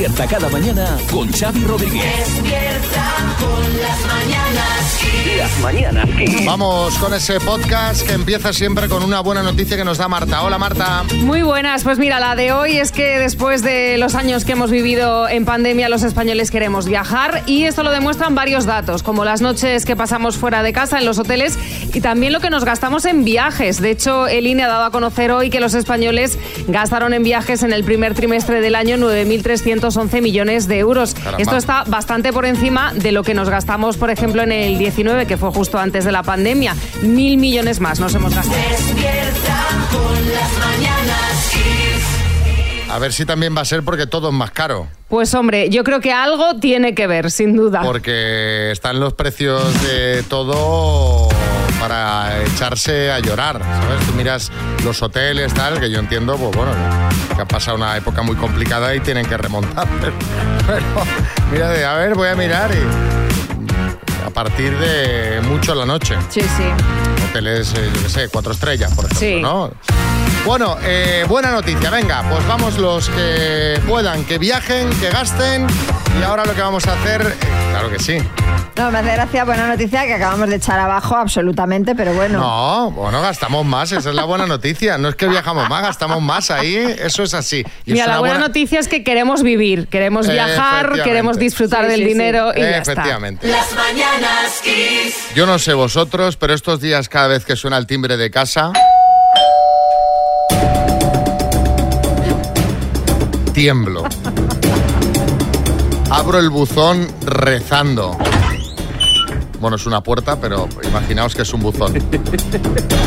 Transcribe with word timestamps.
Despierta 0.00 0.26
cada 0.26 0.48
mañana 0.48 0.96
con 1.10 1.30
Xavi 1.30 1.62
Rodríguez. 1.64 2.02
Despierta 2.02 2.99
con 3.38 3.82
las 3.82 4.06
mañanas 4.06 4.98
Kiss. 5.00 5.36
Las 5.36 5.58
mañanas 5.60 6.08
Kiss. 6.16 6.44
Vamos 6.46 6.94
con 6.98 7.14
ese 7.14 7.40
podcast 7.40 8.06
que 8.06 8.12
empieza 8.12 8.52
siempre 8.52 8.88
con 8.88 9.02
una 9.02 9.20
buena 9.20 9.42
noticia 9.42 9.76
que 9.76 9.84
nos 9.84 9.98
da 9.98 10.08
Marta. 10.08 10.42
Hola 10.42 10.58
Marta. 10.58 11.04
Muy 11.16 11.42
buenas, 11.42 11.84
pues 11.84 11.98
mira, 11.98 12.20
la 12.20 12.36
de 12.36 12.52
hoy 12.52 12.78
es 12.78 12.92
que 12.92 13.18
después 13.18 13.62
de 13.62 13.98
los 13.98 14.14
años 14.14 14.44
que 14.44 14.52
hemos 14.52 14.70
vivido 14.70 15.28
en 15.28 15.44
pandemia, 15.44 15.88
los 15.88 16.02
españoles 16.02 16.50
queremos 16.50 16.86
viajar 16.86 17.42
y 17.46 17.64
esto 17.64 17.82
lo 17.82 17.90
demuestran 17.90 18.34
varios 18.34 18.66
datos, 18.66 19.02
como 19.02 19.24
las 19.24 19.40
noches 19.40 19.84
que 19.84 19.96
pasamos 19.96 20.36
fuera 20.36 20.62
de 20.62 20.72
casa 20.72 20.98
en 20.98 21.04
los 21.04 21.18
hoteles 21.18 21.58
y 21.92 22.00
también 22.00 22.32
lo 22.32 22.40
que 22.40 22.50
nos 22.50 22.64
gastamos 22.64 23.04
en 23.04 23.24
viajes. 23.24 23.80
De 23.80 23.90
hecho, 23.90 24.26
el 24.26 24.46
INE 24.46 24.64
ha 24.64 24.68
dado 24.68 24.84
a 24.84 24.90
conocer 24.90 25.30
hoy 25.30 25.50
que 25.50 25.60
los 25.60 25.74
españoles 25.74 26.38
gastaron 26.68 27.14
en 27.14 27.22
viajes 27.22 27.62
en 27.62 27.72
el 27.72 27.84
primer 27.84 28.14
trimestre 28.14 28.60
del 28.60 28.74
año 28.74 28.96
9.311 28.96 30.22
millones 30.22 30.68
de 30.68 30.78
euros. 30.78 31.14
Caramba. 31.14 31.38
Esto 31.38 31.56
está 31.56 31.84
bastante 31.84 32.32
por 32.32 32.46
encima 32.46 32.92
de 32.94 33.09
lo 33.12 33.22
que 33.22 33.34
nos 33.34 33.48
gastamos, 33.48 33.96
por 33.96 34.10
ejemplo, 34.10 34.42
en 34.42 34.52
el 34.52 34.78
19, 34.78 35.26
que 35.26 35.36
fue 35.36 35.50
justo 35.50 35.78
antes 35.78 36.04
de 36.04 36.12
la 36.12 36.22
pandemia. 36.22 36.74
Mil 37.02 37.36
millones 37.36 37.80
más 37.80 38.00
nos 38.00 38.14
hemos 38.14 38.34
gastado. 38.34 38.60
Despierta 38.70 39.66
con 39.90 40.32
las 40.32 40.58
mañanas. 40.58 41.30
A 42.90 42.98
ver 42.98 43.12
si 43.12 43.24
también 43.24 43.56
va 43.56 43.60
a 43.60 43.64
ser 43.64 43.84
porque 43.84 44.06
todo 44.06 44.30
es 44.30 44.34
más 44.34 44.50
caro. 44.50 44.88
Pues 45.08 45.32
hombre, 45.34 45.70
yo 45.70 45.84
creo 45.84 46.00
que 46.00 46.12
algo 46.12 46.56
tiene 46.58 46.94
que 46.94 47.06
ver, 47.06 47.30
sin 47.30 47.56
duda. 47.56 47.82
Porque 47.82 48.72
están 48.72 48.98
los 48.98 49.14
precios 49.14 49.62
de 49.82 50.24
todo 50.24 51.28
para 51.78 52.42
echarse 52.42 53.10
a 53.12 53.18
llorar, 53.20 53.60
¿sabes? 53.60 54.06
Tú 54.06 54.12
miras 54.14 54.50
los 54.84 55.00
hoteles, 55.02 55.52
tal, 55.54 55.78
que 55.80 55.90
yo 55.90 55.98
entiendo, 55.98 56.36
pues 56.36 56.54
bueno, 56.56 56.72
que 57.34 57.42
ha 57.42 57.46
pasado 57.48 57.76
una 57.76 57.96
época 57.96 58.22
muy 58.22 58.36
complicada 58.36 58.94
y 58.94 59.00
tienen 59.00 59.26
que 59.26 59.36
remontar. 59.36 59.86
Pero, 60.00 60.12
mira, 61.52 61.68
de, 61.70 61.84
a 61.84 61.94
ver, 61.94 62.14
voy 62.14 62.28
a 62.28 62.34
mirar 62.34 62.70
y 62.72 64.26
a 64.26 64.30
partir 64.30 64.76
de 64.78 65.40
mucho 65.48 65.74
la 65.74 65.84
noche. 65.86 66.16
Sí, 66.28 66.40
sí. 66.40 66.64
Hoteles, 67.30 67.72
eh, 67.74 67.90
yo 67.94 68.02
qué 68.02 68.08
sé, 68.08 68.28
cuatro 68.28 68.52
estrellas, 68.52 68.92
por 68.94 69.04
ejemplo, 69.06 69.18
Sí. 69.28 69.40
¿no? 69.42 69.70
Bueno, 70.44 70.76
eh, 70.82 71.24
buena 71.28 71.50
noticia, 71.52 71.90
venga, 71.90 72.24
pues 72.28 72.44
vamos 72.46 72.76
los 72.78 73.08
que 73.10 73.78
puedan, 73.86 74.24
que 74.24 74.38
viajen, 74.38 74.88
que 74.98 75.10
gasten 75.10 75.66
y 76.18 76.22
ahora 76.24 76.44
lo 76.44 76.54
que 76.54 76.60
vamos 76.60 76.86
a 76.88 76.94
hacer, 76.94 77.20
eh, 77.40 77.46
claro 77.70 77.90
que 77.90 77.98
sí. 78.00 78.18
No, 78.76 78.90
me 78.90 78.98
hace 78.98 79.12
gracia, 79.12 79.44
buena 79.44 79.68
noticia 79.68 80.06
que 80.06 80.14
acabamos 80.14 80.48
de 80.48 80.56
echar 80.56 80.78
abajo 80.80 81.14
absolutamente, 81.14 81.94
pero 81.94 82.14
bueno. 82.14 82.40
No, 82.40 82.90
bueno, 82.92 83.20
gastamos 83.20 83.64
más, 83.66 83.92
esa 83.92 84.08
es 84.08 84.14
la 84.14 84.24
buena 84.24 84.46
noticia. 84.46 84.96
No 84.96 85.08
es 85.10 85.16
que 85.16 85.28
viajamos 85.28 85.68
más, 85.68 85.82
gastamos 85.82 86.22
más 86.22 86.50
ahí, 86.50 86.76
eso 86.98 87.22
es 87.22 87.34
así. 87.34 87.62
Y 87.84 87.92
Mira, 87.92 88.04
es 88.06 88.10
la 88.10 88.18
buena 88.20 88.38
noticia 88.38 88.80
es 88.80 88.88
que 88.88 89.04
queremos 89.04 89.42
vivir, 89.42 89.86
queremos 89.88 90.26
viajar, 90.26 90.86
Efectivamente. 90.86 91.02
queremos 91.04 91.38
disfrutar 91.38 91.84
Sí, 91.84 91.90
del 91.90 91.98
sí, 92.00 92.02
sí. 92.04 92.08
dinero 92.08 92.52
y 92.56 92.60
ya 92.60 92.78
está. 92.78 92.92
Efectivamente. 92.92 93.46
Las 93.46 93.72
mañanas. 93.74 94.62
Yo 95.34 95.44
no 95.46 95.58
sé 95.58 95.74
vosotros, 95.74 96.36
pero 96.36 96.54
estos 96.54 96.80
días 96.80 97.08
cada 97.10 97.28
vez 97.28 97.44
que 97.44 97.56
suena 97.56 97.76
el 97.76 97.86
timbre 97.86 98.16
de 98.16 98.30
casa... 98.30 98.72
Tiemblo. 103.52 104.04
Abro 106.10 106.38
el 106.38 106.50
buzón 106.50 107.08
rezando. 107.24 108.16
Bueno, 109.60 109.76
es 109.76 109.86
una 109.86 110.02
puerta, 110.02 110.40
pero 110.40 110.68
imaginaos 110.82 111.34
que 111.34 111.42
es 111.42 111.52
un 111.52 111.60
buzón. 111.60 111.92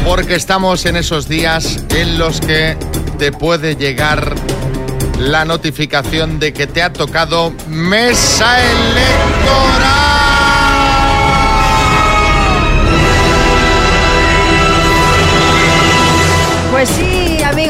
Porque 0.06 0.36
estamos 0.36 0.86
en 0.86 0.98
esos 0.98 1.28
días 1.28 1.84
en 1.90 2.18
los 2.18 2.40
que 2.42 2.78
te 3.18 3.32
puede 3.32 3.76
llegar 3.76 4.36
la 5.18 5.46
notificación 5.46 6.40
de 6.40 6.54
que 6.54 6.68
te 6.68 6.84
ha 6.84 6.92
tocado 6.92 7.54
mesa 7.68 8.60
electoral. 8.62 10.03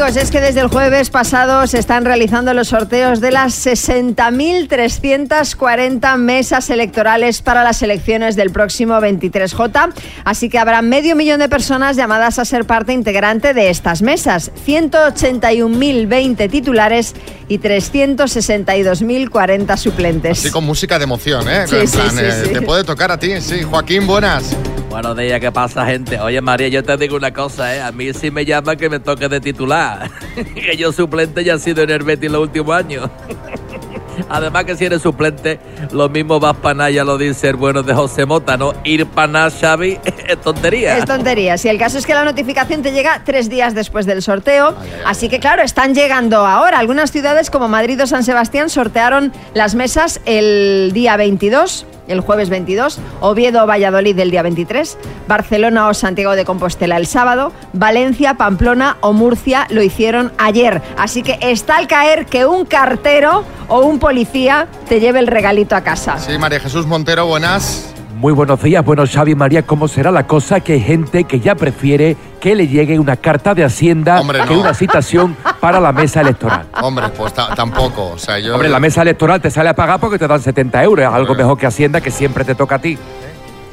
Amigos, 0.04 0.22
es 0.22 0.32
que 0.32 0.42
desde 0.42 0.60
el 0.60 0.68
jueves 0.68 1.10
pasado 1.10 1.66
se 1.66 1.80
están 1.80 2.04
realizando 2.04 2.54
los 2.54 2.68
sorteos 2.70 3.22
de 3.22 3.30
las 3.32 3.66
60.340 3.66 6.18
mesas 6.18 6.70
electorales 6.70 7.42
para 7.42 7.64
las 7.64 7.82
elecciones 7.82 8.36
del 8.36 8.52
próximo 8.52 8.96
23J. 8.96 9.94
Así 10.26 10.50
que 10.50 10.60
habrá 10.60 10.82
medio 10.82 11.16
millón 11.16 11.40
de 11.40 11.48
personas 11.48 11.96
llamadas 11.96 12.38
a 12.38 12.44
ser 12.46 12.66
parte 12.66 12.92
integrante 12.92 13.54
de 13.54 13.70
estas 13.70 14.02
mesas. 14.02 14.52
181.020 14.66 16.50
titulares 16.50 17.14
y 17.48 17.60
362.040 17.60 19.78
suplentes. 19.78 20.40
Sí, 20.40 20.52
con 20.52 20.66
música 20.66 20.98
de 20.98 21.06
emoción, 21.06 21.48
¿eh? 21.48 21.66
Sí, 21.68 21.78
en 21.78 21.88
sí, 21.88 21.98
plan, 21.98 22.10
sí, 22.10 22.24
eh, 22.24 22.44
sí. 22.46 22.54
Te 22.54 22.62
puede 22.62 22.84
tocar 22.84 23.10
a 23.12 23.18
ti, 23.18 23.40
sí. 23.40 23.64
Joaquín, 23.64 24.06
buenas. 24.06 24.54
Buenos 24.94 25.18
días, 25.18 25.40
¿qué 25.40 25.52
pasa, 25.52 25.88
gente? 25.88 26.20
Oye, 26.20 26.40
María, 26.40 26.68
yo 26.68 26.84
te 26.84 26.96
digo 26.98 27.16
una 27.16 27.34
cosa, 27.34 27.76
¿eh? 27.76 27.82
A 27.82 27.92
mí 27.92 28.14
sí 28.14 28.30
me 28.30 28.46
llama 28.46 28.76
que 28.76 28.92
me 28.92 29.00
toque 29.00 29.28
de 29.28 29.42
titular. 29.42 29.93
que 30.56 30.78
yo 30.78 30.92
suplente 30.92 31.44
ya 31.44 31.56
he 31.56 31.60
sido 31.60 31.84
en 31.84 31.90
el 31.90 32.04
Betis 32.04 32.32
los 32.32 32.42
últimos 32.42 32.76
años. 32.76 33.10
Además 34.30 34.66
que 34.66 34.76
si 34.76 34.86
eres 34.86 35.02
suplente, 35.02 35.60
lo 35.92 36.10
mismo 36.10 36.40
vas 36.40 36.56
para 36.58 36.76
nada, 36.76 36.92
ya 36.92 37.04
lo 37.04 37.18
dice 37.18 37.50
el 37.50 37.56
bueno 37.56 37.84
de 37.84 37.94
José 37.94 38.26
Mota, 38.26 38.58
¿no? 38.58 38.74
Ir 38.84 39.06
para 39.06 39.28
nada, 39.28 39.52
Xavi, 39.52 40.00
es 40.28 40.42
tontería. 40.42 40.98
Es 40.98 41.06
tontería. 41.06 41.58
Si 41.58 41.70
el 41.70 41.78
caso 41.78 41.98
es 41.98 42.06
que 42.06 42.14
la 42.14 42.24
notificación 42.24 42.82
te 42.82 42.92
llega 42.92 43.22
tres 43.26 43.50
días 43.50 43.74
después 43.74 44.06
del 44.06 44.22
sorteo. 44.22 44.76
Así 45.06 45.30
que, 45.30 45.40
claro, 45.40 45.64
están 45.64 45.96
llegando 45.96 46.46
ahora. 46.46 46.80
Algunas 46.80 47.12
ciudades 47.12 47.50
como 47.50 47.68
Madrid 47.68 48.02
o 48.02 48.08
San 48.08 48.24
Sebastián 48.24 48.70
sortearon 48.70 49.34
las 49.54 49.76
mesas 49.76 50.22
el 50.26 50.92
día 50.94 51.18
22. 51.18 51.88
El 52.08 52.20
jueves 52.20 52.50
22, 52.50 53.00
Oviedo 53.22 53.66
Valladolid 53.66 54.18
el 54.20 54.32
día 54.32 54.42
23, 54.42 54.98
Barcelona 55.28 55.88
o 55.88 55.94
Santiago 55.94 56.36
de 56.36 56.46
Compostela 56.46 56.98
el 56.98 57.08
sábado, 57.08 57.52
Valencia, 57.74 58.36
Pamplona 58.36 58.98
o 59.02 59.14
Murcia 59.14 59.68
lo 59.70 59.82
hicieron 59.82 60.32
ayer. 60.38 60.82
Así 60.98 61.24
que 61.24 61.38
está 61.42 61.78
al 61.78 61.88
caer 61.88 62.26
que 62.26 62.46
un 62.46 62.66
cartero 62.66 63.44
o 63.68 63.80
un 63.82 64.00
policía 64.00 64.68
te 64.88 65.00
lleve 65.00 65.20
el 65.20 65.28
regalito 65.28 65.76
a 65.76 65.82
casa. 65.82 66.18
Sí, 66.20 66.38
María 66.38 66.60
Jesús 66.60 66.86
Montero, 66.86 67.26
buenas. 67.26 67.93
Muy 68.24 68.32
buenos 68.32 68.64
días, 68.64 68.86
bueno 68.86 69.04
Xavi 69.06 69.36
María, 69.36 69.64
¿cómo 69.64 69.90
será 69.90 70.10
la 70.10 70.26
cosa? 70.26 70.62
Que 70.62 70.72
hay 70.72 70.80
gente 70.80 71.26
que 71.26 71.42
ya 71.42 71.56
prefiere 71.56 72.16
que 72.40 72.56
le 72.56 72.70
llegue 72.70 72.98
una 72.98 73.18
carta 73.18 73.54
de 73.54 73.66
Hacienda 73.66 74.22
Hombre, 74.22 74.40
que 74.48 74.54
no. 74.54 74.62
una 74.62 74.74
citación 74.74 75.36
para 75.60 75.82
la 75.82 75.92
mesa 75.92 76.22
electoral. 76.22 76.66
Hombre, 76.82 77.10
pues 77.10 77.34
ta- 77.34 77.54
tampoco. 77.54 78.12
O 78.12 78.18
sea, 78.18 78.40
yo. 78.40 78.54
Hombre, 78.54 78.70
la 78.70 78.80
mesa 78.80 79.02
electoral 79.02 79.42
te 79.42 79.52
sale 79.52 79.68
a 79.68 79.76
pagar 79.76 80.00
porque 80.00 80.18
te 80.18 80.26
dan 80.26 80.42
70 80.42 80.82
euros, 80.86 81.14
algo 81.14 81.36
mejor 81.36 81.58
que 81.58 81.66
Hacienda 81.66 82.00
que 82.00 82.12
siempre 82.12 82.46
te 82.46 82.56
toca 82.56 82.76
a 82.76 82.80
ti. 82.80 82.98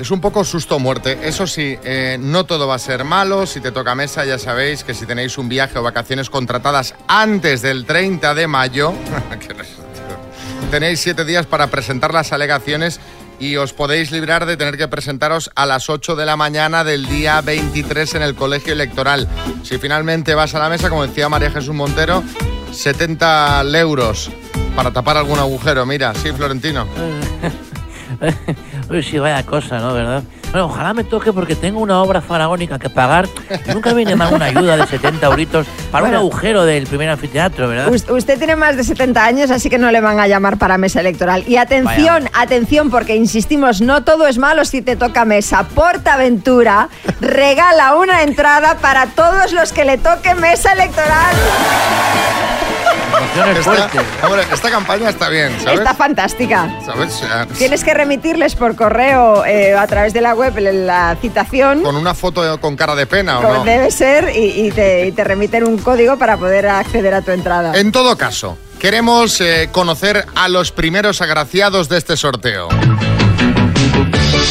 Es 0.00 0.10
un 0.10 0.20
poco 0.20 0.42
susto 0.42 0.80
muerte. 0.80 1.20
Eso 1.22 1.46
sí, 1.46 1.78
eh, 1.84 2.18
no 2.20 2.42
todo 2.42 2.66
va 2.66 2.74
a 2.74 2.80
ser 2.80 3.04
malo. 3.04 3.46
Si 3.46 3.60
te 3.60 3.70
toca 3.70 3.94
mesa, 3.94 4.24
ya 4.24 4.36
sabéis 4.36 4.82
que 4.82 4.94
si 4.94 5.06
tenéis 5.06 5.38
un 5.38 5.48
viaje 5.48 5.78
o 5.78 5.84
vacaciones 5.84 6.28
contratadas 6.28 6.96
antes 7.06 7.62
del 7.62 7.84
30 7.84 8.34
de 8.34 8.48
mayo, 8.48 8.94
que 9.38 9.54
tenéis 10.72 10.98
siete 10.98 11.24
días 11.24 11.46
para 11.46 11.68
presentar 11.68 12.12
las 12.12 12.32
alegaciones 12.32 12.98
y 13.40 13.56
os 13.56 13.72
podéis 13.72 14.12
librar 14.12 14.46
de 14.46 14.56
tener 14.56 14.76
que 14.76 14.86
presentaros 14.86 15.50
a 15.56 15.66
las 15.66 15.88
8 15.90 16.14
de 16.14 16.26
la 16.26 16.36
mañana 16.36 16.84
del 16.84 17.06
día 17.06 17.40
23 17.40 18.14
en 18.16 18.22
el 18.22 18.34
colegio 18.34 18.74
electoral. 18.74 19.26
Si 19.64 19.78
finalmente 19.78 20.34
vas 20.34 20.54
a 20.54 20.58
la 20.58 20.68
mesa, 20.68 20.90
como 20.90 21.06
decía 21.06 21.28
María 21.28 21.50
Jesús 21.50 21.74
Montero, 21.74 22.22
70 22.70 23.62
euros 23.78 24.30
para 24.76 24.92
tapar 24.92 25.16
algún 25.16 25.38
agujero. 25.38 25.86
Mira, 25.86 26.14
sí, 26.14 26.30
Florentino. 26.32 26.86
Uy, 28.90 29.02
sí, 29.04 29.18
vaya 29.20 29.44
cosa, 29.46 29.78
¿no? 29.78 29.94
¿Verdad? 29.94 30.22
Bueno, 30.50 30.66
ojalá 30.66 30.92
me 30.92 31.04
toque 31.04 31.32
porque 31.32 31.54
tengo 31.54 31.78
una 31.78 32.03
obra 32.03 32.20
faraónica 32.20 32.76
que 32.76 32.91
pagar. 32.91 33.28
Nunca 33.72 33.92
viene 33.94 34.16
mal 34.16 34.34
una 34.34 34.47
ayuda 34.47 34.76
de 34.76 34.84
70 34.84 35.24
euritos 35.28 35.65
para 35.92 36.03
Bueno. 36.06 36.22
un 36.24 36.26
agujero 36.32 36.65
del 36.65 36.88
primer 36.88 37.09
anfiteatro, 37.09 37.68
¿verdad? 37.68 37.86
Us- 37.88 38.04
Usted 38.10 38.36
tiene 38.36 38.56
más 38.56 38.76
de 38.76 38.82
70 38.82 39.24
años, 39.24 39.53
así 39.53 39.70
que 39.70 39.78
no 39.78 39.92
le 39.92 40.00
van 40.00 40.18
a 40.18 40.26
llamar 40.26 40.56
para 40.59 40.76
mesa 40.76 40.98
electoral. 40.98 41.44
Y 41.47 41.56
atención, 41.56 42.28
atención, 42.34 42.91
porque 42.91 43.15
insistimos, 43.15 43.80
no 43.80 44.03
todo 44.03 44.26
es 44.26 44.38
malo 44.38 44.65
si 44.65 44.82
te 44.82 44.97
toca 44.97 45.24
mesa. 45.24 45.62
Portaventura 45.68 46.88
regala 47.20 47.94
una 47.94 48.22
entrada 48.24 48.76
para 48.78 49.06
todos 49.06 49.53
los 49.53 49.72
que 49.72 49.84
le 49.84 49.98
toque 49.98 50.34
mesa 50.34 50.72
electoral. 50.72 51.36
Emociones 53.34 53.59
Esta, 53.59 53.88
fuertes. 53.88 54.00
hombre, 54.24 54.42
esta 54.53 54.71
campaña 54.71 55.09
está 55.10 55.28
bien, 55.28 55.53
¿sabes? 55.62 55.78
Está 55.80 55.94
fantástica. 55.94 56.68
Tienes 57.59 57.84
que 57.84 57.94
remitirles 57.94 58.54
por 58.56 58.74
correo 58.77 59.44
eh, 59.44 59.74
a 59.74 59.86
través 59.86 60.12
de 60.12 60.21
la 60.21 60.34
web 60.34 60.59
la 60.59 61.16
citación. 61.21 61.82
Con 61.82 61.97
una 61.97 62.15
foto 62.15 62.60
con 62.60 62.77
cara 62.77 62.94
de 62.94 63.06
pena, 63.06 63.38
¿o 63.38 63.42
como 63.42 63.54
no? 63.54 63.65
debe 63.65 63.91
ser 63.91 64.32
y, 64.34 64.66
y 64.66 64.71
te, 64.72 65.06
y 65.06 65.12
te 65.12 65.24
remiten 65.24 65.65
un 65.65 65.78
código 65.78 66.16
para 66.18 66.36
poder 66.36 66.66
acceder 66.66 67.15
a 67.15 67.22
tu 67.22 67.30
entrada. 67.30 67.77
En 67.78 67.92
todo 67.92 68.16
caso, 68.16 68.59
queremos 68.78 69.41
eh, 69.41 69.68
conocer 69.71 70.27
a 70.34 70.48
los 70.48 70.72
primeros 70.72 71.21
agraciados 71.21 71.88
de 71.88 71.98
este 71.98 72.16
sorteo. 72.16 72.68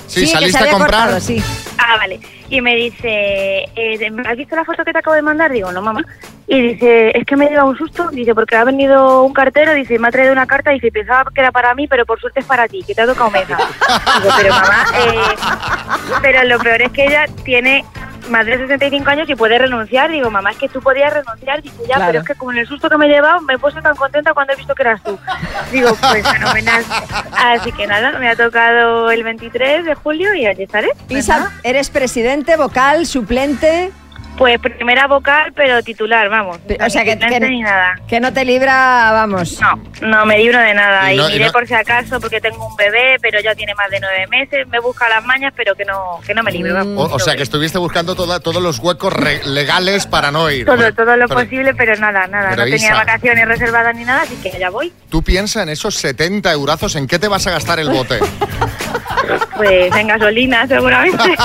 Sí, 0.07 0.25
saliste 0.27 0.57
a 0.63 0.71
comprar. 0.71 1.01
cortado, 1.01 1.19
sí. 1.19 1.41
Ah, 1.77 1.97
vale. 1.97 2.19
Y 2.49 2.61
me 2.61 2.75
dice, 2.75 3.65
eh, 3.75 4.11
¿me 4.11 4.21
has 4.21 4.37
visto 4.37 4.55
la 4.55 4.63
foto 4.63 4.85
que 4.85 4.93
te 4.93 4.99
acabo 4.99 5.15
de 5.15 5.21
mandar? 5.21 5.51
Digo, 5.51 5.71
no, 5.71 5.81
mamá. 5.81 6.01
Y 6.47 6.61
dice, 6.61 7.17
es 7.17 7.25
que 7.25 7.35
me 7.35 7.49
dio 7.49 7.65
un 7.65 7.77
susto. 7.77 8.09
Dice, 8.09 8.33
porque 8.33 8.55
ha 8.55 8.63
venido 8.63 9.23
un 9.23 9.33
cartero, 9.33 9.73
dice, 9.73 9.99
me 9.99 10.07
ha 10.07 10.11
traído 10.11 10.31
una 10.31 10.47
carta. 10.47 10.71
Dice, 10.71 10.91
pensaba 10.91 11.29
que 11.33 11.41
era 11.41 11.51
para 11.51 11.75
mí, 11.75 11.87
pero 11.87 12.05
por 12.05 12.19
suerte 12.19 12.39
es 12.39 12.45
para 12.45 12.67
ti, 12.67 12.83
que 12.87 12.95
te 12.95 13.01
ha 13.01 13.05
tocado 13.05 13.31
mesa. 13.31 13.57
Digo, 14.21 14.33
pero 14.37 14.49
mamá, 14.53 14.85
eh, 14.97 15.35
pero 16.21 16.43
lo 16.45 16.57
peor 16.59 16.81
es 16.83 16.91
que 16.91 17.05
ella 17.05 17.25
tiene 17.43 17.83
más 18.29 18.45
de 18.45 18.57
65 18.57 19.09
años 19.09 19.29
y 19.29 19.35
puede 19.35 19.57
renunciar. 19.57 20.09
Digo, 20.11 20.29
mamá, 20.29 20.51
es 20.51 20.57
que 20.57 20.69
tú 20.69 20.81
podías 20.81 21.13
renunciar. 21.13 21.61
Dice, 21.61 21.75
ya, 21.87 21.95
Claro. 21.95 22.05
pero 22.07 22.19
es 22.21 22.27
que 22.27 22.35
con 22.35 22.57
el 22.57 22.67
susto 22.67 22.89
que 22.89 22.97
me 22.97 23.05
he 23.05 23.09
llevado, 23.09 23.41
me 23.41 23.53
he 23.55 23.57
puesto 23.57 23.81
tan 23.81 23.95
contenta 23.95 24.33
cuando 24.33 24.53
he 24.53 24.55
visto 24.55 24.73
que 24.75 24.83
eras 24.83 25.01
tú. 25.03 25.17
Digo, 25.71 25.95
pues 26.11 26.27
fenomenal. 26.27 26.83
Así 27.37 27.71
que 27.71 27.87
nada, 27.87 28.17
me 28.19 28.29
ha 28.29 28.35
tocado 28.35 29.11
el 29.11 29.23
23 29.23 29.85
de 29.85 29.95
julio 29.95 30.33
y 30.33 30.45
allí 30.45 30.63
estaré. 30.63 30.89
Pues 31.07 31.19
Isa, 31.25 31.39
nada. 31.39 31.51
eres 31.63 31.89
presidente, 31.89 32.55
vocal, 32.57 33.05
suplente. 33.05 33.91
Pues 34.37 34.59
primera 34.59 35.07
vocal, 35.07 35.51
pero 35.55 35.81
titular, 35.81 36.29
vamos. 36.29 36.59
O 36.79 36.89
sea, 36.91 37.03
que, 37.03 37.17
que- 37.17 37.39
ni 37.39 37.61
nada. 37.61 37.95
que 38.07 38.19
no 38.19 38.31
te 38.31 38.45
libra, 38.45 39.09
vamos. 39.11 39.59
No, 39.59 39.81
no 40.07 40.25
me 40.27 40.37
libro 40.37 40.59
de 40.59 40.73
nada. 40.75 41.11
Y 41.11 41.15
Y, 41.15 41.17
no- 41.17 41.29
y 41.29 41.33
miré 41.33 41.45
no- 41.47 41.51
por 41.51 41.67
si 41.67 41.73
acaso, 41.73 42.19
porque 42.19 42.39
tengo 42.39 42.65
un 42.67 42.75
bebé, 42.75 43.17
pero 43.21 43.39
ya 43.41 43.55
tiene 43.55 43.73
más 43.73 43.89
de 43.89 43.99
nueve 43.99 44.27
meses. 44.27 44.67
Me 44.67 44.79
busca 44.79 45.09
las 45.09 45.25
mañas, 45.25 45.53
pero 45.55 45.73
que 45.75 45.85
no, 45.85 46.19
que 46.25 46.35
no 46.35 46.43
me 46.43 46.51
libro. 46.51 46.73
Mm. 46.73 46.77
vamos. 46.95 47.11
O, 47.11 47.15
o 47.15 47.19
sea, 47.19 47.35
que 47.35 47.41
estuviste 47.43 47.79
buscando 47.79 48.13
toda- 48.15 48.39
todos 48.39 48.61
los 48.61 48.77
huecos 48.79 49.11
re- 49.11 49.41
legales 49.45 50.05
para 50.05 50.29
no 50.31 50.49
ir. 50.51 50.65
Todo, 50.65 50.75
Bueno, 50.75 50.93
todo 50.93 51.17
lo 51.17 51.27
pero 51.27 51.39
posible, 51.41 51.73
pero 51.73 51.95
nada, 51.95 52.27
nada. 52.27 52.49
pero 52.51 52.65
no 52.65 52.71
tenía 52.71 52.89
Isa- 52.89 52.95
vacaciones 52.95 53.47
reservadas 53.47 53.95
ni 53.95 54.03
nada, 54.05 54.21
así 54.21 54.35
que 54.35 54.51
ya 54.59 54.69
voy. 54.69 54.93
Tú 55.09 55.23
piensa 55.23 55.63
en 55.63 55.69
esos 55.69 55.95
70 55.95 56.51
eurazos, 56.51 56.95
¿en 56.95 57.07
qué 57.07 57.17
te 57.17 57.27
vas 57.27 57.47
a 57.47 57.51
gastar 57.51 57.79
el 57.79 57.89
bote? 57.89 58.19
Pues 59.55 59.95
en 59.95 60.07
gasolina, 60.07 60.67
seguramente. 60.67 61.17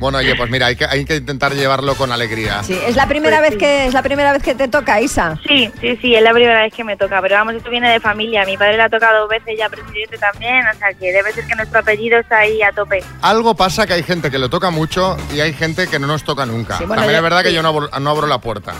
bueno, 0.00 0.18
oye, 0.18 0.34
pues 0.36 0.50
mira, 0.50 0.66
hay 0.66 0.75
que, 0.76 0.84
hay 0.84 1.04
que 1.04 1.16
intentar 1.16 1.54
llevarlo 1.54 1.94
con 1.96 2.12
alegría. 2.12 2.62
Sí, 2.62 2.78
es 2.86 2.94
la 2.96 3.06
primera 3.08 3.38
Pues 3.38 3.50
vez 3.50 3.52
sí. 3.54 3.58
que 3.58 3.86
es 3.86 3.94
la 3.94 4.02
primera 4.02 4.32
vez 4.32 4.42
que 4.42 4.54
te 4.54 4.68
toca, 4.68 5.00
Isa. 5.00 5.38
Sí, 5.46 5.70
sí, 5.80 5.96
sí, 6.00 6.14
es 6.14 6.22
la 6.22 6.32
primera 6.32 6.62
vez 6.62 6.72
que 6.72 6.84
me 6.84 6.96
toca, 6.96 7.20
pero 7.20 7.34
vamos, 7.36 7.54
esto 7.54 7.70
viene 7.70 7.90
de 7.90 8.00
familia. 8.00 8.44
Mi 8.44 8.56
padre 8.56 8.76
le 8.76 8.82
ha 8.84 8.88
tocado 8.88 9.20
dos 9.20 9.28
veces 9.30 9.54
ya 9.58 9.68
presidente 9.68 10.18
también, 10.18 10.64
o 10.68 10.78
sea 10.78 10.92
que 10.94 11.12
debe 11.12 11.32
ser 11.32 11.46
que 11.46 11.54
nuestro 11.54 11.80
apellido 11.80 12.18
está 12.18 12.38
ahí 12.38 12.62
a 12.62 12.70
tope. 12.72 13.02
Algo 13.22 13.54
pasa 13.54 13.86
que 13.86 13.94
hay 13.94 14.02
gente 14.02 14.30
que 14.30 14.38
lo 14.38 14.48
toca 14.48 14.70
mucho 14.70 15.16
y 15.34 15.40
hay 15.40 15.52
gente 15.52 15.86
que 15.88 15.98
no 15.98 16.06
nos 16.06 16.22
toca 16.24 16.46
nunca. 16.46 16.78
Sí, 16.78 16.84
bueno, 16.84 17.02
También 17.02 17.12
yo- 17.12 17.18
es 17.18 17.22
verdad 17.22 17.42
que 17.42 17.52
yo 17.52 17.62
no 17.62 17.68
abro, 17.68 17.90
no 18.00 18.10
abro 18.10 18.26
la 18.26 18.38
puerta. 18.38 18.74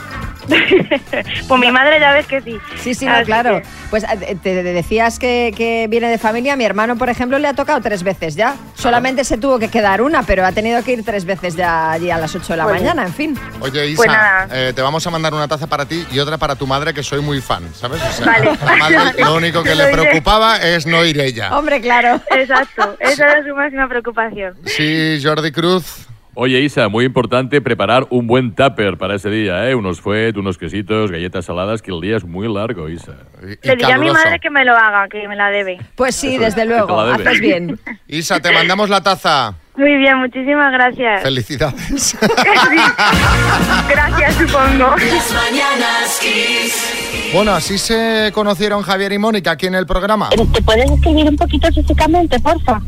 pues 1.49 1.61
mi 1.61 1.71
madre 1.73 1.99
ya 2.01 2.13
ves 2.13 2.27
que 2.27 2.41
sí. 2.41 2.59
Sí, 2.81 2.95
sí, 2.95 3.05
no, 3.07 3.15
claro. 3.25 3.61
que- 3.63 3.69
Pues 3.91 4.05
eh, 4.05 4.37
te 4.43 4.63
decías 4.63 5.19
que, 5.19 5.53
que 5.57 5.87
viene 5.89 6.09
de 6.09 6.19
familia. 6.19 6.57
Mi 6.57 6.65
hermano, 6.65 6.97
por 6.97 7.09
ejemplo, 7.09 7.39
le 7.39 7.49
ha 7.49 7.55
tocado 7.55 7.81
tres 7.81 8.03
veces 8.03 8.35
ya. 8.37 8.55
Solamente 8.75 9.25
se 9.25 9.39
tuvo 9.39 9.59
que 9.59 9.69
quedar 9.69 10.03
una, 10.03 10.23
pero 10.23 10.45
ha 10.47 10.53
tenido 10.53 10.83
que 10.83 10.93
ir 10.93 11.05
tres 11.05 11.25
veces 11.25 11.57
ya 11.57 11.86
allí 11.93 12.11
a 12.11 12.19
las 12.19 12.35
8 12.35 12.53
de 12.53 12.57
la 12.57 12.65
mañana, 12.67 13.03
en 13.05 13.13
fin. 13.15 13.39
Oye, 13.61 13.87
Isa, 13.89 13.97
Pues 13.97 14.11
nada. 14.11 14.49
eh, 14.53 14.73
te 14.75 14.83
vamos 14.83 15.07
a 15.07 15.11
mandar 15.11 15.33
una 15.35 15.49
taza 15.49 15.67
para 15.67 15.85
ti 15.87 16.07
y 16.11 16.19
otra 16.19 16.39
para 16.39 16.55
tu 16.57 16.67
madre, 16.67 16.93
que 16.95 17.03
soy 17.03 17.21
muy 17.21 17.41
fan, 17.41 17.63
¿sabes? 17.75 18.03
O 18.03 18.13
sea, 18.13 18.27
Vale. 18.27 18.59
la 18.65 18.77
madre 18.77 19.15
lo 19.25 19.35
único 19.35 19.63
que 19.63 19.75
le 19.75 19.87
preocupaba 19.93 20.57
es 20.59 20.87
no 20.87 21.05
ir 21.05 21.21
ella. 21.21 21.57
Hombre, 21.57 21.81
claro. 21.81 22.21
Exacto, 22.31 22.97
esa 23.01 23.25
era 23.33 23.45
su 23.47 23.55
máxima 23.55 23.89
preocupación. 23.89 24.55
Sí, 24.67 25.21
Jordi 25.23 25.53
Cruz. 25.53 26.07
Oye, 26.39 26.61
Isa, 26.61 26.89
muy 26.91 27.07
importante 27.07 27.63
preparar 27.63 28.07
un 28.11 28.27
buen 28.27 28.55
tupper 28.55 28.99
para 28.99 29.15
ese 29.15 29.31
día, 29.31 29.71
¿eh? 29.71 29.75
Unos 29.75 30.03
fuet, 30.03 30.37
unos 30.37 30.59
quesitos, 30.59 31.11
galletas 31.11 31.47
saladas, 31.47 31.81
que 31.81 31.91
el 31.91 31.99
día 32.03 32.19
es 32.19 32.25
muy 32.27 32.47
largo, 32.53 32.91
Isa. 32.91 33.13
y- 33.43 33.53
y 33.53 33.59
Le 33.69 33.77
diré 33.77 33.93
a 33.95 33.97
mi 33.99 34.11
madre 34.11 34.39
que 34.39 34.51
me 34.51 34.63
lo 34.63 34.77
haga, 34.77 35.09
que 35.09 35.27
me 35.29 35.35
la 35.35 35.49
debe. 35.49 35.79
Pues 35.95 36.15
sí, 36.15 36.37
desde 36.37 36.67
luego. 36.67 37.01
Haces 37.01 37.41
bien. 37.41 37.81
Isa, 38.07 38.39
te 38.41 38.53
mandamos 38.53 38.91
la 38.91 39.01
taza. 39.03 39.55
Muy 39.77 39.97
bien, 39.97 40.19
muchísimas 40.19 40.73
gracias. 40.73 41.23
Felicidades. 41.23 42.03
Sí. 42.03 42.17
Gracias, 43.89 44.35
supongo. 44.35 44.95
Las 44.97 45.35
mañanas 45.35 46.19
Kiss. 46.21 47.31
bueno, 47.35 47.53
así 47.53 47.77
se 47.79 48.31
conocieron 48.35 48.83
Javier 48.83 49.13
y 49.13 49.19
Mónica 49.19 49.51
aquí 49.53 49.67
en 49.67 49.75
el 49.75 49.85
programa. 49.87 50.29
¿Te 50.31 50.63
puedes 50.63 50.91
escribir 50.91 51.29
un 51.29 51.37
poquito 51.37 51.69
físicamente, 51.73 52.39
porfa? 52.41 52.81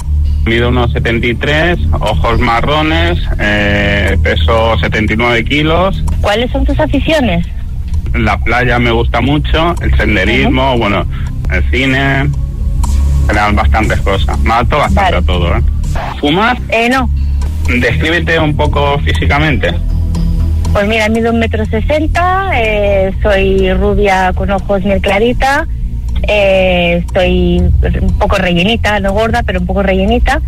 Mido 0.44 0.68
unos 0.70 0.92
73, 0.92 1.78
ojos 2.00 2.40
marrones, 2.40 3.18
eh, 3.38 4.16
peso 4.22 4.78
79 4.78 5.44
kilos. 5.44 6.02
¿Cuáles 6.20 6.50
son 6.50 6.64
tus 6.64 6.78
aficiones? 6.80 7.46
La 8.14 8.38
playa 8.38 8.78
me 8.78 8.90
gusta 8.90 9.20
mucho, 9.20 9.74
el 9.82 9.94
senderismo, 9.96 10.78
bueno, 10.78 11.04
el 11.52 11.62
cine, 11.70 12.30
general 13.26 13.54
bastantes 13.54 14.00
cosas. 14.00 14.38
Me 14.40 14.52
adapto 14.52 14.78
bastante 14.78 15.02
Vale. 15.02 15.16
a 15.16 15.22
todo, 15.22 15.56
¿eh? 15.56 15.62
¿Fumas? 16.20 16.58
Eh, 16.70 16.88
no. 16.88 17.10
Descríbete 17.68 18.38
un 18.38 18.56
poco 18.56 18.98
físicamente. 19.00 19.74
Pues 20.72 20.86
mira, 20.86 21.08
mido 21.08 21.32
un 21.32 21.38
metro 21.38 21.64
sesenta, 21.66 22.50
eh, 22.54 23.12
soy 23.22 23.72
rubia 23.72 24.32
con 24.34 24.50
ojos 24.50 24.82
miel 24.84 25.00
clarita, 25.00 25.66
eh, 26.28 27.02
estoy 27.04 27.58
un 27.58 28.18
poco 28.18 28.36
rellenita, 28.36 29.00
no 29.00 29.12
gorda, 29.12 29.42
pero 29.42 29.60
un 29.60 29.66
poco 29.66 29.82
rellenita. 29.82 30.40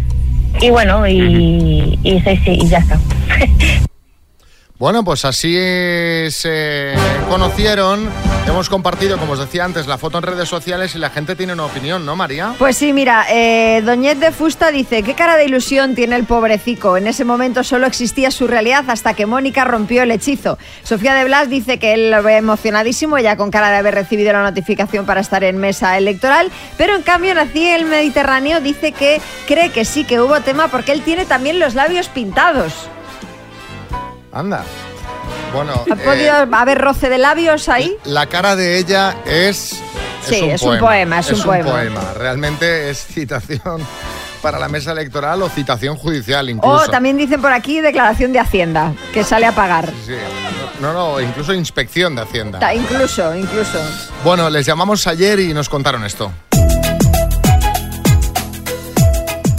Y 0.60 0.70
bueno, 0.70 1.06
y, 1.06 1.98
y, 2.02 2.20
sí, 2.20 2.38
y 2.44 2.68
ya 2.68 2.78
está. 2.78 2.98
Bueno, 4.80 5.04
pues 5.04 5.26
así 5.26 5.52
se 6.30 6.94
conocieron. 7.28 8.08
Hemos 8.46 8.70
compartido, 8.70 9.18
como 9.18 9.34
os 9.34 9.38
decía 9.38 9.66
antes, 9.66 9.86
la 9.86 9.98
foto 9.98 10.16
en 10.16 10.24
redes 10.24 10.48
sociales 10.48 10.94
y 10.94 10.98
la 10.98 11.10
gente 11.10 11.36
tiene 11.36 11.52
una 11.52 11.66
opinión, 11.66 12.06
¿no, 12.06 12.16
María? 12.16 12.54
Pues 12.58 12.78
sí, 12.78 12.94
mira, 12.94 13.26
eh, 13.28 13.82
Doñet 13.84 14.18
de 14.18 14.32
Fusta 14.32 14.70
dice, 14.70 15.02
qué 15.02 15.12
cara 15.12 15.36
de 15.36 15.44
ilusión 15.44 15.94
tiene 15.94 16.16
el 16.16 16.24
pobrecico. 16.24 16.96
En 16.96 17.08
ese 17.08 17.26
momento 17.26 17.62
solo 17.62 17.86
existía 17.86 18.30
su 18.30 18.46
realidad 18.46 18.86
hasta 18.88 19.12
que 19.12 19.26
Mónica 19.26 19.66
rompió 19.66 20.02
el 20.02 20.12
hechizo. 20.12 20.56
Sofía 20.82 21.14
de 21.14 21.24
Blas 21.24 21.50
dice 21.50 21.78
que 21.78 21.92
él 21.92 22.10
lo 22.10 22.22
ve 22.22 22.38
emocionadísimo, 22.38 23.18
ella 23.18 23.36
con 23.36 23.50
cara 23.50 23.68
de 23.68 23.76
haber 23.76 23.94
recibido 23.94 24.32
la 24.32 24.42
notificación 24.42 25.04
para 25.04 25.20
estar 25.20 25.44
en 25.44 25.58
mesa 25.58 25.98
electoral, 25.98 26.50
pero 26.78 26.96
en 26.96 27.02
cambio 27.02 27.34
Nací 27.34 27.66
el 27.66 27.84
Mediterráneo 27.84 28.62
dice 28.62 28.92
que 28.92 29.20
cree 29.46 29.72
que 29.72 29.84
sí 29.84 30.04
que 30.04 30.22
hubo 30.22 30.40
tema 30.40 30.68
porque 30.68 30.92
él 30.92 31.02
tiene 31.02 31.26
también 31.26 31.58
los 31.58 31.74
labios 31.74 32.08
pintados. 32.08 32.88
Anda. 34.32 34.64
Bueno, 35.52 35.72
¿Ha 35.90 35.94
eh, 35.94 35.96
podido 36.04 36.34
haber 36.56 36.78
roce 36.78 37.08
de 37.08 37.18
labios 37.18 37.68
ahí? 37.68 37.96
la 38.04 38.26
cara 38.26 38.56
de 38.56 38.78
ella 38.78 39.16
es. 39.24 39.80
Sí, 40.22 40.36
es 40.44 40.62
un 40.62 40.78
poema, 40.78 41.18
es 41.20 41.30
un 41.32 41.42
poema. 41.42 42.12
Realmente 42.16 42.90
es 42.90 43.04
citación 43.06 43.80
para 44.42 44.58
la 44.58 44.68
mesa 44.68 44.92
electoral 44.92 45.42
o 45.42 45.48
citación 45.48 45.96
judicial 45.96 46.46
O 46.46 46.50
incluso. 46.50 46.90
también 46.90 47.16
dicen 47.16 47.40
por 47.42 47.52
aquí 47.52 47.80
declaración 47.80 48.32
de 48.32 48.38
Hacienda, 48.38 48.92
que 49.12 49.24
sale 49.24 49.46
a 49.46 49.52
pagar. 49.52 49.86
Sí. 50.06 50.14
No, 50.80 50.92
no, 50.94 51.20
incluso 51.20 51.52
inspección 51.52 52.14
de 52.14 52.22
Hacienda. 52.22 52.58
Ta- 52.58 52.74
Incluso, 52.74 53.34
incluso. 53.34 53.78
Bueno, 54.24 54.48
les 54.48 54.64
llamamos 54.64 55.06
ayer 55.06 55.40
y 55.40 55.52
nos 55.52 55.68
contaron 55.68 56.04
esto. 56.04 56.32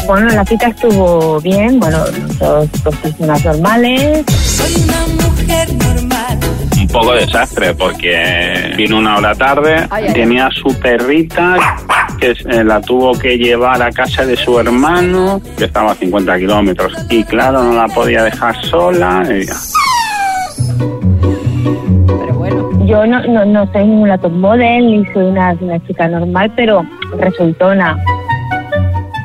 Bueno, 0.08 0.28
la 0.30 0.44
cita 0.46 0.68
estuvo 0.68 1.40
bien, 1.42 1.80
bueno, 1.80 2.00
dos, 2.40 2.70
dos 2.84 2.96
personas 2.98 3.44
normales. 3.46 4.26
Soy 4.30 4.84
una 4.84 5.30
mujer 5.30 5.74
normal. 5.76 6.40
Un 6.80 6.88
poco 6.88 7.14
desastre 7.14 7.74
porque 7.74 8.74
vino 8.76 8.98
una 8.98 9.18
hora 9.18 9.34
tarde, 9.36 9.88
Ay, 9.90 10.06
ay, 10.08 10.14
tenía 10.14 10.50
su 10.52 10.74
perrita 10.80 11.56
que 12.20 12.32
eh, 12.32 12.64
la 12.64 12.82
tuvo 12.82 13.14
que 13.18 13.38
llevar 13.38 13.82
a 13.82 13.92
casa 13.92 14.26
de 14.26 14.36
su 14.36 14.60
hermano, 14.60 15.42
que 15.58 15.66
estaba 15.66 15.92
a 15.92 15.96
50 15.96 16.38
kilómetros, 16.40 16.94
y 17.10 17.24
claro, 17.24 17.64
no 17.64 17.74
la 17.74 17.88
podía 17.88 18.24
dejar 18.24 18.56
sola. 18.66 19.24
y- 19.30 19.46
Pero 22.08 22.34
bueno. 22.34 22.70
Yo 22.86 23.06
no, 23.06 23.22
no, 23.28 23.46
no 23.46 23.72
soy 23.72 23.86
ninguna 23.88 24.18
top 24.18 24.32
model 24.34 24.86
ni 24.88 25.06
soy 25.14 25.24
una, 25.26 25.56
una 25.62 25.80
chica 25.88 26.08
normal, 26.10 26.52
pero 26.56 26.84
resultona. 27.18 27.98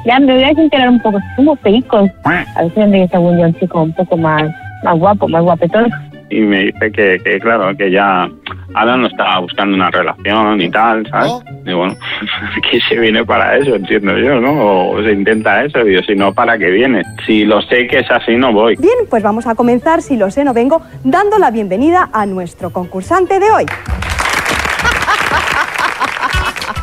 Ya 0.07 0.21
me 0.21 0.35
voy 0.35 0.45
a 0.45 0.51
enterar 0.51 0.89
un 0.89 1.01
poco, 1.01 1.19
somos 1.35 1.59
pericos. 1.59 2.09
A 2.25 2.63
ver 2.63 2.73
si 2.75 2.81
donde 2.81 3.09
según 3.09 3.39
yo 3.39 3.47
un 3.47 3.55
chico 3.55 3.83
un 3.83 3.93
poco 3.93 4.17
más, 4.17 4.45
más 4.85 4.97
guapo, 4.97 5.27
más 5.27 5.43
guapetón. 5.43 5.91
y 6.31 6.41
me 6.41 6.67
dice 6.67 6.93
que, 6.93 7.21
que, 7.25 7.41
claro, 7.41 7.77
que 7.77 7.91
ya 7.91 8.29
ahora 8.75 8.97
no 8.97 9.09
estaba 9.09 9.41
buscando 9.41 9.75
una 9.75 9.91
relación 9.91 10.61
y 10.61 10.71
tal, 10.71 11.09
¿sabes? 11.11 11.33
Y 11.65 11.73
bueno, 11.73 11.97
que 12.71 12.81
se 12.89 13.01
viene 13.01 13.25
para 13.25 13.57
eso, 13.57 13.75
entiendo 13.75 14.17
yo, 14.17 14.41
¿no? 14.41 14.91
O 14.91 15.03
se 15.03 15.11
intenta 15.11 15.65
eso, 15.65 15.83
digo, 15.83 16.01
si 16.03 16.15
no, 16.15 16.33
¿para 16.33 16.57
qué 16.57 16.71
viene? 16.71 17.03
Si 17.27 17.45
lo 17.45 17.61
sé 17.63 17.89
que 17.89 17.99
es 17.99 18.11
así, 18.11 18.37
no 18.37 18.53
voy. 18.53 18.77
Bien, 18.77 18.95
pues 19.11 19.25
vamos 19.25 19.49
a 19.49 19.57
comenzar, 19.57 20.03
si 20.03 20.17
lo 20.17 20.31
sé, 20.31 20.45
no 20.45 20.55
vengo, 20.55 20.83
dando 21.03 21.37
la 21.39 21.51
bienvenida 21.51 22.11
a 22.13 22.27
nuestro 22.27 22.71
concursante 22.71 23.41
de 23.41 23.51
hoy. 23.51 23.65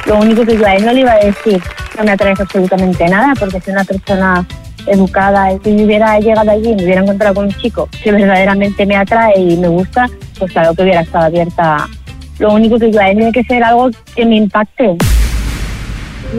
Lo 0.07 0.17
único 0.17 0.45
que 0.45 0.57
yo 0.57 0.67
a 0.67 0.75
él 0.75 0.85
no 0.85 0.91
le 0.91 0.99
iba 0.99 1.11
a 1.13 1.19
decir, 1.19 1.61
no 1.97 2.03
me 2.03 2.11
atrae 2.11 2.33
absolutamente 2.37 3.07
nada, 3.07 3.33
porque 3.39 3.59
soy 3.61 3.73
una 3.73 3.83
persona 3.83 4.45
educada 4.87 5.53
y 5.53 5.59
si 5.63 5.77
yo 5.77 5.85
hubiera 5.85 6.19
llegado 6.19 6.51
allí 6.51 6.69
y 6.69 6.75
me 6.75 6.83
hubiera 6.83 7.01
encontrado 7.01 7.35
con 7.35 7.45
un 7.45 7.53
chico 7.53 7.87
que 8.03 8.11
verdaderamente 8.11 8.85
me 8.85 8.95
atrae 8.95 9.39
y 9.39 9.57
me 9.57 9.67
gusta, 9.67 10.09
pues 10.37 10.51
claro 10.51 10.73
que 10.73 10.83
hubiera 10.83 11.01
estado 11.01 11.25
abierta. 11.25 11.87
Lo 12.39 12.53
único 12.53 12.79
que 12.79 12.91
yo 12.91 12.99
a 12.99 13.09
él 13.09 13.17
tiene 13.17 13.31
que 13.31 13.43
ser 13.43 13.63
algo 13.63 13.89
que 14.15 14.25
me 14.25 14.37
impacte. 14.37 14.97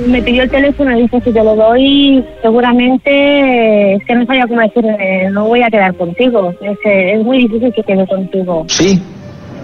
Me 0.09 0.21
pidió 0.23 0.43
el 0.43 0.51
teléfono 0.51 0.99
y 0.99 1.03
dice, 1.03 1.21
si 1.21 1.33
te 1.33 1.45
lo 1.45 1.55
doy, 1.55 2.25
seguramente 2.43 3.95
es 3.95 4.05
que 4.05 4.15
no 4.15 4.27
sabía 4.27 4.47
cómo 4.49 4.61
decirle, 4.61 5.31
no 5.31 5.47
voy 5.47 5.63
a 5.63 5.71
quedar 5.71 5.95
contigo. 5.95 6.53
Es, 6.61 6.77
es 6.85 7.25
muy 7.25 7.39
difícil 7.39 7.73
que 7.73 7.83
quede 7.85 8.05
contigo. 8.07 8.65
Sí, 8.69 9.01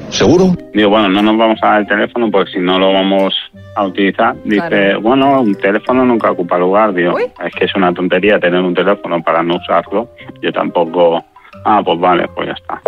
¿seguro? 0.08 0.54
Digo, 0.72 0.90
bueno, 0.90 1.08
no 1.08 1.20
nos 1.20 1.36
vamos 1.36 1.58
a 1.62 1.66
dar 1.66 1.80
el 1.80 1.86
teléfono 1.88 2.30
porque 2.30 2.52
si 2.52 2.58
no 2.60 2.78
lo 2.78 2.92
vamos 2.92 3.34
a 3.74 3.84
utilizar. 3.84 4.34
Dice, 4.44 4.68
Claro. 4.68 5.00
bueno, 5.00 5.40
un 5.40 5.54
teléfono 5.54 6.04
nunca 6.04 6.30
ocupa 6.30 6.58
lugar. 6.58 6.92
Digo, 6.94 7.18
es 7.18 7.54
que 7.54 7.64
es 7.64 7.74
una 7.74 7.92
tontería 7.92 8.38
tener 8.38 8.60
un 8.60 8.74
teléfono 8.74 9.22
para 9.22 9.42
no 9.42 9.56
usarlo. 9.56 10.08
Yo 10.42 10.52
tampoco... 10.52 11.24
Ah, 11.64 11.82
pues 11.84 11.98
vale, 12.00 12.26
pues 12.34 12.48
ya 12.48 12.54
está. 12.54 12.80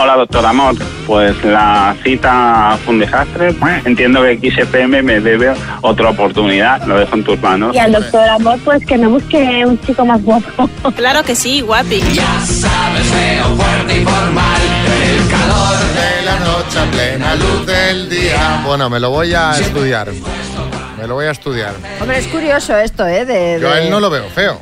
Hola, 0.00 0.14
doctor 0.16 0.46
Amor. 0.46 0.74
Pues 1.08 1.42
la 1.44 1.96
cita 2.04 2.78
fue 2.84 2.94
un 2.94 3.00
desastre. 3.00 3.52
Entiendo 3.84 4.22
que 4.22 4.38
XFM 4.50 5.02
me 5.02 5.18
debe 5.20 5.52
otra 5.80 6.10
oportunidad. 6.10 6.84
Lo 6.86 6.98
dejo 6.98 7.16
en 7.16 7.24
tus 7.24 7.40
manos. 7.42 7.74
Y 7.74 7.78
al 7.78 7.90
doctor 7.92 8.28
Amor, 8.28 8.58
pues 8.64 8.86
que 8.86 8.96
me 8.96 9.08
busque 9.08 9.64
un 9.66 9.80
chico 9.80 10.04
más 10.04 10.22
guapo. 10.22 10.68
Claro 10.94 11.24
que 11.24 11.34
sí, 11.34 11.62
guapi. 11.62 11.98
Ya 12.12 12.22
sabes, 12.44 13.06
feo, 13.08 13.44
fuerte 13.56 14.00
y 14.00 14.04
formal. 14.04 14.77
Calor 15.30 15.78
de 15.94 16.22
la 16.24 16.38
noche 16.40 16.78
a 16.78 16.90
plena 16.90 17.34
luz 17.34 17.66
del 17.66 18.08
día. 18.08 18.62
Bueno, 18.64 18.88
me 18.90 19.00
lo 19.00 19.10
voy 19.10 19.34
a 19.34 19.52
estudiar. 19.58 20.10
Me 21.00 21.06
lo 21.06 21.14
voy 21.14 21.26
a 21.26 21.30
estudiar. 21.30 21.74
Hombre, 22.00 22.18
es 22.18 22.26
curioso 22.28 22.76
esto, 22.76 23.06
¿eh? 23.06 23.24
De, 23.24 23.58
Yo 23.60 23.70
a 23.70 23.76
de- 23.76 23.84
él 23.84 23.90
no 23.90 24.00
lo 24.00 24.10
veo 24.10 24.28
feo. 24.30 24.60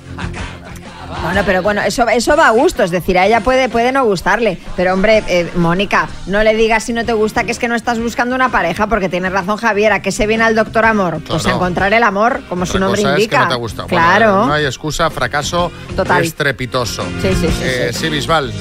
Bueno, 1.23 1.42
pero 1.46 1.62
bueno, 1.62 1.80
eso, 1.82 2.06
eso 2.08 2.37
va 2.37 2.49
a 2.49 2.50
gusto, 2.50 2.82
es 2.82 2.90
decir, 2.90 3.18
a 3.18 3.26
ella 3.26 3.40
puede, 3.40 3.68
puede 3.70 3.90
no 3.90 4.04
gustarle. 4.04 4.58
Pero 4.76 4.92
hombre, 4.92 5.25
eh, 5.28 5.50
Mónica, 5.56 6.08
no 6.26 6.42
le 6.42 6.54
digas 6.54 6.85
si 6.85 6.92
no 6.92 7.04
te 7.06 7.14
gusta 7.14 7.44
que 7.44 7.52
es 7.52 7.58
que 7.58 7.68
no 7.68 7.75
estás 7.75 7.99
buscando 7.99 8.35
una 8.35 8.50
pareja, 8.50 8.87
porque 8.87 9.08
tiene 9.08 9.30
razón 9.30 9.56
Javier, 9.56 9.92
¿a 9.92 10.02
qué 10.02 10.12
se 10.12 10.26
viene 10.26 10.44
al 10.44 10.54
doctor 10.54 10.85
amor? 10.85 11.20
Pues 11.26 11.46
a 11.46 11.52
encontrar 11.52 11.92
el 11.94 12.02
amor, 12.02 12.42
como 12.49 12.66
su 12.66 12.73
Otra 12.73 12.80
nombre 12.80 13.02
cosa 13.02 13.12
es 13.14 13.16
que 13.16 13.23
indica. 13.25 13.40
no 13.42 13.49
te 13.49 13.54
ha 13.54 13.56
gustado. 13.56 13.88
Bueno, 13.88 14.06
Claro. 14.06 14.46
no 14.46 14.52
hay 14.52 14.66
excusa, 14.66 15.08
fracaso 15.11 15.73
Total. 15.96 16.23
estrepitoso. 16.23 17.02
Sí, 17.23 17.28
sí, 17.35 17.49
sí, 17.49 17.54
Eh, 17.62 17.90
sí, 17.94 18.08
Bisbal. 18.11 18.52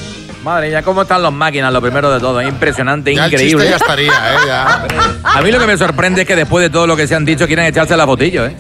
Madre 0.45 0.69
mía, 0.69 0.81
cómo 0.83 1.01
están 1.01 1.23
las 1.23 1.33
máquinas, 1.33 1.73
lo 1.73 1.81
primero 1.81 2.11
de 2.11 2.19
todo. 2.19 2.39
Es 2.39 2.47
impresionante, 2.47 3.15
Ya 3.15 3.25
el 3.25 3.31
increíble. 3.33 3.63
chiste 3.65 3.71
ya 3.71 3.77
estaría, 3.77 4.11
¿eh? 4.11 4.37
Ya. 4.45 4.85
A 5.23 5.41
mí 5.41 5.51
lo 5.51 5.57
que 5.59 5.65
me 5.65 5.75
sorprende 5.75 6.21
es 6.21 6.27
que 6.27 6.35
después 6.35 6.61
de 6.61 6.69
todo 6.69 6.85
lo 6.85 6.95
que 6.95 7.07
se 7.07 7.15
han 7.15 7.25
dicho 7.25 7.47
quieren 7.47 7.65
echarse 7.65 7.97
la 7.97 8.05
fotillo, 8.05 8.45
¿eh? 8.45 8.55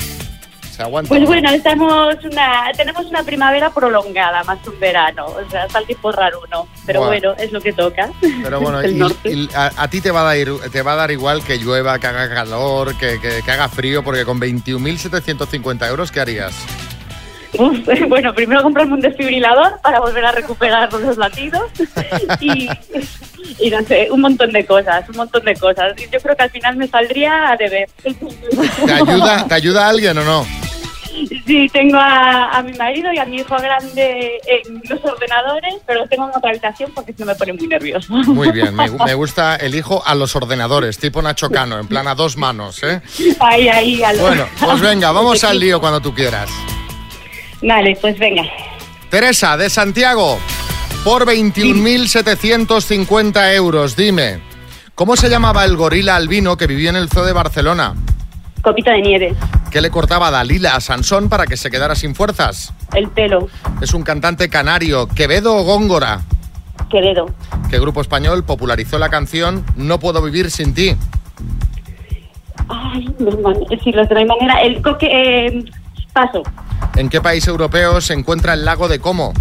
¿Se 0.76 0.82
aguanta? 0.84 1.08
Pues 1.08 1.24
bueno, 1.26 1.50
estamos 1.52 2.16
una, 2.26 2.70
tenemos 2.76 3.06
una 3.06 3.24
primavera 3.24 3.70
prolongada, 3.70 4.44
más 4.44 4.58
un 4.68 4.78
verano. 4.80 5.26
O 5.28 5.50
sea, 5.50 5.66
está 5.66 5.80
el 5.80 5.86
tiempo 5.86 6.12
raro 6.12 6.42
uno. 6.46 6.68
Pero 6.86 7.06
bueno, 7.06 7.34
es 7.38 7.52
lo 7.54 7.62
que 7.62 7.72
toca. 7.72 8.10
Pero 8.44 8.60
bueno, 8.60 8.82
y- 9.24 9.50
a, 9.56 9.72
a 9.78 9.88
ti 9.90 10.02
te 10.02 10.12
va, 10.12 10.30
a 10.30 10.36
dar, 10.36 10.70
te 10.72 10.82
va 10.82 10.94
a 10.94 10.96
dar 10.96 11.12
igual 11.12 11.44
que 11.46 11.58
llueva, 11.58 11.98
que 12.00 12.08
haga 12.08 12.28
calor, 12.34 12.98
que, 12.98 13.22
que- 13.22 13.42
que 13.44 13.52
haga 13.52 13.70
frío, 13.70 14.04
porque 14.04 14.26
con 14.26 14.40
21.750 14.42 15.88
euros, 15.88 16.12
¿qué 16.12 16.20
harías? 16.20 16.54
Uf, 17.58 17.78
bueno, 18.10 18.34
primero 18.34 18.62
comprarme 18.62 18.96
un 18.96 19.02
desfibrilador 19.02 19.80
para 19.82 20.02
volver 20.02 20.26
a 20.26 20.34
recuperar 20.34 20.92
los 20.92 21.16
latidos 21.18 21.72
y, 22.42 22.68
y 23.60 23.70
no 23.70 23.82
sé, 23.84 24.10
un 24.12 24.20
montón 24.20 24.52
de 24.52 24.66
cosas, 24.66 25.08
un 25.08 25.16
montón 25.16 25.46
de 25.46 25.56
cosas. 25.56 25.94
Y 25.98 26.10
Yo 26.12 26.20
creo 26.20 26.36
que 26.36 26.44
al 26.44 26.50
final 26.50 26.76
me 26.76 26.88
saldría 26.90 27.52
a 27.52 27.56
deber. 27.56 27.88
¿Te 28.86 28.92
ayuda, 28.94 29.48
¿te 29.48 29.54
ayuda 29.56 29.88
alguien 29.88 30.18
o 30.18 30.24
no? 30.26 30.65
Sí, 31.46 31.70
tengo 31.72 31.98
a, 31.98 32.50
a 32.58 32.64
mi 32.64 32.74
marido 32.74 33.12
y 33.14 33.18
a 33.20 33.26
mi 33.26 33.38
hijo 33.38 33.56
grande 33.58 34.40
en 34.48 34.82
los 34.90 35.04
ordenadores, 35.06 35.76
pero 35.86 36.00
los 36.02 36.10
tengo 36.10 36.26
en 36.26 36.32
otra 36.36 36.50
habitación 36.50 36.92
porque 36.94 37.14
se 37.14 37.24
me 37.26 37.36
pone 37.36 37.54
muy 37.54 37.68
nervioso. 37.68 38.12
Muy 38.14 38.52
bien, 38.52 38.76
me, 38.76 38.90
gu- 38.92 39.06
me 39.06 39.14
gusta 39.24 39.56
el 39.56 39.76
hijo 39.76 40.04
a 40.06 40.16
los 40.16 40.36
ordenadores, 40.36 40.98
tipo 40.98 41.22
Nacho 41.22 41.50
Cano, 41.50 41.80
en 41.80 41.88
plan 41.88 42.08
a 42.08 42.16
dos 42.16 42.36
manos, 42.38 42.82
¿eh? 42.84 43.02
Ahí, 43.40 43.68
ahí, 43.70 44.04
a 44.04 44.14
lo- 44.14 44.24
Bueno, 44.24 44.46
pues 44.60 44.82
venga, 44.82 45.12
vamos 45.12 45.44
al 45.44 45.60
lío 45.60 45.80
cuando 45.80 46.02
tú 46.02 46.14
quieras. 46.14 46.50
Vale, 47.62 47.98
pues 48.02 48.18
venga. 48.20 48.44
Teresa, 49.10 49.56
de 49.58 49.70
Santiago, 49.70 50.40
por 51.04 51.26
21.750 51.26 53.54
euros, 53.56 53.96
dime, 53.96 54.40
¿cómo 54.96 55.16
se 55.16 55.30
llamaba 55.30 55.64
el 55.66 55.76
gorila 55.78 56.16
albino 56.16 56.58
que 56.58 56.68
vivía 56.68 56.90
en 56.90 56.96
el 56.98 57.10
zoo 57.10 57.24
de 57.26 57.34
Barcelona? 57.34 57.94
Copita 58.66 58.94
de 58.94 59.02
nieve, 59.04 59.36
¿Qué 59.70 59.80
le 59.80 59.92
cortaba 59.92 60.32
Dalila 60.32 60.76
a 60.76 60.80
Sansón 60.82 61.30
para 61.30 61.46
que 61.46 61.56
se 61.56 61.70
quedara 61.70 61.94
sin 61.94 62.16
fuerzas? 62.16 62.74
el 62.96 63.08
pelo, 63.10 63.48
Es 63.80 63.94
un 63.94 64.02
cantante 64.02 64.50
canario, 64.50 65.08
Quevedo 65.08 65.56
o 65.56 65.64
Góngora. 65.64 66.22
Quevedo, 66.90 67.28
¿Qué 67.70 67.78
grupo 67.80 68.02
español 68.02 68.44
popularizó 68.44 68.98
la 68.98 69.10
canción 69.10 69.64
No 69.76 70.00
puedo 70.00 70.20
vivir 70.24 70.50
sin 70.50 70.74
ti? 70.74 70.96
Ay, 72.68 73.08
sí, 73.84 73.92
los 73.92 74.10
de 74.10 74.18
hay 74.18 74.26
manera. 74.26 74.60
El 74.64 74.82
coque, 74.82 75.10
eh, 75.12 75.64
paso, 76.12 76.42
¿En 76.96 77.08
qué 77.10 77.22
país 77.22 77.48
europeo 77.48 78.02
se 78.02 78.14
encuentra 78.14 78.54
el 78.54 78.66
lago 78.66 78.88
de 78.88 79.00
Como? 79.00 79.32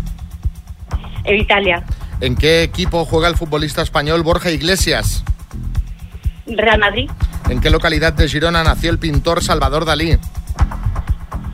en 1.25 1.41
Italia, 1.41 1.83
¿En 2.21 2.37
qué 2.37 2.63
equipo 2.63 3.07
juega 3.07 3.29
el 3.29 3.37
futbolista 3.37 3.81
español 3.81 4.23
Borja 4.23 4.51
Iglesias? 4.51 5.25
Real 6.47 6.79
Madrid, 6.79 7.11
¿En 7.49 7.61
qué 7.61 7.71
localidad 7.71 8.13
de 8.13 8.29
Girona 8.29 8.63
nació 8.65 8.91
el 8.91 8.99
pintor 8.99 9.43
Salvador 9.43 9.85
Dalí? 9.85 10.19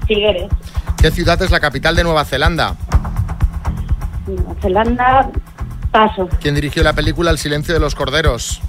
Figueres, 0.06 0.50
¿Qué 0.97 1.11
ciudad 1.11 1.40
es 1.42 1.50
la 1.50 1.61
capital 1.61 1.97
de 1.97 2.04
Nueva 2.04 2.25
Zelanda? 2.25 2.75
Nueva 4.26 4.54
Zelanda, 4.61 5.30
paso, 5.90 6.28
¿Quién 6.40 6.54
dirigió 6.54 6.82
la 6.82 6.92
película 6.92 7.30
El 7.30 7.38
silencio 7.38 7.75
de 7.75 7.80
los 7.80 7.94
corderos? 7.94 8.61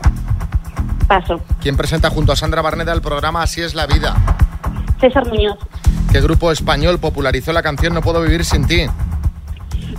paso. 1.07 1.41
¿Quién 1.61 1.75
presenta 1.75 2.09
junto 2.09 2.31
a 2.31 2.35
Sandra 2.35 2.61
Barneda 2.61 2.93
el 2.93 3.01
programa 3.01 3.41
Así 3.43 3.61
es 3.61 3.75
la 3.75 3.85
vida? 3.85 4.15
César 4.99 5.27
Muñoz, 5.27 5.57
¿Qué 6.11 6.21
grupo 6.21 6.51
español 6.51 6.99
popularizó 6.99 7.51
la 7.53 7.61
canción 7.63 7.93
No 7.93 8.01
puedo 8.01 8.21
vivir 8.21 8.45
sin 8.45 8.65
ti? 8.67 8.85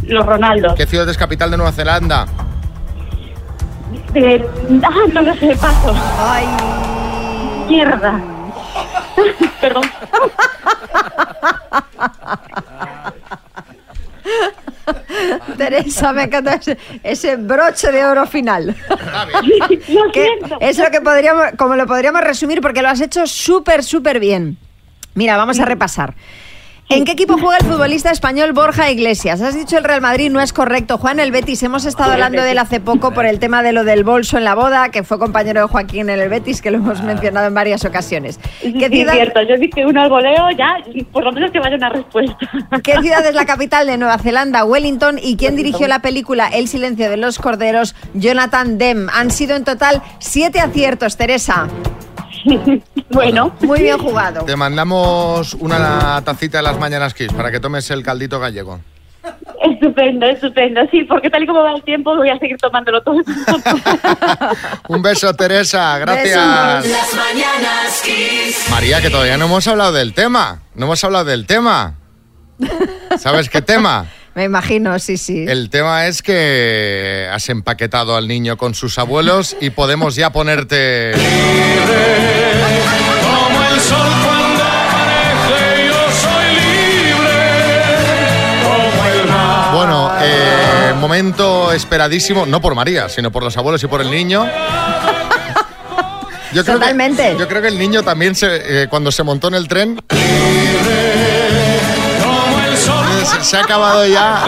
los 0.05 0.27
Ronaldos. 0.27 0.75
¿Qué 0.75 0.85
ciudad 0.87 1.09
es 1.09 1.17
capital 1.17 1.51
de 1.53 1.57
Nueva 1.57 1.71
Zelanda? 1.73 2.27
Eh, 4.15 4.45
ah, 4.85 5.07
no 5.13 5.23
lo 5.23 5.35
sé, 5.37 5.57
paso. 5.57 5.95
Ay. 6.19 6.45
Mierda. 7.69 8.21
Perdón. 9.61 9.85
Teresa, 15.57 16.13
me 16.13 16.25
encanta 16.25 16.55
ese, 16.55 16.77
ese 17.03 17.37
broche 17.37 17.93
de 17.93 18.05
oro 18.05 18.27
final. 18.27 18.77
Lo 19.89 20.13
Que 20.13 20.29
es 20.61 20.79
lo 20.79 20.91
que 20.91 21.01
podríamos, 21.01 21.53
como 21.57 21.77
lo 21.77 21.87
podríamos 21.87 22.23
resumir, 22.23 22.61
porque 22.61 22.83
lo 22.83 22.89
has 22.89 23.01
hecho 23.01 23.27
súper, 23.27 23.83
súper 23.83 24.21
bien. 24.21 24.59
Mira, 25.15 25.37
vamos 25.37 25.61
a 25.61 25.65
repasar. 25.65 26.15
¿En 26.97 27.05
qué 27.05 27.13
equipo 27.13 27.39
juega 27.39 27.57
el 27.59 27.65
futbolista 27.65 28.11
español 28.11 28.53
Borja 28.53 28.91
Iglesias? 28.91 29.41
Has 29.41 29.55
dicho 29.55 29.79
el 29.79 29.85
Real 29.85 30.03
Madrid, 30.03 30.31
no 30.31 30.41
es 30.41 30.53
correcto. 30.53 30.99
Juan 30.99 31.21
el 31.21 31.33
Betis, 31.33 31.63
hemos 31.63 31.87
estado 31.87 32.13
hablando 32.13 32.43
de 32.43 32.51
él 32.51 32.59
hace 32.59 32.81
poco 32.81 33.13
por 33.13 33.25
el 33.25 33.39
tema 33.39 33.63
de 33.63 33.73
lo 33.73 33.85
del 33.85 34.05
bolso 34.05 34.37
en 34.37 34.45
la 34.45 34.55
boda, 34.55 34.91
que 34.91 35.03
fue 35.03 35.19
compañero 35.19 35.63
de 35.63 35.69
Joaquín 35.69 36.11
en 36.11 36.21
el 36.21 36.29
Betis, 36.29 36.61
que 36.61 36.71
lo 36.71 36.79
hemos 36.79 37.03
mencionado 37.03 37.47
en 37.47 37.55
varias 37.55 37.85
ocasiones. 37.85 38.39
¿Qué 38.61 38.89
Sí, 38.89 38.97
ciudad, 38.99 39.15
cierto. 39.15 39.43
Yo 39.43 39.57
dije 39.57 39.87
uno 39.87 40.03
al 40.03 40.11
voleo, 40.11 40.51
ya, 40.51 40.77
por 41.13 41.25
lo 41.25 41.33
menos 41.33 41.51
que 41.51 41.61
vaya 41.61 41.77
una 41.77 41.89
respuesta. 41.89 42.37
¿Qué 42.85 43.01
ciudad 43.01 43.25
es 43.25 43.35
la 43.35 43.47
capital 43.47 43.87
de 43.87 43.97
Nueva 43.97 44.19
Zelanda? 44.19 44.65
Wellington. 44.65 45.19
¿Y 45.23 45.37
quién 45.37 45.57
dirigió 45.57 45.89
la 45.89 46.01
película 46.01 46.49
El 46.49 46.69
silencio 46.69 47.09
de 47.09 47.17
los 47.17 47.39
corderos? 47.39 47.95
Jonathan 48.15 48.77
Demme. 48.77 49.11
Han 49.15 49.31
sido 49.31 49.57
en 49.57 49.65
total 49.65 50.03
siete 50.19 50.61
aciertos, 50.61 51.17
Teresa. 51.17 51.69
bueno. 53.11 53.55
Muy 53.61 53.81
bien 53.81 53.99
jugado. 53.99 54.45
Te 54.45 54.57
mandamos 54.57 55.55
una 55.55 56.23
tacita 56.25 56.59
de 56.59 56.65
las 56.65 56.79
mañanas 56.79 57.15
Kiss 57.15 57.33
para 57.33 57.51
que 57.51 57.61
tomes 57.61 57.91
el 57.91 58.03
caldito 58.03 58.41
gallego. 58.41 58.81
Estupendo, 59.63 60.27
estupendo. 60.27 60.81
Sí, 60.91 61.05
porque 61.05 61.31
tal 61.31 61.45
y 61.45 61.47
como 61.47 61.63
va 61.63 61.73
el 61.75 61.83
tiempo 61.83 62.17
voy 62.17 62.29
a 62.31 62.39
seguir 62.39 62.57
tomándolo 62.57 63.03
todo. 63.03 63.17
Un 64.89 65.03
beso, 65.03 65.33
Teresa. 65.35 65.99
Gracias. 65.99 66.87
Las 66.89 67.15
mañanas 67.15 68.03
Kiss. 68.05 68.69
María, 68.71 69.01
que 69.01 69.11
todavía 69.11 69.37
no 69.37 69.45
hemos 69.47 69.67
hablado 69.69 69.93
del 69.93 70.15
tema. 70.15 70.63
No 70.75 70.87
hemos 70.87 71.03
hablado 71.05 71.27
del 71.27 71.47
tema. 71.47 71.95
¿Sabes 73.19 73.49
qué 73.49 73.63
tema? 73.63 74.07
Me 74.35 74.45
imagino, 74.45 74.99
sí, 74.99 75.19
sí. 75.19 75.45
El 75.47 75.69
tema 75.69 76.07
es 76.07 76.23
que 76.23 77.29
has 77.31 77.49
empaquetado 77.51 78.17
al 78.17 78.27
niño 78.29 78.57
con 78.57 78.75
sus 78.75 78.99
abuelos 78.99 79.55
y 79.61 79.71
podemos 79.71 80.15
ya 80.15 80.31
ponerte... 80.31 81.13
Como 83.23 83.63
el 83.65 83.81
sol 83.81 84.09
cuando 84.25 84.65
amanece, 84.65 85.87
yo 85.87 86.11
soy 86.13 86.47
libre. 86.55 87.41
Como 88.63 89.05
el 89.07 89.29
mar. 89.29 89.75
Bueno, 89.75 90.13
eh, 90.23 90.95
momento 90.99 91.73
esperadísimo, 91.73 92.47
no 92.47 92.63
por 92.63 92.75
María, 92.75 93.11
sino 93.11 93.31
por 93.31 93.43
los 93.43 93.55
abuelos 93.59 93.83
y 93.83 93.87
por 93.87 94.01
el 94.01 94.11
niño. 94.11 94.47
Yo 96.55 96.65
creo 96.65 96.79
Totalmente. 96.79 97.33
Que, 97.33 97.39
yo 97.39 97.49
creo 97.49 97.63
que 97.63 97.69
el 97.69 97.79
niño 97.79 98.03
también, 98.03 98.35
se, 98.35 98.83
eh, 98.83 98.89
cuando 98.89 99.11
se 99.11 99.23
montó 99.23 99.49
en 99.49 99.55
el 99.55 99.69
tren, 99.69 99.99
se, 100.11 101.42
se 103.43 103.57
ha 103.57 103.61
acabado 103.61 104.07
ya. 104.07 104.45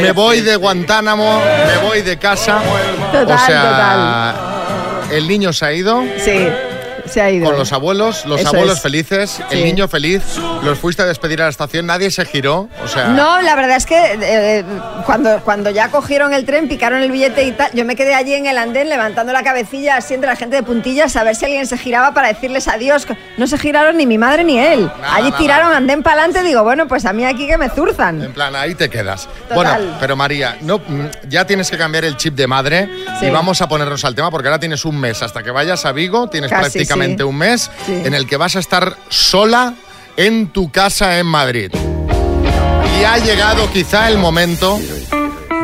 Me 0.00 0.12
voy 0.12 0.40
de 0.40 0.56
Guantánamo, 0.56 1.40
me 1.66 1.78
voy 1.86 2.02
de 2.02 2.16
casa. 2.18 2.60
Total, 3.12 3.36
o 3.36 3.38
sea, 3.38 4.34
el 5.10 5.26
niño 5.28 5.52
se 5.52 5.66
ha 5.66 5.72
ido. 5.72 6.02
Sí, 6.18 6.48
se 7.06 7.20
ha 7.20 7.30
ido. 7.30 7.46
Con 7.46 7.56
los 7.58 7.72
abuelos, 7.72 8.24
los 8.26 8.40
Eso 8.40 8.48
abuelos 8.50 8.76
es. 8.76 8.82
felices, 8.82 9.40
el 9.50 9.58
Sí. 9.58 9.64
niño 9.64 9.88
feliz, 9.88 10.22
los 10.62 10.78
fuiste 10.78 11.02
a 11.02 11.06
despedir 11.06 11.40
a 11.40 11.44
la 11.44 11.50
estación, 11.50 11.86
nadie 11.86 12.10
se 12.10 12.24
giró, 12.24 12.68
o 12.82 12.88
sea... 12.88 13.08
No, 13.08 13.40
la 13.42 13.54
verdad 13.56 13.76
es 13.76 13.86
que 13.86 14.18
eh, 14.22 14.64
cuando, 15.06 15.40
cuando 15.44 15.70
ya 15.70 15.88
cogieron 15.90 16.32
el 16.32 16.44
tren, 16.44 16.68
picaron 16.68 17.00
el 17.02 17.10
billete 17.10 17.44
y 17.44 17.52
tal, 17.52 17.70
yo 17.72 17.84
me 17.84 17.96
quedé 17.96 18.14
allí 18.14 18.34
en 18.34 18.46
el 18.46 18.58
andén 18.58 18.88
levantando 18.88 19.32
la 19.32 19.42
cabecilla 19.42 19.96
así 19.96 20.14
entre 20.14 20.28
la 20.30 20.36
gente 20.36 20.56
de 20.56 20.62
puntillas 20.62 21.14
a 21.16 21.24
ver 21.24 21.36
si 21.36 21.44
alguien 21.44 21.66
se 21.66 21.76
giraba 21.78 22.12
para 22.14 22.28
decirles 22.28 22.68
adiós. 22.68 23.06
No 23.36 23.46
se 23.46 23.58
giraron 23.58 23.96
ni 23.96 24.06
mi 24.06 24.18
madre 24.18 24.44
ni 24.44 24.58
él. 24.58 24.86
Nada, 25.00 25.14
allí 25.16 25.28
nada. 25.30 25.38
tiraron 25.38 25.72
andén 25.72 26.02
para 26.02 26.22
adelante, 26.22 26.42
digo, 26.46 26.62
bueno, 26.62 26.88
pues 26.88 27.04
a 27.06 27.12
mí 27.12 27.24
aquí 27.24 27.46
que 27.46 27.58
me 27.58 27.68
zurzan. 27.68 28.22
En 28.22 28.32
plan, 28.32 28.54
ahí 28.56 28.74
te 28.74 28.88
quedas. 28.88 29.28
Total. 29.48 29.54
Bueno, 29.54 29.96
pero 30.00 30.16
María, 30.16 30.56
no, 30.62 30.78
mm, 30.78 31.28
ya 31.28 31.46
tienes 31.46 31.70
que 31.70 31.76
cambiar 31.78 32.04
el 32.04 32.16
chip 32.16 32.34
de 32.34 32.46
madre 32.46 32.88
Sí. 33.20 33.26
y 33.26 33.30
vamos 33.30 33.60
a 33.62 33.68
ponernos 33.68 34.04
al 34.04 34.14
tema 34.14 34.30
porque 34.30 34.48
ahora 34.48 34.58
tienes 34.58 34.84
un 34.84 34.98
mes 34.98 35.22
hasta 35.22 35.42
que 35.42 35.50
vayas 35.50 35.84
a 35.84 35.92
Vigo, 35.92 36.28
tienes 36.28 36.50
Casi, 36.50 36.64
prácticamente 36.94 37.22
sí. 37.22 37.28
un 37.28 37.36
mes 37.36 37.70
Sí. 37.86 38.02
en 38.04 38.14
el 38.14 38.26
que 38.26 38.36
vas 38.36 38.56
a 38.56 38.60
estar 38.60 38.96
sola 39.08 39.74
en 40.16 40.48
tu 40.48 40.70
casa 40.70 41.18
en 41.18 41.26
Madrid. 41.26 41.70
Y 43.00 43.04
ha 43.04 43.18
llegado 43.18 43.70
quizá 43.72 44.08
el 44.08 44.18
momento 44.18 44.78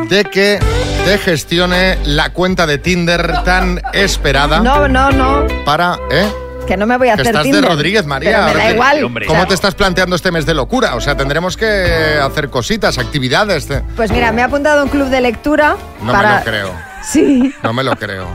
de 0.09 0.23
que 0.25 0.59
te 1.05 1.17
gestione 1.17 1.97
la 2.05 2.31
cuenta 2.31 2.67
de 2.67 2.77
Tinder 2.77 3.43
tan 3.43 3.81
esperada 3.93 4.59
No, 4.59 4.87
no, 4.87 5.11
no, 5.11 5.47
para... 5.65 5.97
¿eh? 6.11 6.27
que 6.67 6.77
no 6.77 6.85
me 6.85 6.95
voy 6.95 7.09
a 7.09 7.15
Que 7.15 7.21
hacer 7.23 7.35
estás 7.35 7.51
de. 7.51 7.61
Rodríguez, 7.61 8.05
María. 8.05 8.45
Pero 8.45 8.57
me 8.59 8.63
da 8.63 8.67
te- 8.69 8.73
igual. 8.75 9.25
¿Cómo 9.27 9.47
te 9.47 9.53
estás 9.55 9.73
planteando 9.73 10.15
este 10.15 10.31
mes 10.31 10.45
de 10.45 10.53
locura? 10.53 10.95
O 10.95 11.01
sea, 11.01 11.17
tendremos 11.17 11.57
que 11.57 12.19
hacer 12.21 12.49
cositas, 12.49 12.97
actividades. 12.99 13.67
de- 13.67 13.81
Pues 13.95 14.11
mira, 14.11 14.31
me 14.31 14.41
he 14.41 14.43
apuntado 14.45 14.81
a 14.81 14.83
un 14.83 14.89
club 14.89 15.07
de 15.09 15.21
lectura 15.21 15.75
No 16.03 16.11
para... 16.13 16.29
me 16.29 16.35
lo 16.37 16.43
creo. 16.45 16.73
Sí, 17.03 17.53
No 17.63 17.73
me 17.73 17.83
lo 17.83 17.95
creo. 17.95 18.27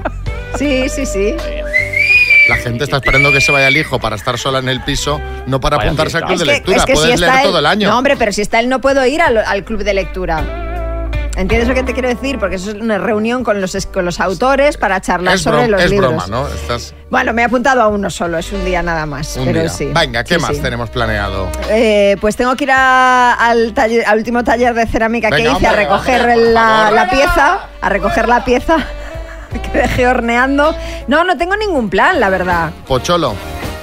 sí, 0.59 0.89
sí, 0.89 1.07
sí. 1.07 1.35
La 2.49 2.57
gente 2.57 2.85
está 2.85 2.97
esperando 2.97 3.33
que 3.33 3.41
se 3.41 3.51
vaya 3.53 3.69
el 3.69 3.77
hijo 3.77 3.99
para 3.99 4.17
estar 4.17 4.39
sola 4.39 4.59
en 4.61 4.69
el 4.69 4.81
piso, 4.83 5.21
no 5.47 5.61
para 5.61 5.77
Vaya 5.79 5.89
apuntarse 5.91 6.19
al 6.19 6.25
club 6.25 6.39
de 6.39 6.45
Es 6.45 6.49
que- 6.49 6.55
lectura. 6.55 6.77
es 6.79 6.85
que 6.85 6.93
Puedes 6.95 7.15
si 7.15 7.21
leer 7.21 7.33
él- 7.35 7.43
todo 7.43 7.59
el 7.59 7.67
año. 7.67 7.91
No, 7.91 7.99
hombre, 7.99 8.17
pero 8.17 8.33
si 8.33 8.43
está 8.43 8.61
él 8.61 8.69
no 8.69 8.81
puedo 8.81 9.05
ir 9.07 9.21
al, 9.21 9.39
al 9.39 9.65
club 9.65 9.83
de 9.83 9.95
lectura. 9.95 10.43
¿Entiendes 11.37 11.69
lo 11.69 11.75
que 11.75 11.83
te 11.83 11.93
quiero 11.93 12.09
decir? 12.09 12.39
Porque 12.39 12.57
eso 12.57 12.71
es 12.71 12.77
una 12.81 12.97
reunión 12.97 13.45
con 13.45 13.61
los, 13.61 13.75
es- 13.75 13.85
con 13.85 14.07
los 14.07 14.21
autores 14.21 14.79
para 14.79 15.03
charlar 15.03 15.35
es 15.35 15.43
sobre 15.43 15.69
los 15.69 15.83
es 15.83 15.91
libros. 15.91 16.11
broma, 16.13 16.27
¿no? 16.29 16.49
Estás 16.49 16.95
Bueno, 17.11 17.35
me 17.35 17.43
he 17.43 17.45
apuntado 17.45 17.83
a 17.83 17.89
uno 17.89 18.09
solo, 18.09 18.39
es 18.39 18.51
un 18.53 18.65
día 18.65 18.83
nada 18.83 19.05
más. 19.05 19.37
un 19.37 19.45
pero 19.45 19.61
día. 19.61 19.69
sí. 19.69 19.91
Venga, 19.95 20.25
¿qué 20.25 20.37
Sí, 20.37 20.41
más 20.41 20.57
sí. 20.57 20.63
tenemos 20.63 20.89
planeado? 20.89 21.51
Eh, 21.69 22.17
pues 22.23 22.37
tengo 22.37 22.57
que 22.57 22.65
ir 22.65 22.71
a- 22.71 23.35
al, 23.35 23.75
taller- 23.75 24.05
al 24.07 24.17
último 24.17 24.45
taller 24.45 24.73
de 24.73 24.87
cerámica 24.87 25.29
que 25.29 25.37
Venga, 25.43 25.57
hice 25.59 25.67
a 25.67 25.71
hombre, 25.73 25.85
recoger 25.85 26.21
hombre, 26.23 26.37
la, 26.53 26.91
la 26.91 27.11
pieza, 27.11 27.59
a 27.83 27.89
recoger 27.91 28.29
la 28.29 28.43
pieza 28.43 28.77
que 29.73 29.79
dejé 29.79 30.07
horneando. 30.07 30.75
No, 31.09 31.25
no 31.25 31.37
tengo 31.37 31.57
ningún 31.57 31.91
plan, 31.91 32.21
la 32.21 32.31
verdad. 32.31 32.71
Pocholo. 32.87 33.35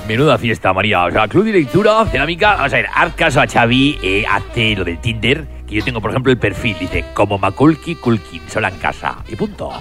Menuda 0.07 0.37
fiesta, 0.37 0.73
María. 0.73 1.05
O 1.05 1.11
sea, 1.11 1.27
club 1.27 1.45
de 1.45 1.53
lectura, 1.53 2.05
cerámica. 2.05 2.55
Vamos 2.55 2.73
a 2.73 2.75
ver, 2.75 2.87
haz 2.93 3.13
caso 3.13 3.39
a 3.39 3.47
Xavi, 3.47 3.99
eh, 4.03 4.25
hazte 4.29 4.75
lo 4.75 4.83
del 4.83 4.99
Tinder. 4.99 5.47
Que 5.73 5.79
yo 5.79 5.85
tengo, 5.85 6.01
por 6.01 6.11
ejemplo, 6.11 6.31
el 6.31 6.37
perfil. 6.37 6.77
Dice, 6.79 7.03
como 7.15 7.37
Maculki 7.39 7.95
Culkin, 7.95 8.41
sola 8.47 8.69
en 8.69 8.77
casa. 8.77 9.15
Y 9.27 9.35
punto. 9.35 9.71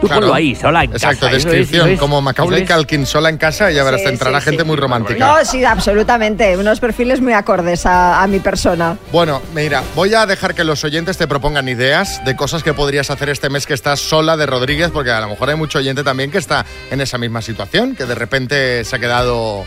Tú 0.00 0.06
Claro. 0.06 0.20
ponlo 0.20 0.34
ahí, 0.34 0.54
sola 0.54 0.84
en 0.84 0.92
Exacto, 0.92 1.22
casa. 1.26 1.36
Eso 1.36 1.36
es, 1.36 1.44
descripción. 1.44 1.86
eso 1.86 1.94
es, 1.94 1.98
como 2.00 2.20
Macaulay 2.20 2.62
es. 2.62 2.70
Culkin 2.70 3.06
sola 3.06 3.30
en 3.30 3.38
casa 3.38 3.70
y 3.72 3.74
ya 3.74 3.82
verás, 3.82 4.00
Sí, 4.00 4.06
te 4.06 4.12
entrará 4.12 4.38
sí, 4.40 4.44
gente 4.50 4.62
sí. 4.62 4.66
muy 4.68 4.76
romántica. 4.76 5.26
No, 5.26 5.44
sí, 5.44 5.64
absolutamente. 5.64 6.56
Unos 6.56 6.78
perfiles 6.80 7.20
muy 7.20 7.32
acordes 7.32 7.84
a, 7.86 8.22
a 8.22 8.26
mi 8.28 8.38
persona. 8.40 8.96
Bueno, 9.10 9.40
mira, 9.54 9.82
voy 9.96 10.14
a 10.14 10.26
dejar 10.26 10.54
que 10.54 10.62
los 10.64 10.84
oyentes 10.84 11.16
te 11.16 11.26
propongan 11.26 11.66
ideas 11.68 12.22
de 12.24 12.36
cosas 12.36 12.62
que 12.62 12.74
podrías 12.74 13.10
hacer 13.10 13.28
este 13.30 13.48
mes 13.50 13.66
que 13.66 13.74
estás 13.74 13.98
sola 14.00 14.36
de 14.36 14.46
Rodríguez, 14.46 14.90
porque 14.92 15.10
a 15.10 15.20
lo 15.20 15.28
mejor 15.30 15.48
hay 15.50 15.56
mucho 15.56 15.78
oyente 15.78 16.04
también 16.04 16.30
que 16.30 16.38
está 16.38 16.64
en 16.90 17.00
esa 17.00 17.18
misma 17.18 17.40
situación, 17.42 17.96
que 17.96 18.04
de 18.04 18.14
repente 18.14 18.84
se 18.84 18.94
ha 18.94 18.98
quedado 19.00 19.64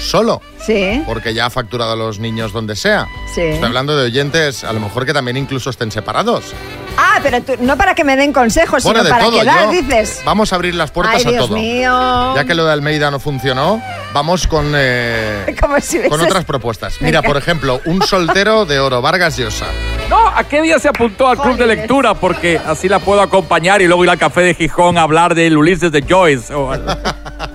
solo, 0.00 0.40
Sí, 0.64 1.02
porque 1.06 1.34
ya 1.34 1.46
ha 1.46 1.50
facturado 1.50 1.92
a 1.92 1.96
los 1.96 2.18
niños 2.18 2.52
donde 2.52 2.76
sea. 2.76 3.06
sí. 3.34 3.40
Estoy 3.40 3.66
hablando 3.66 3.96
de 3.96 4.06
oyentes, 4.06 4.64
a 4.64 4.72
lo 4.72 4.80
mejor 4.80 5.04
que 5.06 5.12
también 5.12 5.36
incluso 5.36 5.70
estén 5.70 5.90
separados. 5.90 6.52
Ah, 6.96 7.18
pero 7.22 7.40
tú- 7.42 7.54
no 7.60 7.76
para 7.78 7.94
que 7.94 8.04
me 8.04 8.16
den 8.16 8.32
consejos, 8.32 8.82
Bueno, 8.84 9.00
sino 9.00 9.04
de 9.04 9.10
para 9.10 9.24
todo, 9.24 9.40
quedar, 9.40 9.64
yo- 9.64 9.70
dices. 9.70 10.20
Vamos 10.24 10.52
a 10.52 10.56
abrir 10.56 10.74
las 10.74 10.90
puertas 10.90 11.16
Ay, 11.16 11.24
a 11.26 11.30
Dios 11.30 11.46
todo. 11.48 11.56
mío. 11.56 12.34
Ya 12.36 12.44
que 12.44 12.54
lo 12.54 12.64
de 12.66 12.72
Almeida 12.72 13.10
no 13.10 13.18
funcionó, 13.18 13.82
vamos 14.12 14.46
con, 14.46 14.72
eh, 14.76 15.56
Como 15.60 15.80
si 15.80 16.00
con 16.08 16.20
otras 16.20 16.44
propuestas. 16.44 16.94
Mira, 17.00 17.20
Venga. 17.20 17.32
por 17.32 17.36
ejemplo, 17.42 17.80
un 17.86 18.02
soltero 18.02 18.66
de 18.66 18.78
oro, 18.78 19.00
Vargas 19.00 19.36
Llosa. 19.38 19.66
No, 20.10 20.28
¿a 20.28 20.44
qué 20.44 20.60
día 20.60 20.78
se 20.78 20.88
apuntó 20.88 21.28
al 21.28 21.38
club 21.38 21.56
de 21.56 21.66
lectura? 21.66 22.12
Porque 22.14 22.60
así 22.64 22.88
la 22.88 22.98
puedo 22.98 23.22
acompañar 23.22 23.80
y 23.80 23.86
luego 23.86 24.04
ir 24.04 24.10
al 24.10 24.18
café 24.18 24.42
de 24.42 24.54
Gijón 24.54 24.98
a 24.98 25.02
hablar 25.02 25.34
del 25.34 25.56
Ulises 25.56 25.90
de 25.92 26.02
Joyce. 26.06 26.52
o. 26.52 26.72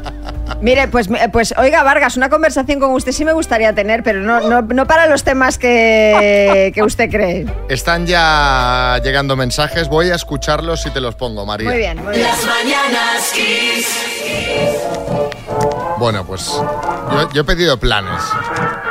Mire, 0.61 0.87
pues, 0.87 1.07
pues 1.31 1.53
oiga, 1.57 1.83
Vargas, 1.83 2.17
una 2.17 2.29
conversación 2.29 2.79
con 2.79 2.91
usted 2.91 3.11
sí 3.11 3.23
me 3.23 3.33
gustaría 3.33 3.73
tener, 3.73 4.01
pero 4.03 4.21
no, 4.21 4.41
no, 4.41 4.61
no 4.63 4.87
para 4.87 5.05
los 5.07 5.23
temas 5.23 5.57
que, 5.59 6.71
que 6.75 6.83
usted 6.83 7.09
cree. 7.09 7.45
Están 7.69 8.07
ya 8.07 8.99
llegando 9.03 9.35
mensajes, 9.35 9.87
voy 9.87 10.09
a 10.09 10.15
escucharlos 10.15 10.85
y 10.85 10.89
te 10.89 10.99
los 10.99 11.15
pongo, 11.15 11.45
María. 11.45 11.69
Muy 11.69 11.77
bien, 11.77 12.03
muy 12.03 12.15
bien. 12.15 12.27
Las 12.27 12.43
mañanas 12.45 13.31
Kiss. 13.33 13.87
Bueno, 15.99 16.25
pues 16.25 16.41
yo, 17.11 17.29
yo 17.33 17.41
he 17.41 17.45
pedido 17.45 17.79
planes. 17.79 18.21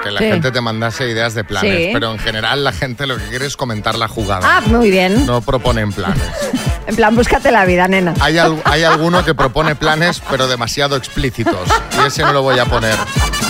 que 0.02 0.11
la 0.12 0.20
Sí. 0.20 0.26
gente 0.26 0.52
te 0.52 0.61
mandase 0.61 1.09
ideas 1.09 1.35
de 1.35 1.42
planes, 1.42 1.76
Sí. 1.87 1.90
pero 1.92 2.12
en 2.12 2.18
general 2.20 2.62
la 2.62 2.70
gente 2.72 3.07
lo 3.09 3.16
que 3.16 3.24
quiere 3.24 3.46
es 3.46 3.57
comentar 3.57 3.96
la 3.96 4.07
jugada. 4.07 4.42
Ah, 4.44 4.61
muy 4.66 4.88
bien. 4.90 5.26
No 5.26 5.40
proponen 5.40 5.92
planes. 5.92 6.22
En 6.87 6.94
plan, 6.94 7.14
búscate 7.16 7.51
la 7.51 7.64
vida, 7.64 7.88
nena. 7.88 8.14
Hay, 8.20 8.38
al- 8.38 8.62
hay 8.64 8.85
alguno 8.85 9.25
que 9.25 9.35
propone 9.35 9.75
planes, 9.75 10.22
pero 10.31 10.46
demasiado 10.46 10.96
explícitos. 10.96 11.68
Y 12.03 12.07
ese 12.07 12.22
no 12.22 12.33
lo 12.33 12.42
voy 12.42 12.59
a 12.61 12.64
poner. 12.66 12.96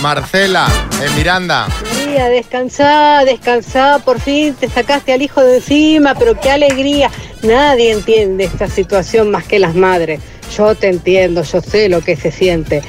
Marcela, 0.01 0.67
en 1.03 1.15
Miranda. 1.15 1.67
María, 1.93 2.25
descansá, 2.29 3.23
descansá, 3.25 3.99
por 3.99 4.19
fin 4.19 4.55
te 4.55 4.69
sacaste 4.69 5.13
al 5.13 5.21
hijo 5.21 5.41
de 5.41 5.57
encima, 5.57 6.15
pero 6.15 6.39
qué 6.39 6.51
alegría. 6.51 7.11
Nadie 7.43 7.91
entiende 7.91 8.45
esta 8.45 8.67
situación 8.67 9.29
más 9.31 9.43
que 9.43 9.59
las 9.59 9.75
madres. 9.75 10.19
Yo 10.55 10.73
te 10.75 10.87
entiendo, 10.89 11.43
yo 11.43 11.61
sé 11.61 11.89
lo 11.89 12.01
que 12.01 12.15
se 12.15 12.31
siente. 12.31 12.81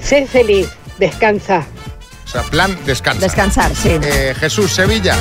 Sé 0.00 0.26
feliz, 0.26 0.68
descansa. 0.98 1.66
O 2.24 2.28
sea, 2.28 2.42
plan 2.42 2.76
descansa. 2.84 3.20
Descansar, 3.20 3.74
sí. 3.74 3.90
Eh, 4.02 4.34
Jesús, 4.38 4.72
Sevilla. 4.72 5.16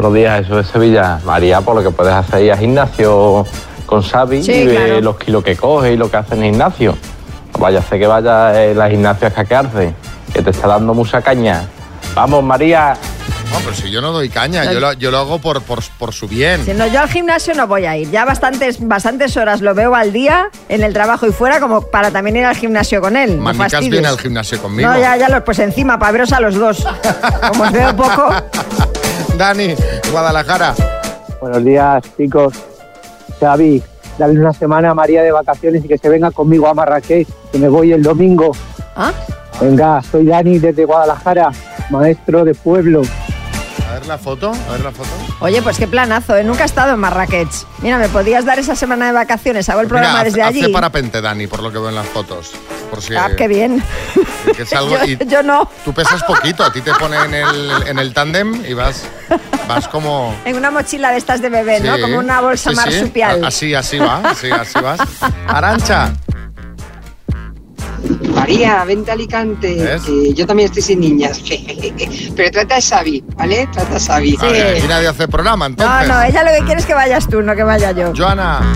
Buenos 0.00 0.14
días, 0.14 0.42
eso 0.46 0.60
es 0.60 0.68
Sevilla. 0.68 1.18
María, 1.24 1.60
por 1.60 1.74
lo 1.74 1.82
que 1.82 1.90
puedes 1.90 2.14
hacer 2.14 2.44
ir 2.44 2.52
al 2.52 2.58
gimnasio 2.60 3.44
con 3.84 4.00
Xavi 4.00 4.44
Sí, 4.44 4.52
y 4.52 4.66
ver 4.68 4.76
claro. 4.86 5.00
los 5.00 5.16
kilos 5.18 5.42
que 5.42 5.56
coge 5.56 5.94
y 5.94 5.96
lo 5.96 6.08
que 6.08 6.18
hace 6.18 6.34
en 6.36 6.44
el 6.44 6.50
gimnasio. 6.52 6.96
Vaya 7.58 7.80
a 7.80 7.82
ser 7.82 7.98
que 7.98 8.06
vaya 8.06 8.50
a 8.50 8.52
la 8.74 8.88
gimnasio 8.88 9.26
a 9.26 9.30
escaquearse, 9.30 9.92
que 10.32 10.40
te 10.40 10.50
está 10.50 10.68
dando 10.68 10.94
mucha 10.94 11.20
caña. 11.20 11.64
Vamos, 12.14 12.44
María. 12.44 12.96
No, 13.50 13.58
pero 13.64 13.74
si 13.74 13.90
yo 13.90 14.00
no 14.00 14.12
doy 14.12 14.28
caña, 14.28 14.66
No. 14.66 14.72
yo 14.72 14.78
lo, 14.78 14.92
yo 14.92 15.10
lo 15.10 15.18
hago 15.18 15.40
por, 15.40 15.62
por, 15.62 15.80
por 15.98 16.12
su 16.14 16.28
bien. 16.28 16.64
Si 16.64 16.74
no, 16.74 16.86
yo 16.86 17.00
al 17.00 17.08
gimnasio 17.08 17.54
no 17.54 17.66
voy 17.66 17.86
a 17.86 17.96
ir. 17.96 18.08
Ya 18.12 18.24
bastantes, 18.24 18.78
bastantes 18.86 19.36
horas 19.36 19.62
lo 19.62 19.74
veo 19.74 19.96
al 19.96 20.12
día 20.12 20.48
en 20.68 20.84
el 20.84 20.92
trabajo 20.92 21.26
y 21.26 21.32
fuera 21.32 21.58
como 21.58 21.80
para 21.80 22.12
también 22.12 22.36
ir 22.36 22.44
al 22.44 22.54
gimnasio 22.54 23.00
con 23.00 23.16
él. 23.16 23.38
Manicas 23.38 23.80
viene 23.80 24.06
al 24.06 24.18
gimnasio 24.20 24.62
conmigo. 24.62 24.88
No, 24.88 24.96
ya, 24.96 25.16
ya, 25.16 25.28
los- 25.28 25.42
pues 25.42 25.58
encima, 25.58 25.98
para 25.98 26.12
veros 26.12 26.32
a 26.32 26.38
los 26.38 26.54
dos. 26.54 26.86
Como 27.48 27.64
os 27.64 27.72
veo 27.72 27.96
poco. 27.96 28.28
Dani, 29.38 29.72
Guadalajara. 30.10 30.74
Buenos 31.40 31.64
días, 31.64 32.02
chicos. 32.16 32.52
Xavi, 33.38 33.80
dale 34.18 34.38
una 34.38 34.52
semana 34.52 34.90
a 34.90 34.94
María 34.94 35.22
de 35.22 35.30
vacaciones 35.30 35.84
y 35.84 35.88
que 35.88 35.96
se 35.96 36.08
venga 36.08 36.32
conmigo 36.32 36.66
a 36.66 36.74
Marrakech, 36.74 37.28
que 37.52 37.58
me 37.58 37.68
voy 37.68 37.92
el 37.92 38.02
domingo. 38.02 38.50
¿Ah? 38.96 39.12
Venga, 39.60 40.02
soy 40.02 40.26
Dani 40.26 40.58
desde 40.58 40.84
Guadalajara, 40.84 41.52
maestro 41.90 42.44
de 42.44 42.54
pueblo. 42.54 43.02
A 43.88 43.92
ver 43.94 44.06
la 44.06 44.18
foto, 44.18 44.52
a 44.68 44.72
ver 44.72 44.80
la 44.80 44.90
foto. 44.92 45.08
Oye, 45.40 45.62
pues 45.62 45.78
qué 45.78 45.86
planazo, 45.86 46.36
¿eh? 46.36 46.44
Nunca 46.44 46.62
he 46.64 46.66
estado 46.66 46.92
en 46.94 46.98
Marrakech. 47.00 47.48
Mira, 47.80 47.98
me 47.98 48.08
podías 48.08 48.44
dar 48.44 48.58
esa 48.58 48.74
semana 48.76 49.06
de 49.06 49.12
vacaciones. 49.12 49.68
Hago 49.68 49.80
el 49.80 49.88
programa 49.88 50.14
Mira, 50.14 50.24
desde 50.24 50.42
hace- 50.42 50.48
allí. 50.50 50.62
hace 50.64 50.72
parapente, 50.72 51.20
Dani, 51.20 51.46
por 51.46 51.62
lo 51.62 51.70
que 51.70 51.78
veo 51.78 51.88
en 51.88 51.94
las 51.94 52.06
fotos. 52.06 52.52
Por 52.90 53.02
si, 53.02 53.14
Ah, 53.16 53.30
qué 53.36 53.48
bien. 53.48 53.82
que 54.56 54.62
es 54.62 54.72
algo- 54.72 54.96
yo, 55.06 55.18
yo 55.26 55.42
no. 55.42 55.70
tú 55.84 55.92
pesas 55.92 56.22
poquito, 56.24 56.64
a 56.64 56.72
ti 56.72 56.80
te 56.80 56.92
ponen 56.94 57.34
en 57.34 57.34
el, 57.34 57.70
en 57.86 57.98
el 57.98 58.12
tándem 58.14 58.64
y 58.66 58.74
vas, 58.74 59.04
vas 59.68 59.88
como... 59.88 60.34
En 60.44 60.56
una 60.56 60.70
mochila 60.70 61.10
de 61.10 61.18
estas 61.18 61.40
de 61.40 61.48
bebé, 61.50 61.80
¿no? 61.80 61.96
Sí, 61.96 62.02
Como 62.02 62.18
una 62.18 62.40
bolsa 62.40 62.70
sí, 62.70 62.76
sí. 62.76 62.82
marsupial. 62.82 63.44
A- 63.44 63.48
Así, 63.48 63.74
así 63.74 63.98
va, 63.98 64.20
así, 64.24 64.50
así 64.50 64.78
vas. 64.80 65.00
Arancha. 65.46 66.12
María, 68.34 68.84
vente 68.84 69.10
a 69.10 69.14
Alicante. 69.14 69.74
¿Ves? 69.82 70.02
que 70.02 70.34
yo 70.34 70.46
también 70.46 70.68
estoy 70.68 70.82
sin 70.82 71.00
niñas. 71.00 71.42
Pero 72.36 72.50
trata 72.50 72.76
a 72.76 72.80
Xavi, 72.80 73.24
¿vale? 73.36 73.68
Trata 73.72 73.96
a 73.96 74.00
Xavi. 74.00 74.36
A 74.40 74.46
ver, 74.46 74.76
aquí 74.76 74.86
nadie 74.88 75.08
hace 75.08 75.28
programa, 75.28 75.68
No, 75.68 75.72
entonces. 75.72 76.08
no, 76.08 76.22
ella 76.22 76.42
lo 76.44 76.50
que 76.58 76.64
quiere 76.64 76.80
es 76.80 76.86
que 76.86 76.94
vayas 76.94 77.28
tú, 77.28 77.42
no 77.42 77.54
que 77.56 77.62
vaya 77.62 77.92
yo. 77.92 78.12
Joana. 78.16 78.74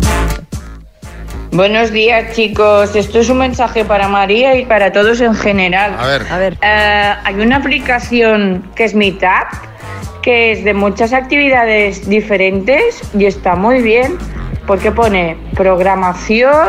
Buenos 1.53 1.91
días, 1.93 2.35
chicos. 2.35 2.97
Esto 2.97 3.21
es 3.21 3.29
un 3.29 3.39
mensaje 3.39 3.85
para 3.85 4.09
María 4.09 4.57
y 4.57 4.65
para 4.65 4.91
todos 4.91 5.21
en 5.21 5.35
general. 5.35 5.95
A 5.99 6.07
ver. 6.07 6.27
A 6.31 6.39
ver. 6.39 6.59
Eh, 6.63 7.15
hay 7.25 7.35
una 7.35 7.57
aplicación 7.57 8.71
que 8.75 8.85
es 8.85 8.95
Meetup, 8.95 9.49
que 10.23 10.53
es 10.53 10.65
de 10.65 10.73
muchas 10.73 11.13
actividades 11.13 12.09
diferentes 12.09 13.03
y 13.19 13.27
está 13.27 13.55
muy 13.55 13.83
bien 13.83 14.17
porque 14.67 14.93
pone 14.93 15.37
programación, 15.55 16.69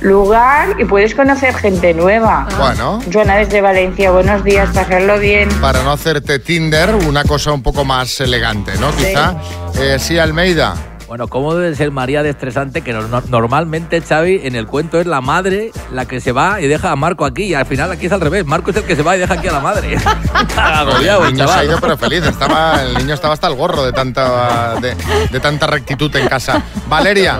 lugar 0.00 0.76
y 0.78 0.84
puedes 0.84 1.14
conocer 1.14 1.54
gente 1.54 1.94
nueva. 1.94 2.46
Bueno. 2.58 3.00
Joana 3.12 3.36
desde 3.36 3.60
Valencia, 3.60 4.10
buenos 4.10 4.44
días, 4.44 4.68
pasarlo 4.74 5.18
bien. 5.18 5.48
Para 5.60 5.82
no 5.82 5.92
hacerte 5.92 6.38
Tinder, 6.38 6.94
una 6.94 7.24
cosa 7.24 7.52
un 7.52 7.62
poco 7.62 7.84
más 7.84 8.20
elegante, 8.20 8.72
¿no? 8.80 8.90
Quizá. 8.96 9.36
Eh, 9.78 9.96
sí, 9.98 10.18
Almeida. 10.18 10.74
Bueno, 11.06 11.28
¿cómo 11.28 11.54
debe 11.54 11.76
ser 11.76 11.90
María 11.92 12.22
de 12.22 12.30
estresante? 12.30 12.80
Que 12.80 12.92
no- 12.92 13.02
no- 13.06 13.22
normalmente, 13.28 14.00
Xavi, 14.00 14.40
en 14.44 14.56
el 14.56 14.66
cuento 14.66 14.98
es 14.98 15.06
la 15.06 15.20
madre 15.20 15.70
la 15.92 16.06
que 16.06 16.18
se 16.20 16.32
va 16.32 16.60
y 16.60 16.66
deja 16.66 16.90
a 16.90 16.96
Marco 16.96 17.24
aquí. 17.24 17.44
Y 17.44 17.54
al 17.54 17.66
final 17.66 17.92
aquí 17.92 18.06
es 18.06 18.12
al 18.12 18.20
revés. 18.22 18.44
Marco 18.46 18.70
es 18.70 18.78
el 18.78 18.84
que 18.84 18.96
se 18.96 19.02
va 19.02 19.14
y 19.16 19.20
deja 19.20 19.34
aquí 19.34 19.46
a 19.46 19.52
la 19.52 19.60
madre. 19.60 19.96
Agobiado, 20.56 21.22
el 21.22 21.28
el 21.28 21.34
niño 21.34 21.46
se 21.46 21.54
ha 21.58 21.64
ido 21.64 21.78
pero 21.80 21.96
feliz. 21.98 22.24
Estaba, 22.24 22.82
el 22.82 22.94
niño 22.94 23.14
estaba 23.14 23.34
hasta 23.34 23.46
el 23.46 23.54
gorro 23.54 23.84
de 23.84 23.92
tanta, 23.92 24.74
de, 24.80 24.96
de 25.30 25.40
tanta 25.40 25.66
rectitud 25.66 26.14
en 26.16 26.26
casa. 26.26 26.62
Valeria. 26.88 27.38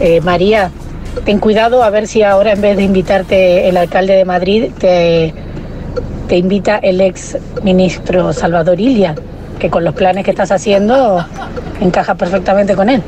Eh, 0.00 0.20
María, 0.20 0.70
ten 1.24 1.38
cuidado 1.38 1.82
a 1.82 1.90
ver 1.90 2.06
si 2.06 2.22
ahora 2.22 2.52
en 2.52 2.60
vez 2.60 2.76
de 2.76 2.84
invitarte 2.84 3.68
el 3.68 3.76
alcalde 3.76 4.14
de 4.14 4.24
Madrid, 4.24 4.70
te, 4.78 5.34
te 6.28 6.36
invita 6.36 6.78
el 6.78 7.00
ex 7.00 7.36
ministro 7.62 8.32
Salvador 8.32 8.80
Ilia, 8.80 9.14
que 9.58 9.70
con 9.70 9.84
los 9.84 9.94
planes 9.94 10.24
que 10.24 10.30
estás 10.30 10.50
haciendo 10.52 11.24
encaja 11.80 12.14
perfectamente 12.14 12.74
con 12.74 12.88
él. 12.88 13.02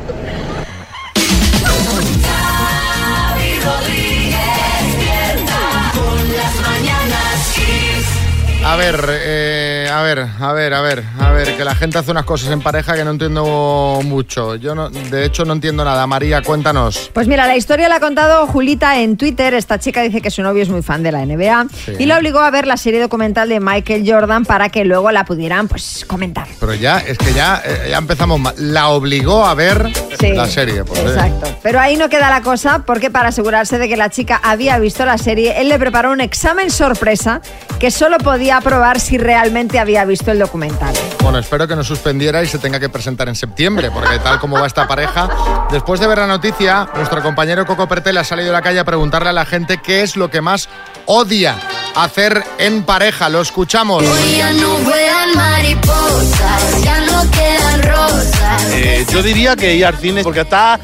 A 8.64 8.76
ver, 8.76 9.04
eh, 9.08 9.61
a 9.92 10.02
ver, 10.02 10.18
a 10.40 10.52
ver, 10.52 10.74
a 10.74 10.80
ver, 10.80 11.04
a 11.20 11.30
ver, 11.30 11.56
que 11.56 11.64
la 11.64 11.74
gente 11.74 11.98
hace 11.98 12.10
unas 12.10 12.24
cosas 12.24 12.50
en 12.50 12.60
pareja 12.60 12.94
que 12.94 13.04
no 13.04 13.10
entiendo 13.10 14.00
mucho. 14.04 14.56
Yo, 14.56 14.74
no, 14.74 14.88
de 14.90 15.24
hecho, 15.24 15.44
no 15.44 15.52
entiendo 15.52 15.84
nada. 15.84 16.06
María, 16.06 16.42
cuéntanos. 16.42 17.10
Pues 17.12 17.28
mira, 17.28 17.46
la 17.46 17.56
historia 17.56 17.88
la 17.88 17.96
ha 17.96 18.00
contado 18.00 18.46
Julita 18.46 18.98
en 19.00 19.16
Twitter. 19.16 19.54
Esta 19.54 19.78
chica 19.78 20.02
dice 20.02 20.20
que 20.20 20.30
su 20.30 20.42
novio 20.42 20.62
es 20.62 20.68
muy 20.68 20.82
fan 20.82 21.02
de 21.02 21.12
la 21.12 21.24
NBA 21.24 21.66
Sí. 21.84 21.92
y 21.98 22.06
la 22.06 22.18
obligó 22.18 22.40
a 22.40 22.50
ver 22.50 22.66
la 22.66 22.76
serie 22.76 23.00
documental 23.00 23.48
de 23.48 23.60
Michael 23.60 24.04
Jordan 24.06 24.44
para 24.44 24.68
que 24.68 24.84
luego 24.84 25.10
la 25.12 25.24
pudieran 25.24 25.68
pues 25.68 26.04
comentar. 26.06 26.46
Pero 26.60 26.74
ya, 26.74 26.98
es 26.98 27.18
que 27.18 27.32
ya, 27.32 27.62
eh, 27.64 27.88
ya 27.90 27.98
empezamos 27.98 28.40
mal. 28.40 28.54
La 28.58 28.88
obligó 28.88 29.44
a 29.46 29.54
ver 29.54 29.90
Sí, 30.18 30.32
la 30.32 30.46
serie. 30.46 30.84
Pues, 30.84 31.00
eh. 31.00 31.04
Exacto. 31.08 31.48
Pero 31.62 31.80
ahí 31.80 31.96
no 31.96 32.08
queda 32.08 32.30
la 32.30 32.42
cosa 32.42 32.80
porque 32.86 33.10
para 33.10 33.28
asegurarse 33.28 33.78
de 33.78 33.88
que 33.88 33.96
la 33.96 34.10
chica 34.10 34.40
había 34.42 34.78
visto 34.78 35.04
la 35.04 35.18
serie, 35.18 35.60
él 35.60 35.68
le 35.68 35.78
preparó 35.78 36.12
un 36.12 36.20
examen 36.20 36.70
sorpresa 36.70 37.40
que 37.78 37.90
solo 37.90 38.18
podía 38.18 38.56
aprobar 38.58 39.00
si 39.00 39.18
realmente 39.18 39.78
había 39.82 40.04
visto 40.04 40.30
el 40.30 40.38
documental. 40.38 40.94
Bueno, 41.22 41.38
espero 41.38 41.68
que 41.68 41.76
no 41.76 41.84
suspendiera 41.84 42.42
y 42.42 42.46
se 42.46 42.58
tenga 42.58 42.80
que 42.80 42.88
presentar 42.88 43.28
en 43.28 43.34
septiembre, 43.34 43.90
porque 43.90 44.18
tal 44.20 44.38
como 44.40 44.58
va 44.58 44.66
esta 44.66 44.88
pareja, 44.88 45.28
después 45.70 46.00
de 46.00 46.06
ver 46.06 46.18
la 46.18 46.26
noticia, 46.26 46.88
nuestro 46.94 47.22
compañero 47.22 47.66
Coco 47.66 47.86
Pertel 47.86 48.16
ha 48.16 48.24
salido 48.24 48.50
a 48.50 48.52
la 48.52 48.62
calle 48.62 48.80
a 48.80 48.84
preguntarle 48.84 49.28
a 49.28 49.32
la 49.32 49.44
gente 49.44 49.78
qué 49.82 50.02
es 50.02 50.16
lo 50.16 50.30
que 50.30 50.40
más 50.40 50.68
odia 51.06 51.56
hacer 51.94 52.42
en 52.58 52.84
pareja. 52.84 53.28
Lo 53.28 53.40
escuchamos. 53.40 54.04
Ya 54.36 54.52
no 54.52 54.76
vuelan 54.78 55.34
mariposas, 55.34 56.82
ya 56.82 57.00
no 57.00 57.30
quedan 57.30 57.82
rosas. 57.82 58.64
Eh, 58.72 59.06
yo 59.10 59.22
diría 59.22 59.56
que 59.56 59.74
ir 59.74 59.84
al 59.84 59.96
cine 59.98 60.22
porque 60.22 60.40
está 60.40 60.78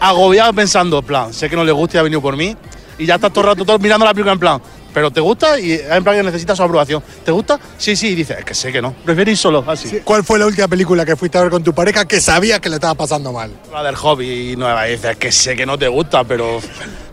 agobiado 0.00 0.52
pensando, 0.52 1.00
en 1.00 1.04
plan, 1.04 1.34
sé 1.34 1.50
que 1.50 1.56
no 1.56 1.64
le 1.64 1.72
gusta 1.72 1.96
y 1.96 2.00
ha 2.00 2.02
venido 2.02 2.22
por 2.22 2.36
mí 2.36 2.56
y 2.98 3.06
ya 3.06 3.14
está 3.14 3.30
todo 3.30 3.42
el 3.42 3.46
rato 3.48 3.64
todo 3.64 3.78
mirando 3.78 4.04
la 4.04 4.12
película 4.12 4.32
en 4.32 4.38
plan, 4.38 4.62
pero 4.92 5.10
¿te 5.10 5.20
gusta? 5.20 5.58
Y 5.58 5.72
en 5.72 6.02
plan 6.02 6.16
que 6.16 6.22
necesita 6.22 6.56
su 6.56 6.62
aprobación. 6.62 7.02
¿Te 7.24 7.32
gusta? 7.32 7.58
Sí, 7.76 7.96
sí, 7.96 8.08
y 8.08 8.14
dice, 8.14 8.36
es 8.38 8.44
que 8.44 8.54
sé 8.54 8.72
que 8.72 8.82
no, 8.82 8.92
prefiero 9.04 9.30
ir 9.30 9.36
solo, 9.36 9.64
así. 9.66 10.00
¿Cuál 10.04 10.24
fue 10.24 10.38
la 10.38 10.46
última 10.46 10.68
película 10.68 11.04
que 11.04 11.16
fuiste 11.16 11.38
a 11.38 11.42
ver 11.42 11.50
con 11.50 11.62
tu 11.62 11.74
pareja 11.74 12.06
que 12.06 12.20
sabías 12.20 12.60
que 12.60 12.68
le 12.68 12.76
estaba 12.76 12.94
pasando 12.94 13.32
mal? 13.32 13.50
La 13.72 13.82
del 13.82 13.96
hobby 13.96 14.52
y 14.52 14.56
nueva, 14.56 14.88
y 14.88 14.92
dice, 14.92 15.12
es 15.12 15.16
que 15.16 15.32
sé 15.32 15.56
que 15.56 15.66
no 15.66 15.78
te 15.78 15.88
gusta, 15.88 16.24
pero 16.24 16.60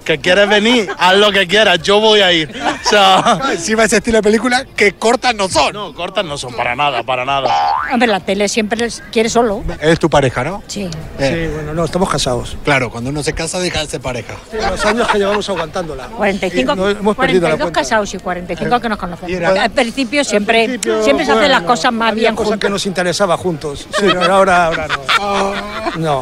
que 0.06 0.20
quieres 0.20 0.48
venir, 0.48 0.90
haz 0.98 1.18
lo 1.18 1.32
que 1.32 1.48
quieras, 1.48 1.82
yo 1.82 2.00
voy 2.00 2.22
a 2.22 2.32
ir. 2.32 2.50
O 2.86 2.90
sea... 2.90 3.40
Encima 3.52 3.84
ese 3.84 3.98
estilo 3.98 4.18
de 4.18 4.24
película 4.24 4.64
que 4.76 4.94
cortas 4.94 5.34
no 5.36 5.50
son. 5.50 5.74
No, 5.74 5.94
cortas 5.94 6.24
no 6.24 6.38
son, 6.38 6.54
para 6.56 6.76
nada, 6.76 7.04
para 7.04 7.26
nada. 7.26 7.50
Hombre, 7.92 8.08
la 8.08 8.20
tele 8.20 8.48
siempre 8.48 8.88
quiere 9.12 9.30
solo. 9.30 9.64
Es 9.82 10.00
tu 10.00 10.10
pareja, 10.10 10.44
¿no? 10.44 10.64
Sí. 10.68 10.90
Sí, 11.20 11.48
bueno, 11.54 11.74
no, 11.74 11.84
estamos 11.86 12.10
casados. 12.10 12.56
Claro, 12.64 12.90
cuando 12.92 13.10
uno 13.10 13.24
se 13.24 13.34
casa 13.34 13.60
deja 13.60 13.80
de 13.82 13.88
ser 13.88 14.00
pareja. 14.02 14.36
los 14.54 14.86
años 14.86 15.08
que 15.08 15.18
llevamos 15.18 15.50
aguantándola. 15.50 16.06
45, 16.08 16.76
No, 16.76 16.90
hemos 16.90 17.16
perdido 17.16 17.42
la 17.50 17.56
42 17.56 17.60
cuenta. 17.60 17.80
casados 17.80 18.14
y 18.14 18.18
45 18.20 18.80
que 18.80 18.90
nos 18.90 18.98
conocemos. 19.00 19.30
Y 19.32 19.34
era- 19.36 19.64
Al 19.64 19.72
principio 19.72 20.24
siempre, 20.24 20.66
principio, 20.66 21.04
siempre 21.04 21.26
se 21.26 21.32
hacen 21.32 21.52
las 21.52 21.62
cosas 21.64 21.92
más 21.92 22.12
había 22.12 22.22
bien 22.26 22.36
cosas 22.36 22.52
juntos. 22.52 22.68
que 22.68 22.70
nos 22.70 22.86
interesaba 22.86 23.38
juntos. 23.38 23.88
Sí, 24.00 24.06
pero 24.06 24.34
ahora, 24.36 24.66
ahora 24.68 24.88
no. 24.88 25.76
No. 25.96 26.20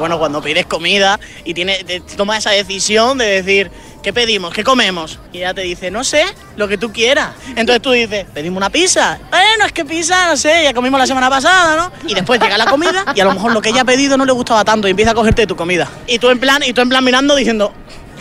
Bueno, 0.00 0.18
cuando 0.18 0.40
pides 0.40 0.64
comida 0.66 1.20
y 1.44 1.52
tienes, 1.52 1.84
te 1.84 2.00
tomas 2.00 2.38
esa 2.38 2.50
decisión 2.50 3.18
de 3.18 3.26
decir, 3.26 3.70
¿qué 4.02 4.12
pedimos? 4.12 4.52
¿Qué 4.54 4.64
comemos? 4.64 5.18
Y 5.30 5.38
ella 5.38 5.52
te 5.52 5.60
dice, 5.60 5.90
no 5.90 6.04
sé, 6.04 6.24
lo 6.56 6.68
que 6.68 6.78
tú 6.78 6.90
quieras. 6.90 7.30
Entonces 7.48 7.82
tú 7.82 7.90
dices, 7.90 8.24
pedimos 8.32 8.56
una 8.56 8.70
pizza. 8.70 9.18
Bueno, 9.30 9.66
es 9.66 9.72
que 9.72 9.84
pizza, 9.84 10.26
no 10.28 10.36
sé, 10.38 10.64
ya 10.64 10.72
comimos 10.72 10.98
la 10.98 11.06
semana 11.06 11.28
pasada, 11.28 11.76
¿no? 11.76 12.08
Y 12.08 12.14
después 12.14 12.40
llega 12.40 12.56
la 12.56 12.66
comida 12.66 13.04
y 13.14 13.20
a 13.20 13.24
lo 13.24 13.34
mejor 13.34 13.52
lo 13.52 13.60
que 13.60 13.68
ella 13.68 13.82
ha 13.82 13.84
pedido 13.84 14.16
no 14.16 14.24
le 14.24 14.32
gustaba 14.32 14.64
tanto 14.64 14.88
y 14.88 14.92
empieza 14.92 15.12
a 15.12 15.14
cogerte 15.14 15.46
tu 15.46 15.54
comida. 15.54 15.88
Y 16.06 16.18
tú 16.18 16.30
en 16.30 16.40
plan, 16.40 16.62
y 16.64 16.72
tú 16.72 16.80
en 16.80 16.88
plan 16.88 17.04
mirando 17.04 17.36
diciendo, 17.36 17.72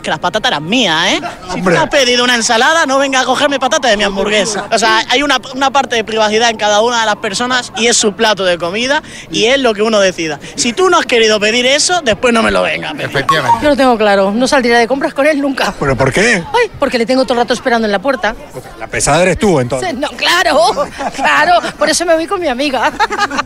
que 0.02 0.10
las 0.10 0.20
patatas 0.20 0.50
eran 0.52 0.66
mías, 0.66 1.14
¿eh? 1.14 1.22
Si 1.54 1.62
tú 1.62 1.70
has 1.70 1.90
pedido 1.90 2.24
una 2.24 2.36
ensalada, 2.36 2.86
no 2.86 2.98
venga 2.98 3.22
a 3.22 3.26
cogerme 3.26 3.60
patatas 3.60 3.92
de 3.92 3.98
mi 3.98 4.04
hamburguesa. 4.04 4.66
O 4.72 4.78
sea, 4.80 5.04
hay 5.10 5.24
una, 5.24 5.38
una 5.54 5.72
parte 5.72 5.96
de 5.96 6.04
privacidad 6.04 6.50
en 6.50 6.58
cada 6.58 6.82
una 6.82 7.02
de 7.02 7.06
las 7.06 7.18
personas 7.18 7.72
y 7.78 7.88
es 7.88 7.98
su 7.98 8.14
plato 8.14 8.44
de 8.46 8.58
comida 8.58 9.02
y 9.32 9.46
es 9.46 9.60
lo 9.60 9.74
que 9.74 9.82
uno 9.82 10.00
decida. 10.00 10.40
Si 10.56 10.74
tú 10.74 10.90
no 10.90 11.00
has 11.00 11.06
querido 11.06 11.40
pedir 11.40 11.66
eso, 11.66 12.02
después 12.04 12.34
no 12.34 12.42
me 12.44 12.52
lo 12.52 12.62
vengas. 12.62 12.94
Efectivamente. 13.00 13.60
Yo 13.62 13.70
lo 13.70 13.76
tengo 13.76 13.98
claro, 13.98 14.32
no 14.32 14.48
saldría 14.48 14.78
de 14.78 14.88
compras 14.88 15.14
con 15.14 15.26
él 15.26 15.42
nunca. 15.42 15.74
¿Pero 15.80 15.96
por 15.96 16.12
qué? 16.12 16.44
Ay, 16.54 16.72
porque 16.80 16.98
le 16.98 17.06
tengo 17.06 17.24
todo 17.24 17.34
el 17.34 17.40
rato 17.40 17.54
esperando 17.54 17.86
en 17.86 17.92
la 17.92 18.00
puerta. 18.00 18.36
La 18.80 18.88
pesada 18.88 19.22
eres 19.24 19.38
tú, 19.38 19.60
entonces. 19.60 19.94
No, 19.94 20.10
claro, 20.10 20.72
claro, 21.16 21.60
por 21.78 21.90
eso 21.90 22.06
me 22.06 22.16
voy 22.16 22.28
con 22.28 22.40
mi 22.40 22.48
amiga. 22.48 22.92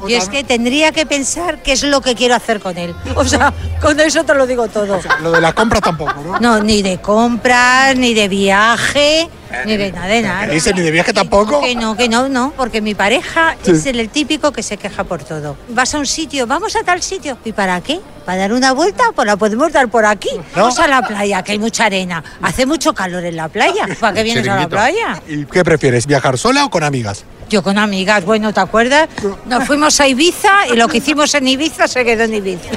Y 0.08 0.14
es 0.14 0.30
que 0.30 0.44
tendría 0.44 0.92
que 0.92 1.06
pensar 1.06 1.62
qué 1.62 1.74
es 1.74 1.84
lo 1.84 2.02
que 2.02 2.16
quiero 2.16 2.36
hacer 2.36 2.60
con 2.60 2.78
él. 2.78 2.96
O 3.16 3.26
sea, 3.26 3.54
con 3.82 4.00
eso 4.00 4.24
te 4.24 4.34
lo 4.34 4.46
digo 4.46 4.68
todo. 4.68 5.00
Lo 5.22 5.32
de 5.32 5.42
las 5.42 5.54
compras 5.54 5.82
tampoco, 5.82 6.14
¿no? 6.22 6.40
No, 6.44 6.60
ni 6.60 6.82
de 6.82 6.98
compras, 6.98 7.96
ni 7.96 8.14
de 8.14 8.28
viaje, 8.28 9.30
ni 9.66 9.78
de 9.78 9.92
nada, 9.92 10.08
de 10.08 10.22
nada. 10.22 10.46
¿Qué 10.48 10.54
dices? 10.54 10.76
¿Ni 10.76 10.82
de 10.82 10.92
viaje 10.92 11.14
tampoco? 11.14 11.62
Que 11.62 11.76
no, 11.76 11.96
que 11.96 12.10
no, 12.10 12.28
no, 12.30 12.54
porque 12.58 12.82
mi 12.82 12.96
pareja 12.96 13.56
Sí. 13.64 13.72
es 13.72 13.86
el, 13.86 14.00
el 14.00 14.10
típico 14.10 14.52
que 14.52 14.64
se 14.64 14.78
queja 14.78 15.04
por 15.04 15.24
todo. 15.24 15.56
Vas 15.70 15.94
a 15.96 16.00
un 16.00 16.06
sitio, 16.06 16.48
vamos 16.48 16.76
a 16.76 16.84
tal 16.84 17.02
sitio. 17.02 17.38
¿Y 17.46 17.52
para 17.54 17.80
qué? 17.82 18.00
¿Para 18.26 18.40
dar 18.40 18.54
una 18.54 18.72
vuelta? 18.74 19.04
Pues 19.16 19.26
la 19.26 19.36
podemos 19.38 19.72
dar 19.72 19.88
por 19.90 20.06
aquí. 20.06 20.30
Vamos 20.56 20.80
a 20.80 20.88
la 20.88 21.02
playa, 21.02 21.42
que 21.44 21.52
hay 21.54 21.60
mucha 21.60 21.86
arena. 21.86 22.24
Hace 22.42 22.66
mucho 22.66 22.94
calor 22.94 23.24
en 23.26 23.36
la 23.36 23.50
playa. 23.50 23.88
¿Para 24.00 24.14
qué 24.16 24.24
vienes 24.24 24.48
a 24.48 24.56
la 24.56 24.70
playa? 24.70 25.22
¿Y 25.28 25.46
qué 25.46 25.64
prefieres, 25.64 26.08
viajar 26.08 26.38
sola 26.38 26.66
o 26.66 26.70
con 26.70 26.84
amigas? 26.84 27.24
Yo 27.50 27.62
con 27.62 27.78
amigas, 27.78 28.24
bueno, 28.26 28.52
¿te 28.54 28.62
acuerdas? 28.62 29.10
Nos 29.46 29.66
fuimos 29.66 30.00
a 30.00 30.08
Ibiza 30.08 30.68
y 30.72 30.76
lo 30.76 30.88
que 30.88 30.98
hicimos 30.98 31.34
en 31.36 31.48
Ibiza 31.48 31.88
se 31.88 32.04
quedó 32.04 32.24
en 32.24 32.34
Ibiza. 32.34 32.70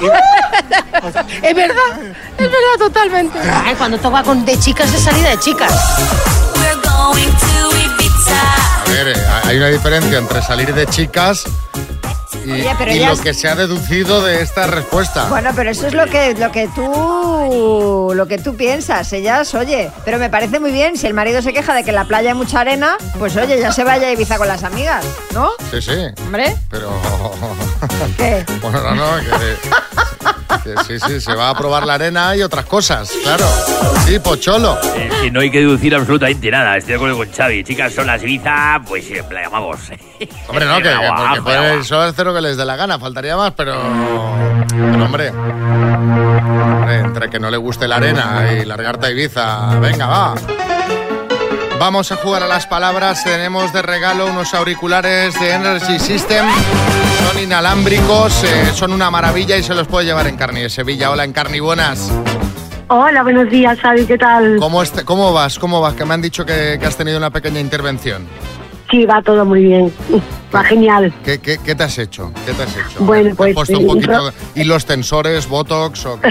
Es 1.41 1.55
verdad, 1.55 1.75
es 2.37 2.37
verdad 2.37 2.77
totalmente. 2.77 3.39
Ay, 3.65 3.73
cuando 3.75 3.97
toca 3.97 4.21
con 4.23 4.45
de 4.45 4.59
chicas 4.59 4.91
de 4.91 4.99
salida 4.99 5.29
de 5.29 5.39
chicas. 5.39 5.71
A 8.85 8.89
ver, 8.89 9.15
hay 9.45 9.57
una 9.57 9.67
diferencia 9.67 10.17
entre 10.17 10.41
salir 10.41 10.73
de 10.73 10.85
chicas 10.87 11.43
y, 12.45 12.51
Oye, 12.51 12.75
pero 12.77 12.91
y 12.91 12.97
ellas- 12.97 13.17
lo 13.17 13.23
que 13.23 13.33
se 13.33 13.47
ha 13.47 13.55
deducido 13.55 14.21
de 14.23 14.41
esta 14.41 14.67
respuesta. 14.67 15.25
Bueno, 15.29 15.51
pero 15.55 15.69
eso 15.69 15.87
es 15.87 15.93
lo 15.93 16.05
que, 16.07 16.33
lo 16.35 16.51
que 16.51 16.67
tú 16.73 18.11
lo 18.15 18.25
que 18.27 18.37
tú 18.37 18.55
piensas. 18.55 19.11
Ellas, 19.13 19.53
oye, 19.53 19.91
pero 20.05 20.17
me 20.17 20.29
parece 20.29 20.59
muy 20.59 20.71
bien. 20.71 20.97
Si 20.97 21.07
el 21.07 21.13
marido 21.13 21.41
se 21.41 21.53
queja 21.53 21.73
de 21.73 21.83
que 21.83 21.89
en 21.89 21.95
la 21.95 22.05
playa 22.05 22.29
hay 22.31 22.35
mucha 22.35 22.61
arena, 22.61 22.97
pues 23.19 23.35
oye, 23.37 23.59
ya 23.59 23.71
se 23.71 23.83
vaya 23.83 24.07
a 24.07 24.11
Ibiza 24.11 24.37
con 24.37 24.47
las 24.47 24.63
amigas, 24.63 25.05
¿no? 25.33 25.51
Sí, 25.71 25.81
sí. 25.81 26.05
Hombre. 26.25 26.55
Pero. 26.69 26.89
¿Qué? 28.17 28.45
Bueno, 28.61 28.81
no, 28.81 28.95
no, 28.95 29.17
que 29.23 29.57
sí, 30.63 30.99
sí, 30.99 31.21
se 31.21 31.33
va 31.33 31.49
a 31.49 31.57
probar 31.57 31.85
la 31.85 31.95
arena 31.95 32.35
y 32.35 32.41
otras 32.41 32.65
cosas, 32.65 33.11
claro. 33.23 33.45
Sí, 34.05 34.19
pocholo. 34.19 34.77
Que 35.21 35.31
no 35.31 35.39
hay 35.41 35.49
que 35.51 35.59
deducir 35.59 35.93
absolutamente 35.95 36.49
nada. 36.51 36.77
Estoy 36.77 36.91
de 36.91 36.95
acuerdo 36.95 37.17
con 37.17 37.31
Xavi. 37.31 37.63
Chicas, 37.63 37.93
son 37.93 38.07
las 38.07 38.21
Ibiza, 38.23 38.81
pues 38.87 39.09
eh, 39.11 39.23
playa, 39.27 39.49
vamos. 39.49 39.79
Hombre, 40.47 40.65
no, 40.65 40.77
que, 40.77 40.83
que 40.83 40.95
porque 41.17 41.41
pueden 41.41 41.83
solo 41.83 42.01
hacer 42.03 42.25
lo 42.25 42.33
que 42.33 42.41
les 42.41 42.57
dé 42.57 42.65
la 42.65 42.75
gana, 42.75 42.99
faltaría 42.99 43.35
más, 43.35 43.53
pero. 43.55 43.75
Pero 44.69 45.05
hombre. 45.05 45.29
Hombre, 45.29 46.99
Entre 46.99 47.29
que 47.29 47.39
no 47.39 47.49
le 47.49 47.57
guste 47.57 47.87
la 47.87 47.97
arena 47.97 48.51
y 48.51 48.65
largarte 48.65 49.07
a 49.07 49.11
Ibiza, 49.11 49.79
venga, 49.79 50.07
va. 50.07 50.35
Vamos 51.79 52.11
a 52.11 52.15
jugar 52.15 52.41
a 52.41 52.47
las 52.47 52.65
palabras. 52.65 53.23
Tenemos 53.23 53.71
de 53.71 53.83
regalo 53.83 54.25
unos 54.25 54.53
auriculares 54.55 55.39
de 55.39 55.51
Energy 55.51 55.99
System. 55.99 56.45
Son 57.23 57.43
inalámbricos, 57.43 58.43
eh, 58.43 58.71
son 58.73 58.93
una 58.93 59.11
maravilla 59.11 59.57
y 59.57 59.63
se 59.63 59.75
los 59.75 59.87
puede 59.87 60.05
llevar 60.05 60.27
en 60.27 60.37
Carni 60.37 60.61
de 60.61 60.69
Sevilla. 60.69 61.11
Hola, 61.11 61.23
en 61.23 61.33
Carni, 61.33 61.59
buenas. 61.59 62.11
Hola, 62.87 63.21
buenos 63.21 63.49
días, 63.49 63.79
Xavi, 63.79 64.05
¿qué 64.05 64.17
tal? 64.17 64.57
¿Cómo, 64.59 64.81
¿Cómo 65.05 65.33
vas? 65.33 65.59
¿Cómo 65.59 65.81
vas? 65.81 65.93
Que 65.93 66.05
me 66.05 66.15
han 66.15 66.21
dicho 66.21 66.45
que, 66.45 66.77
que 66.79 66.85
has 66.85 66.97
tenido 66.97 67.17
una 67.17 67.29
pequeña 67.29 67.59
intervención. 67.59 68.25
Sí, 68.89 69.05
va 69.05 69.21
todo 69.21 69.43
muy 69.45 69.63
bien. 69.63 69.93
Va 70.55 70.63
genial. 70.63 71.13
¿Qué, 71.25 71.39
qué, 71.39 71.57
qué 71.57 71.75
te 71.75 71.83
has 71.83 71.97
hecho? 71.97 72.31
¿Qué 72.45 72.53
te 72.53 72.63
has 72.63 72.71
hecho? 72.71 72.99
Bueno, 72.99 73.23
¿Te 73.25 73.29
has 73.31 73.35
pues, 73.37 73.53
puesto 73.53 73.79
un 73.79 73.87
poquito 73.87 74.31
de- 74.55 74.61
hilos 74.61 74.85
tensores, 74.85 75.47
botox 75.49 76.05
o 76.05 76.21
qué? 76.21 76.29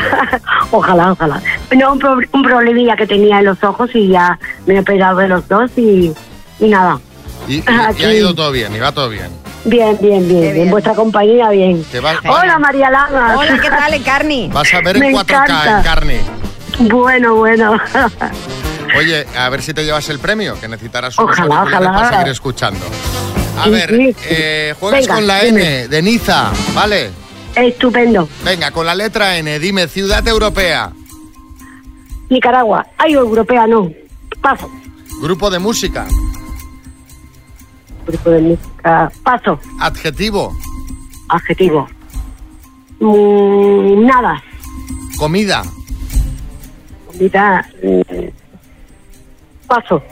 Ojalá, 0.70 1.12
ojalá. 1.12 1.42
No, 1.76 1.92
un, 1.92 1.98
pro- 1.98 2.18
un 2.32 2.42
problemilla 2.42 2.96
que 2.96 3.06
tenía 3.06 3.40
en 3.40 3.44
los 3.44 3.62
ojos 3.62 3.90
y 3.94 4.08
ya 4.08 4.38
me 4.64 4.74
he 4.76 4.80
operado 4.80 5.18
de 5.18 5.28
los 5.28 5.46
dos 5.48 5.70
y, 5.76 6.14
y 6.58 6.68
nada. 6.68 6.98
Y, 7.46 7.56
y- 7.56 7.64
y 7.98 8.04
ha 8.04 8.14
ido 8.14 8.34
todo 8.34 8.50
bien, 8.52 8.74
y 8.74 8.78
va 8.78 8.90
todo 8.90 9.10
bien. 9.10 9.28
Bien, 9.66 9.98
bien, 10.00 10.26
bien. 10.26 10.56
En 10.56 10.70
vuestra 10.70 10.94
compañía, 10.94 11.50
bien. 11.50 11.84
Va- 12.02 12.18
Hola, 12.40 12.58
María 12.58 12.88
Lama. 12.90 13.34
Hola, 13.36 13.58
¿qué 13.60 13.68
tal, 13.68 13.92
Encarni? 13.92 14.48
Vas 14.50 14.72
a 14.72 14.80
ver 14.80 14.96
en 14.96 15.02
Me 15.02 15.12
4K 15.12 15.20
encanta. 15.20 15.76
en 15.78 15.82
carne. 15.84 16.20
Bueno, 16.78 17.34
bueno. 17.34 17.78
Oye, 18.96 19.26
a 19.36 19.48
ver 19.48 19.62
si 19.62 19.72
te 19.74 19.84
llevas 19.84 20.08
el 20.08 20.18
premio, 20.18 20.58
que 20.60 20.68
necesitarás 20.68 21.18
unos 21.18 21.30
Ojalá, 21.38 21.62
ojalá. 21.62 21.92
para 21.92 22.10
seguir 22.10 22.28
escuchando. 22.32 22.84
A 23.58 23.64
Sí, 23.64 23.70
ver, 23.70 23.90
sí. 23.96 24.16
eh, 24.28 24.74
juegas 24.78 25.00
Venga, 25.00 25.14
con 25.14 25.26
la 25.26 25.40
dime. 25.42 25.80
N 25.80 25.88
de 25.88 26.02
Niza, 26.02 26.50
¿vale? 26.74 27.10
Estupendo. 27.54 28.28
Venga, 28.44 28.70
con 28.70 28.84
la 28.86 28.94
letra 28.94 29.36
N, 29.38 29.58
dime, 29.58 29.88
ciudad 29.88 30.26
europea, 30.28 30.92
Nicaragua. 32.28 32.86
Ay, 32.98 33.12
europea, 33.14 33.66
no. 33.66 33.90
Paso. 34.42 34.70
grupo 35.22 35.48
de 35.50 35.58
música, 35.58 36.06
Grupo 38.06 38.30
de 38.30 38.40
música. 38.40 39.10
Paso. 39.22 39.58
adjetivo, 39.80 40.56
Adjetivo. 41.28 41.88
Mm, 43.00 44.06
nada. 44.06 44.42
comida, 45.18 45.62
Comida. 47.06 47.68
mm, 47.82 48.45
paso. 49.66 50.02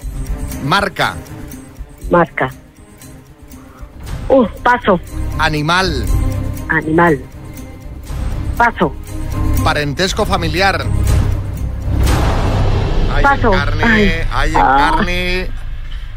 marca, 0.64 1.14
Marca. 2.10 2.50
Uh, 4.28 4.46
paso. 4.62 4.98
animal, 5.38 6.04
Animal. 6.68 7.20
Paso. 8.56 8.94
parentesco 9.62 10.24
familiar. 10.24 10.84
Hay 13.14 13.22
Paso. 13.22 13.52
en 13.52 13.58
carne, 13.58 13.84
Ay. 13.84 14.10
hay 14.32 14.50
en 14.50 14.56
Ah. 14.56 14.90
carne 14.96 15.48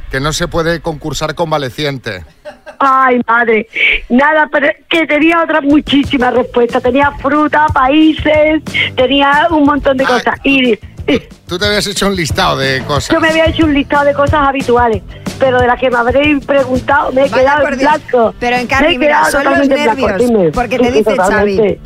que 0.10 0.20
no 0.20 0.34
se 0.34 0.48
puede 0.48 0.80
concursar 0.82 1.36
convaleciente. 1.36 2.24
Ay, 2.80 3.20
madre. 3.28 3.68
Nada, 4.10 4.48
pero 4.52 4.68
que 4.90 5.06
tenía 5.06 5.42
otras 5.44 5.64
muchísimas 5.64 6.34
respuestas. 6.34 6.82
Tenía 6.82 7.12
fruta, 7.20 7.66
países, 7.74 8.64
tenía 8.96 9.48
un 9.52 9.64
montón 9.66 9.98
de 9.98 10.06
cosas. 10.06 10.36
Y 10.44 10.78
Tú 11.48 11.58
te 11.58 11.66
habías 11.66 11.88
hecho 11.88 12.08
un 12.08 12.16
listado 12.16 12.58
de 12.58 12.84
cosas. 12.86 13.10
yo 13.14 13.20
me 13.22 13.30
había 13.30 13.46
hecho 13.46 13.66
un 13.66 13.74
listado 13.74 14.04
de 14.06 14.14
cosas 14.14 14.48
habituales, 14.48 15.02
pero 15.40 15.60
de 15.62 15.68
las 15.68 15.80
que 15.80 15.90
me 15.90 15.98
habréis 15.98 16.46
preguntado 16.46 17.12
me 17.14 17.22
he 17.26 17.30
Vaya 17.30 17.38
quedado 17.44 17.62
por 17.64 17.74
en 17.74 17.80
Dios. 17.80 17.92
blanco. 17.92 18.36
Pero 18.40 18.56
en 18.58 18.62
he 18.64 18.98
mira, 18.98 19.00
quedado 19.00 19.32
son 19.32 19.44
los 19.46 19.68
nervios. 19.70 20.18
Dime. 20.18 20.52
Porque 20.52 20.78
te 20.78 20.92
dice. 20.92 21.16
Xavi, 21.16 21.80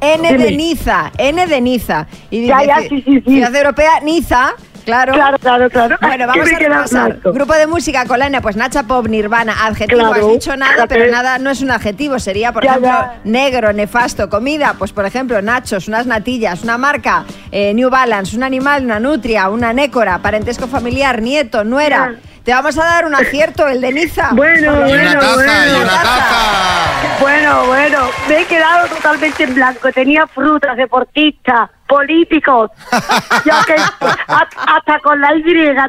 N 0.00 0.38
de. 0.38 0.52
Niza, 0.52 1.10
N 1.18 1.46
de 1.46 1.60
Niza. 1.60 2.06
Y 2.30 2.46
Ya, 2.46 2.58
dice, 2.58 2.66
ya, 2.68 2.78
sí, 2.88 2.88
sí, 2.88 3.02
sí. 3.04 3.22
Ciudad 3.26 3.54
Europea, 3.56 4.00
Niza. 4.00 4.52
Claro. 4.84 5.12
Claro, 5.12 5.38
claro, 5.38 5.70
claro. 5.70 5.96
Bueno, 6.00 6.26
vamos 6.26 6.48
a 6.52 6.58
repasar. 6.58 7.18
Grupo 7.22 7.54
de 7.54 7.66
música 7.66 8.04
con 8.06 8.18
la 8.18 8.26
N, 8.26 8.40
pues 8.40 8.56
Nacha 8.56 8.82
Pop, 8.84 9.06
Nirvana, 9.06 9.66
adjetivo, 9.66 10.00
Claro, 10.00 10.26
has 10.26 10.32
dicho 10.32 10.56
nada, 10.56 10.86
pero 10.86 11.10
nada 11.10 11.38
no 11.38 11.50
es 11.50 11.60
un 11.62 11.70
adjetivo, 11.70 12.18
sería, 12.18 12.52
por 12.52 12.64
Ya, 12.64 12.70
ejemplo, 12.70 12.90
ya. 12.90 13.20
negro, 13.24 13.72
nefasto, 13.72 14.28
comida, 14.28 14.74
pues 14.78 14.92
por 14.92 15.04
ejemplo, 15.06 15.40
nachos, 15.42 15.88
unas 15.88 16.06
natillas, 16.06 16.62
una 16.62 16.78
marca, 16.78 17.24
eh, 17.50 17.72
New 17.74 17.90
Balance, 17.90 18.36
un 18.36 18.42
animal, 18.42 18.84
una 18.84 19.00
nutria, 19.00 19.48
una 19.48 19.72
nécora, 19.72 20.18
parentesco 20.18 20.66
familiar, 20.66 21.20
nieto, 21.22 21.64
nuera. 21.64 22.14
Te 22.44 22.52
vamos 22.52 22.78
a 22.78 22.84
dar 22.84 23.06
un 23.06 23.14
acierto, 23.14 23.68
el 23.68 23.80
de 23.80 23.92
Niza. 23.92 24.30
Bueno, 24.32 24.72
bueno, 24.72 24.86
bueno. 24.86 25.84
taza. 25.84 26.80
Bueno, 27.20 27.66
bueno, 27.66 27.98
me 28.28 28.40
he 28.40 28.44
quedado 28.46 28.88
totalmente 28.88 29.44
en 29.44 29.54
blanco. 29.54 29.92
Tenía 29.92 30.26
frutas, 30.26 30.74
deportistas, 30.76 31.68
políticos. 31.86 32.70
Yo 33.44 33.52
que 33.66 33.74
hasta, 33.74 34.46
hasta 34.56 34.98
con 35.00 35.20
la 35.20 35.34
Y 35.34 35.42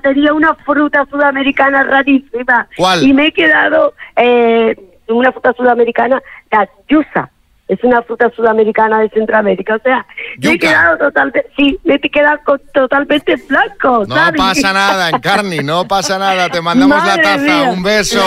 tenía 0.04 0.34
una 0.34 0.54
fruta 0.56 1.06
sudamericana 1.10 1.84
rarísima. 1.84 2.68
¿Cuál? 2.76 3.04
Y 3.04 3.14
me 3.14 3.28
he 3.28 3.32
quedado 3.32 3.94
eh, 4.18 4.76
una 5.08 5.32
fruta 5.32 5.54
sudamericana, 5.54 6.22
la 6.52 6.68
yusa. 6.90 7.30
Es 7.72 7.82
una 7.84 8.02
fruta 8.02 8.30
sudamericana 8.36 9.00
de 9.00 9.10
Centroamérica. 9.10 9.76
O 9.76 9.80
sea, 9.80 10.06
me 10.40 10.54
he 10.56 10.60
quedado 10.60 10.98
totalmente, 10.98 11.46
sí, 11.56 11.80
me 11.86 11.96
he 11.96 12.00
quedado 12.02 12.40
totalmente 12.74 13.32
en 13.32 13.48
blanco. 13.48 14.04
No 14.08 14.16
¿sabes? 14.16 14.42
pasa 14.42 14.74
nada, 14.74 15.10
Encarni, 15.16 15.60
no 15.60 15.88
pasa 15.88 16.20
nada. 16.20 16.50
Te 16.50 16.60
mandamos 16.60 17.06
la 17.06 17.16
taza, 17.16 17.38
mía. 17.38 17.72
un 17.72 17.82
beso. 17.82 18.22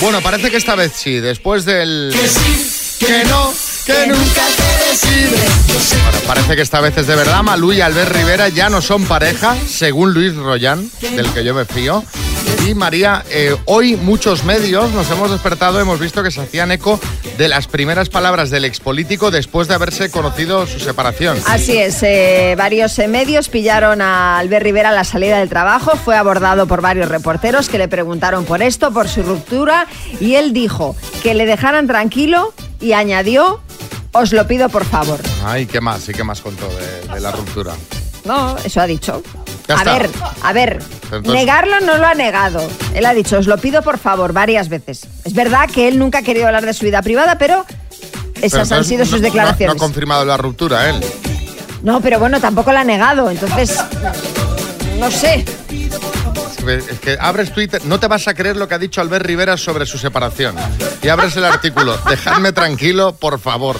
Bueno, 0.00 0.20
parece 0.20 0.50
que 0.50 0.56
esta 0.56 0.74
vez 0.74 0.92
sí, 0.94 1.20
después 1.20 1.64
del... 1.64 2.12
Que 2.98 3.24
no, 3.28 3.52
que 3.84 4.06
nunca 4.08 4.42
te. 4.56 4.75
Bueno, 5.02 6.18
parece 6.26 6.56
que 6.56 6.62
esta 6.62 6.80
vez 6.80 6.96
es 6.96 7.06
de 7.06 7.16
verdad. 7.16 7.42
Malú 7.42 7.72
y 7.72 7.80
Albert 7.80 8.12
Rivera 8.12 8.48
ya 8.48 8.68
no 8.68 8.80
son 8.80 9.04
pareja, 9.04 9.56
según 9.66 10.12
Luis 10.14 10.34
Royan, 10.34 10.88
del 11.00 11.30
que 11.32 11.44
yo 11.44 11.54
me 11.54 11.64
fío. 11.64 12.02
Y 12.66 12.74
María, 12.74 13.24
eh, 13.30 13.56
hoy 13.66 13.96
muchos 13.96 14.44
medios 14.44 14.90
nos 14.92 15.10
hemos 15.10 15.30
despertado, 15.30 15.80
hemos 15.80 16.00
visto 16.00 16.22
que 16.22 16.30
se 16.30 16.40
hacían 16.40 16.72
eco 16.72 16.98
de 17.38 17.48
las 17.48 17.66
primeras 17.66 18.08
palabras 18.08 18.50
del 18.50 18.64
expolítico 18.64 19.30
después 19.30 19.68
de 19.68 19.74
haberse 19.74 20.10
conocido 20.10 20.66
su 20.66 20.80
separación. 20.80 21.38
Así 21.46 21.76
es, 21.76 22.02
eh, 22.02 22.54
varios 22.56 22.98
eh, 22.98 23.08
medios 23.08 23.48
pillaron 23.48 24.00
a 24.00 24.38
Albert 24.38 24.64
Rivera 24.64 24.90
la 24.90 25.04
salida 25.04 25.38
del 25.38 25.48
trabajo, 25.48 25.96
fue 25.96 26.16
abordado 26.16 26.66
por 26.66 26.80
varios 26.80 27.08
reporteros 27.08 27.68
que 27.68 27.78
le 27.78 27.88
preguntaron 27.88 28.44
por 28.44 28.62
esto, 28.62 28.92
por 28.92 29.08
su 29.08 29.22
ruptura, 29.22 29.86
y 30.20 30.34
él 30.34 30.52
dijo 30.52 30.96
que 31.22 31.34
le 31.34 31.46
dejaran 31.46 31.86
tranquilo 31.86 32.52
y 32.80 32.92
añadió, 32.92 33.60
os 34.18 34.32
lo 34.32 34.46
pido 34.46 34.68
por 34.68 34.84
favor. 34.84 35.20
Ay, 35.44 35.66
¿qué 35.66 35.80
más? 35.80 36.08
¿Y 36.08 36.12
qué 36.12 36.24
más 36.24 36.40
contó 36.40 36.68
de, 36.68 37.14
de 37.14 37.20
la 37.20 37.30
ruptura? 37.32 37.74
No, 38.24 38.56
eso 38.64 38.80
ha 38.80 38.86
dicho. 38.86 39.22
Ya 39.68 39.74
a 39.74 39.78
está. 39.78 39.98
ver, 39.98 40.10
a 40.42 40.52
ver, 40.52 40.78
Entonces- 41.04 41.32
negarlo 41.32 41.80
no 41.80 41.96
lo 41.98 42.06
ha 42.06 42.14
negado. 42.14 42.68
Él 42.94 43.04
ha 43.06 43.14
dicho, 43.14 43.38
os 43.38 43.46
lo 43.46 43.58
pido 43.58 43.82
por 43.82 43.98
favor, 43.98 44.32
varias 44.32 44.68
veces. 44.68 45.06
Es 45.24 45.32
verdad 45.34 45.68
que 45.70 45.88
él 45.88 45.98
nunca 45.98 46.18
ha 46.18 46.22
querido 46.22 46.46
hablar 46.46 46.64
de 46.66 46.72
su 46.74 46.84
vida 46.84 47.02
privada, 47.02 47.38
pero 47.38 47.64
Pero 48.34 48.46
esas 48.46 48.70
han 48.72 48.84
sido 48.84 49.04
no- 49.04 49.10
sus 49.10 49.20
no- 49.20 49.26
declaraciones. 49.26 49.76
No, 49.76 49.82
ha 49.82 49.86
confirmado 49.86 50.24
la 50.24 50.36
ruptura 50.36 50.88
él. 50.90 51.00
No, 51.82 52.00
pero 52.00 52.18
bueno, 52.18 52.40
tampoco 52.40 52.72
la 52.72 52.80
ha 52.80 52.84
negado, 52.84 53.30
entonces, 53.30 53.76
no 54.98 55.10
sé. 55.10 55.44
Es 56.68 57.00
que 57.00 57.16
abres 57.20 57.52
Twitter, 57.52 57.80
no 57.84 58.00
te 58.00 58.08
vas 58.08 58.26
a 58.28 58.34
creer 58.34 58.56
lo 58.56 58.66
que 58.66 58.74
ha 58.74 58.78
dicho 58.78 59.00
Albert 59.00 59.26
Rivera 59.26 59.56
sobre 59.56 59.86
su 59.86 59.98
separación. 59.98 60.56
Y 61.02 61.08
abres 61.08 61.36
el 61.36 61.44
artículo, 61.44 61.96
dejadme 62.08 62.52
tranquilo, 62.52 63.14
por 63.14 63.38
favor. 63.38 63.76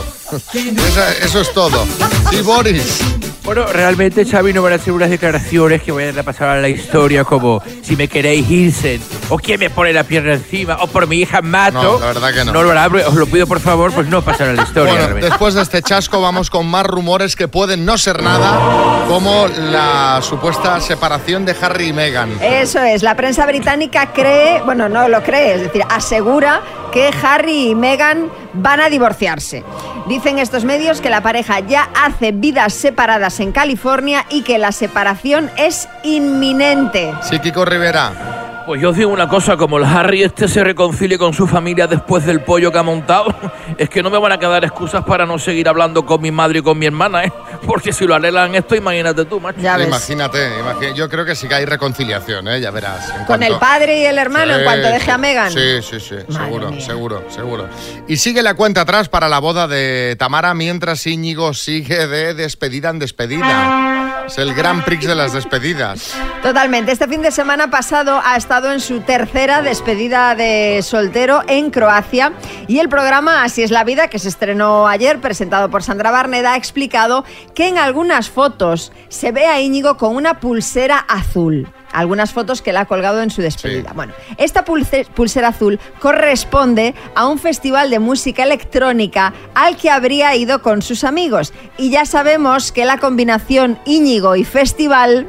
Eso 1.23 1.41
es 1.41 1.53
todo. 1.53 1.85
Sí, 2.31 2.41
Boris. 2.43 3.01
Bueno, 3.45 3.65
realmente 3.67 4.25
Xavi 4.25 4.53
no 4.53 4.61
van 4.61 4.73
a 4.73 4.77
hacer 4.77 4.93
unas 4.93 5.09
declaraciones 5.09 5.81
que 5.81 5.93
vayan 5.93 6.19
a 6.19 6.25
pasar 6.25 6.49
a 6.49 6.61
la 6.61 6.69
historia 6.69 7.23
como 7.23 7.63
si 7.83 7.95
me 7.95 8.09
queréis 8.09 8.51
irse 8.51 8.99
o 9.29 9.39
quién 9.39 9.61
me 9.61 9.71
pone 9.71 9.93
la 9.93 10.05
pierna 10.05 10.35
encima 10.35 10.79
o 10.81 10.87
por 10.87 11.07
mi 11.07 11.17
hija 11.17 11.43
mato. 11.43 11.83
No, 11.83 12.01
la 12.01 12.07
verdad 12.07 12.33
que 12.33 12.45
no. 12.45 12.53
No 12.53 12.63
lo 12.63 12.71
hará, 12.71 12.89
pero 12.91 13.09
os 13.09 13.15
lo 13.15 13.27
pido 13.27 13.47
por 13.47 13.61
favor, 13.61 13.93
pues 13.93 14.07
no 14.09 14.23
pasará 14.23 14.53
la 14.53 14.63
historia. 14.63 14.93
Bueno, 14.93 15.07
realmente. 15.07 15.31
después 15.31 15.55
de 15.55 15.63
este 15.63 15.83
chasco 15.83 16.21
vamos 16.21 16.51
con 16.51 16.67
más 16.67 16.87
rumores 16.87 17.37
que 17.37 17.49
pueden 17.49 17.85
no 17.85 17.99
ser 17.99 18.23
nada, 18.23 19.05
como 19.09 19.47
la 19.49 20.21
supuesta 20.23 20.81
separación 20.81 21.45
de 21.45 21.57
Harry 21.61 21.89
y 21.89 21.93
Meghan. 21.93 22.39
Eso 22.41 22.81
es, 22.83 23.03
la 23.03 23.15
prensa 23.15 23.47
británica 23.47 24.13
cree, 24.13 24.63
bueno, 24.63 24.89
no 24.89 25.09
lo 25.09 25.23
cree, 25.23 25.55
es 25.55 25.61
decir, 25.63 25.83
asegura 25.89 26.63
que 26.93 27.11
Harry 27.23 27.71
y 27.71 27.75
Meghan 27.75 28.31
van 28.55 28.81
a 28.81 28.89
divorciarse. 28.89 29.65
Dicen 30.07 30.39
estos 30.39 30.65
medios 30.65 31.01
que 31.01 31.11
la 31.11 31.21
pareja 31.21 31.61
ya 31.61 31.91
hace 31.95 32.33
vidas 32.33 32.73
separadas 32.75 33.41
en 33.41 33.53
California 33.53 34.25
y 34.31 34.43
que 34.43 34.59
la 34.59 34.73
separación 34.73 35.51
es 35.57 35.89
inminente. 36.05 37.13
Sí, 37.23 37.39
Kiko 37.41 37.65
Rivera. 37.65 38.36
Pues 38.67 38.83
yo 38.83 38.91
os 38.91 38.97
digo 38.97 39.11
una 39.13 39.29
cosa, 39.29 39.57
como 39.57 39.79
el 39.79 39.85
Harry 39.85 40.25
este 40.25 40.49
se 40.49 40.65
reconcilie 40.65 41.17
con 41.19 41.33
su 41.33 41.47
familia 41.47 41.87
después 41.87 42.27
del 42.27 42.41
pollo 42.41 42.73
que 42.73 42.79
ha 42.79 42.83
montado, 42.83 43.27
es 43.79 43.89
que 43.89 44.03
no 44.03 44.11
me 44.11 44.19
van 44.19 44.33
a 44.33 44.39
quedar 44.39 44.65
excusas 44.65 45.05
para 45.05 45.25
no 45.25 45.39
seguir 45.39 45.69
hablando 45.69 46.05
con 46.05 46.21
mi 46.21 46.33
madre 46.33 46.59
y 46.59 46.63
con 46.63 46.77
mi 46.77 46.87
hermana, 46.87 47.25
¿eh? 47.25 47.33
Porque 47.67 47.93
si 47.93 48.05
lo 48.07 48.17
arreglan 48.17 48.57
esto, 48.57 48.75
imagínate 48.75 49.25
tú, 49.25 49.39
macho. 49.39 49.61
Imagínate, 49.61 50.51
imagi- 50.61 50.95
yo 50.95 51.09
creo 51.09 51.25
que 51.25 51.37
sí 51.37 51.47
que 51.47 51.55
hay 51.55 51.65
reconciliación, 51.65 52.49
¿eh? 52.49 52.61
ya 52.61 52.73
verás. 52.73 53.09
en 53.11 53.17
Con 53.19 53.27
cuanto- 53.27 53.47
el 53.47 53.59
padre 53.61 54.01
y 54.01 54.05
el 54.05 54.19
hermano 54.19 54.57
en 54.57 54.65
cuanto 54.65 54.89
deje 54.89 55.11
a 55.13 55.15
sí. 55.15 55.21
Meghan. 55.21 55.53
Sí, 55.53 55.83
sí, 55.83 56.01
sí, 56.01 56.17
seguro, 56.29 56.81
seguro, 56.81 57.25
seguro. 57.29 57.69
Y 58.09 58.17
sigue 58.17 58.43
la 58.43 58.55
cuenta 58.55 58.81
atrás 58.81 59.09
para 59.09 59.29
la 59.29 59.39
boda 59.39 59.69
de 59.69 60.17
Tamara 60.19 60.55
mientras 60.55 61.07
Íñigo 61.07 61.55
sigue 61.55 62.09
de 62.09 62.35
despedida 62.35 62.91
en 62.91 62.99
despedida. 62.99 63.96
Es 64.27 64.39
el 64.39 64.55
Gran 64.55 64.85
Prix 64.85 65.07
de 65.07 65.15
las 65.15 65.33
despedidas. 65.33 66.15
Totalmente. 66.43 66.91
Este 66.91 67.07
fin 67.07 67.23
de 67.23 67.31
semana 67.31 67.71
pasado 67.71 68.21
ha 68.25 68.37
estado 68.37 68.73
en 68.73 68.81
su 68.81 69.01
tercera 69.01 69.63
despedida 69.63 70.35
de 70.35 70.81
soltero 70.83 71.43
en 71.47 71.71
Croacia 71.71 72.33
y 72.67 72.79
el 72.81 72.89
programa 72.89 73.45
Así 73.45 73.63
es 73.63 73.71
la 73.71 73.85
vida, 73.85 74.09
que 74.09 74.19
se 74.19 74.29
estrenó 74.29 74.89
ayer, 74.89 75.21
presentado 75.21 75.71
por 75.71 75.83
Sandra 75.83 76.11
Barneda, 76.11 76.55
ha 76.55 76.57
explicado 76.57 77.25
que 77.55 77.69
en 77.69 77.79
algunas 77.79 78.29
fotos 78.29 78.93
se 79.09 79.31
ve 79.31 79.47
a 79.47 79.61
Íñigo 79.61 79.97
con 79.97 80.17
una 80.17 80.41
pulsera 80.41 80.99
azul. 80.99 81.69
Algunas 81.97 82.33
fotos 82.33 82.61
que 82.63 82.71
él 82.71 82.77
ha 82.77 82.85
colgado 82.85 83.23
en 83.23 83.31
su 83.31 83.41
despedida. 83.43 83.93
Bueno, 83.95 84.13
esta 84.37 84.65
pulse- 84.65 85.07
pulsera 85.07 85.49
azul 85.49 85.81
corresponde 85.99 86.95
a 87.15 87.27
un 87.27 87.39
festival 87.39 87.89
de 87.91 87.99
música 87.99 88.43
electrónica 88.43 89.33
al 89.55 89.77
que 89.77 89.91
habría 89.91 90.35
ido 90.37 90.61
con 90.63 90.83
sus 90.83 91.05
amigos. 91.05 91.53
Y 91.79 91.91
ya 91.91 92.05
sabemos 92.05 92.71
que 92.73 92.85
la 92.85 92.99
combinación 92.99 93.79
Íñigo 93.87 94.37
y 94.37 94.45
festival 94.45 95.27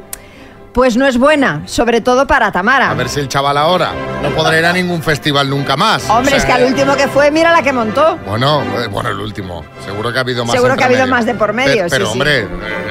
pues 0.78 0.96
no 0.96 1.08
es 1.08 1.18
buena, 1.18 1.62
sobre 1.66 2.00
todo 2.00 2.24
para 2.28 2.52
Tamara. 2.52 2.88
A 2.92 2.94
ver 2.94 3.08
si 3.08 3.18
el 3.18 3.26
chaval 3.26 3.56
ahora 3.58 3.90
no 4.22 4.30
podrá 4.30 4.56
ir 4.60 4.64
a 4.64 4.72
ningún 4.72 5.02
festival 5.02 5.50
nunca 5.50 5.76
más. 5.76 6.08
Hombre, 6.08 6.34
O 6.34 6.36
es 6.36 6.44
que 6.44 6.52
al 6.52 6.62
último 6.66 6.94
que 6.94 7.08
fue, 7.08 7.32
mira 7.32 7.50
la 7.50 7.62
que 7.62 7.72
montó. 7.72 8.16
Bueno, 8.24 8.62
eh, 8.62 8.86
bueno, 8.88 9.08
el 9.08 9.18
último. 9.18 9.64
Seguro 9.84 10.12
que 10.12 10.18
ha 10.18 10.20
habido 10.20 10.44
más. 10.44 10.54
Seguro 10.54 10.76
que 10.76 10.84
ha 10.84 10.86
habido 10.86 11.00
medio. 11.00 11.14
más 11.16 11.26
de 11.26 11.34
por 11.34 11.52
medio, 11.52 11.82
Pe- 11.86 11.90
Pero, 11.90 12.06
sí, 12.06 12.12
hombre, 12.12 12.42
eh, 12.42 12.46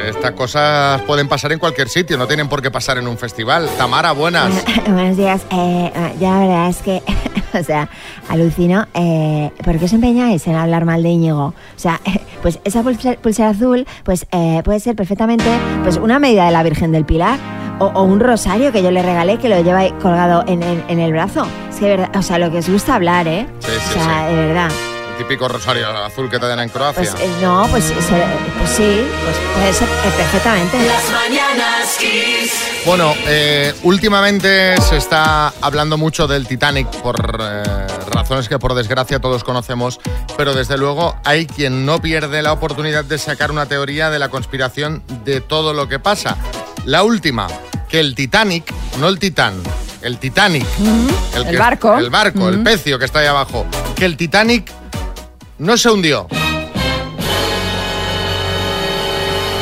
estas 0.09 0.31
cosas 0.31 1.01
pueden 1.03 1.29
pasar 1.29 1.53
en 1.53 1.59
cualquier 1.59 1.87
sitio, 1.87 2.17
no 2.17 2.27
tienen 2.27 2.49
por 2.49 2.61
qué 2.61 2.69
pasar 2.71 2.97
en 2.97 3.07
un 3.07 3.17
festival. 3.17 3.69
Tamara, 3.77 4.11
buenas. 4.11 4.51
Buenos 4.85 5.15
días. 5.15 5.43
Eh, 5.49 6.13
ya 6.19 6.31
la 6.31 6.39
verdad 6.39 6.67
es 6.67 6.77
que, 6.79 7.01
o 7.57 7.63
sea, 7.63 7.87
alucino. 8.27 8.85
Eh, 8.95 9.49
¿Por 9.63 9.79
qué 9.79 9.85
os 9.85 9.93
empeñáis 9.93 10.45
en 10.47 10.55
hablar 10.55 10.83
mal 10.83 11.03
de 11.03 11.07
Íñigo? 11.09 11.45
O 11.45 11.79
sea, 11.79 12.01
pues 12.41 12.59
esa 12.65 12.83
pulse- 12.83 13.17
pulsera 13.17 13.51
azul, 13.51 13.87
pues 14.03 14.27
eh, 14.33 14.61
puede 14.65 14.81
ser 14.81 14.97
perfectamente, 14.97 15.45
pues 15.83 15.95
una 15.95 16.19
medida 16.19 16.43
de 16.47 16.51
la 16.51 16.63
Virgen 16.63 16.91
del 16.91 17.05
Pilar. 17.05 17.39
O, 17.79 17.85
o 17.85 18.03
un 18.03 18.19
rosario 18.19 18.71
que 18.71 18.81
yo 18.81 18.89
le 18.91 19.03
regalé 19.03 19.37
que 19.37 19.49
lo 19.49 19.61
lleva 19.61 19.87
colgado 20.01 20.43
en, 20.47 20.63
en- 20.63 20.83
en 20.87 20.99
el 20.99 21.11
brazo. 21.11 21.45
Es 21.69 21.75
que, 21.79 22.07
o 22.17 22.21
sea, 22.23 22.39
lo 22.39 22.49
que 22.51 22.57
os 22.59 22.69
gusta 22.69 22.95
hablar, 22.95 23.27
¿eh? 23.27 23.47
Sí, 23.59 23.69
sí, 23.71 23.99
o 23.99 24.03
sea, 24.03 24.27
sí. 24.29 24.35
de 24.35 24.45
verdad. 24.47 24.69
Típico 25.17 25.47
rosario 25.47 25.87
azul 26.05 26.29
que 26.29 26.37
te 26.39 26.45
dan 26.47 26.59
en 26.59 26.69
Croacia. 26.69 27.01
Pues 27.11 27.15
eh, 27.23 27.29
no, 27.41 27.67
pues, 27.71 27.85
se- 27.85 27.93
pues 27.93 28.69
sí, 28.75 29.01
pues 29.23 29.35
puede 29.55 29.73
ser 29.73 29.87
eh, 29.87 30.11
perfectamente. 30.15 30.77
Las 30.85 31.09
mañanas 31.11 31.97
Kiss. 31.99 32.53
Bueno, 32.85 33.13
eh, 33.25 33.73
últimamente 33.83 34.79
se 34.81 34.97
está 34.97 35.51
hablando 35.61 35.97
mucho 35.97 36.27
del 36.27 36.47
Titanic 36.47 36.87
por 37.01 37.15
eh, 37.41 37.63
razones 38.11 38.47
que 38.47 38.59
por 38.59 38.75
desgracia 38.75 39.19
todos 39.19 39.43
conocemos, 39.43 39.99
pero 40.37 40.53
desde 40.53 40.77
luego 40.77 41.17
hay 41.25 41.47
quien 41.47 41.85
no 41.85 41.99
pierde 41.99 42.41
la 42.43 42.53
oportunidad 42.53 43.03
de 43.03 43.17
sacar 43.17 43.51
una 43.51 43.65
teoría 43.65 44.09
de 44.09 44.19
la 44.19 44.29
conspiración 44.29 45.03
de 45.25 45.41
todo 45.41 45.73
lo 45.73 45.89
que 45.89 45.99
pasa. 45.99 46.37
La 46.85 47.03
última, 47.03 47.47
que 47.89 47.99
el 47.99 48.13
Titanic, 48.15 48.71
no 48.99 49.07
el 49.09 49.19
Titán, 49.19 49.55
el 50.01 50.19
Titanic, 50.19 50.65
El 51.35 51.57
barco. 51.57 51.97
el 51.97 52.09
barco, 52.09 52.47
el 52.49 52.61
pecio 52.63 52.97
que 52.99 53.05
está 53.05 53.19
ahí 53.19 53.27
abajo, 53.27 53.65
que 53.95 54.05
el 54.05 54.15
Titanic 54.15 54.71
no 55.59 55.77
se 55.77 55.89
hundió. 55.89 56.27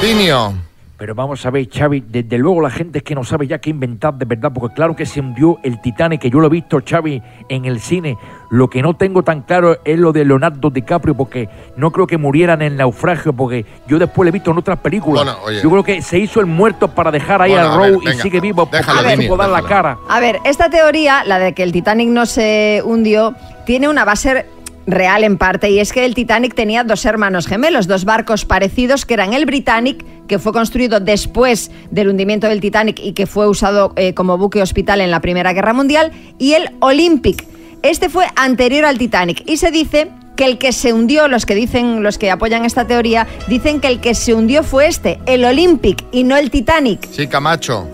Dinio. 0.02 0.54
Pero 0.98 1.14
vamos 1.14 1.46
a 1.46 1.50
ver, 1.50 1.68
Xavi, 1.70 2.06
desde 2.08 2.38
luego 2.38 2.62
la 2.62 2.70
gente 2.70 3.00
es 3.00 3.04
que 3.04 3.16
no 3.16 3.26
sabe 3.26 3.48
ya 3.48 3.60
qué 3.60 3.70
inventar 3.70 4.14
de 4.14 4.24
verdad, 4.24 4.52
porque 4.54 4.74
claro 4.74 4.96
que 4.96 5.06
se 5.06 5.20
hundió 5.20 5.58
el 5.62 5.82
Titanic, 5.82 6.22
que 6.22 6.30
yo 6.30 6.40
lo 6.40 6.48
he 6.48 6.50
visto, 6.50 6.82
Xavi, 6.88 7.22
en 7.50 7.66
el 7.66 7.82
cine. 7.82 8.18
Lo 8.50 8.70
que 8.70 8.82
no 8.82 8.96
tengo 8.96 9.22
tan 9.22 9.42
claro 9.42 9.78
es 9.84 10.00
lo 10.00 10.14
de 10.14 10.24
Leonardo 10.24 10.70
DiCaprio, 10.70 11.14
porque 11.14 11.50
no 11.76 11.92
creo 11.92 12.08
que 12.08 12.18
murieran 12.18 12.62
en 12.62 12.74
el 12.74 12.78
naufragio, 12.78 13.34
porque 13.34 13.66
yo 13.88 14.00
después 14.00 14.26
lo 14.26 14.30
he 14.30 14.32
visto 14.32 14.52
en 14.52 14.58
otras 14.58 14.80
películas. 14.80 15.26
Bueno, 15.26 15.40
oye. 15.44 15.62
Yo 15.62 15.70
creo 15.70 15.84
que 15.84 16.02
se 16.02 16.18
hizo 16.18 16.40
el 16.40 16.46
muerto 16.46 16.88
para 16.88 17.12
dejar 17.12 17.42
ahí 17.42 17.52
Bueno, 17.52 17.74
a 17.74 17.78
Rose 17.78 18.10
y 18.10 18.22
sigue 18.22 18.40
vivo 18.40 18.66
porque 18.66 18.78
déjalo, 18.78 19.28
no 19.28 19.38
dar 19.38 19.50
la 19.50 19.64
cara. 19.64 19.98
A 20.08 20.22
ver, 20.22 20.40
esta 20.46 20.70
teoría, 20.70 21.26
la 21.26 21.40
de 21.40 21.54
que 21.54 21.64
el 21.64 21.74
Titanic 21.74 22.08
no 22.08 22.26
se 22.26 22.82
hundió, 22.86 23.36
tiene 23.66 23.90
una 23.90 24.06
base 24.06 24.46
real 24.88 25.24
en 25.24 25.38
parte 25.38 25.70
y 25.70 25.80
es 25.80 25.92
que 25.92 26.06
el 26.06 26.14
Titanic 26.14 26.54
tenía 26.54 26.84
dos 26.84 27.06
hermanos 27.06 27.48
gemelos, 27.48 27.88
dos 27.88 28.06
barcos 28.06 28.46
parecidos 28.46 29.06
que 29.06 29.14
eran 29.14 29.34
el 29.34 29.46
Britannic, 29.46 30.06
que 30.28 30.40
fue 30.40 30.54
construido 30.54 31.00
después 31.00 31.72
del 31.92 32.10
hundimiento 32.10 32.48
del 32.48 32.62
Titanic 32.62 33.00
y 33.00 33.14
que 33.14 33.26
fue 33.26 33.48
usado 33.48 33.94
eh, 33.96 34.14
como 34.14 34.38
buque 34.38 34.62
hospital 34.62 35.02
en 35.02 35.12
la 35.12 35.22
Primera 35.22 35.54
Guerra 35.54 35.74
Mundial, 35.74 36.12
y 36.38 36.54
el 36.54 36.72
Olympic. 36.80 37.46
Este 37.84 38.10
fue 38.10 38.26
anterior 38.36 38.86
al 38.86 38.98
Titanic 38.98 39.44
y 39.46 39.58
se 39.58 39.72
dice 39.72 40.10
que 40.36 40.46
el 40.46 40.58
que 40.58 40.74
se 40.74 40.92
hundió, 40.92 41.28
los 41.28 41.46
que 41.46 41.56
dicen, 41.56 42.04
los 42.04 42.18
que 42.18 42.30
apoyan 42.30 42.66
esta 42.66 42.88
teoría, 42.88 43.28
dicen 43.48 43.80
que 43.80 43.88
el 43.88 44.02
que 44.02 44.16
se 44.16 44.34
hundió 44.34 44.64
fue 44.64 44.88
este, 44.88 45.20
el 45.26 45.46
Olympic 45.46 46.04
y 46.12 46.24
no 46.24 46.36
el 46.36 46.52
Titanic. 46.52 47.08
Sí, 47.10 47.28
Camacho. 47.28 47.88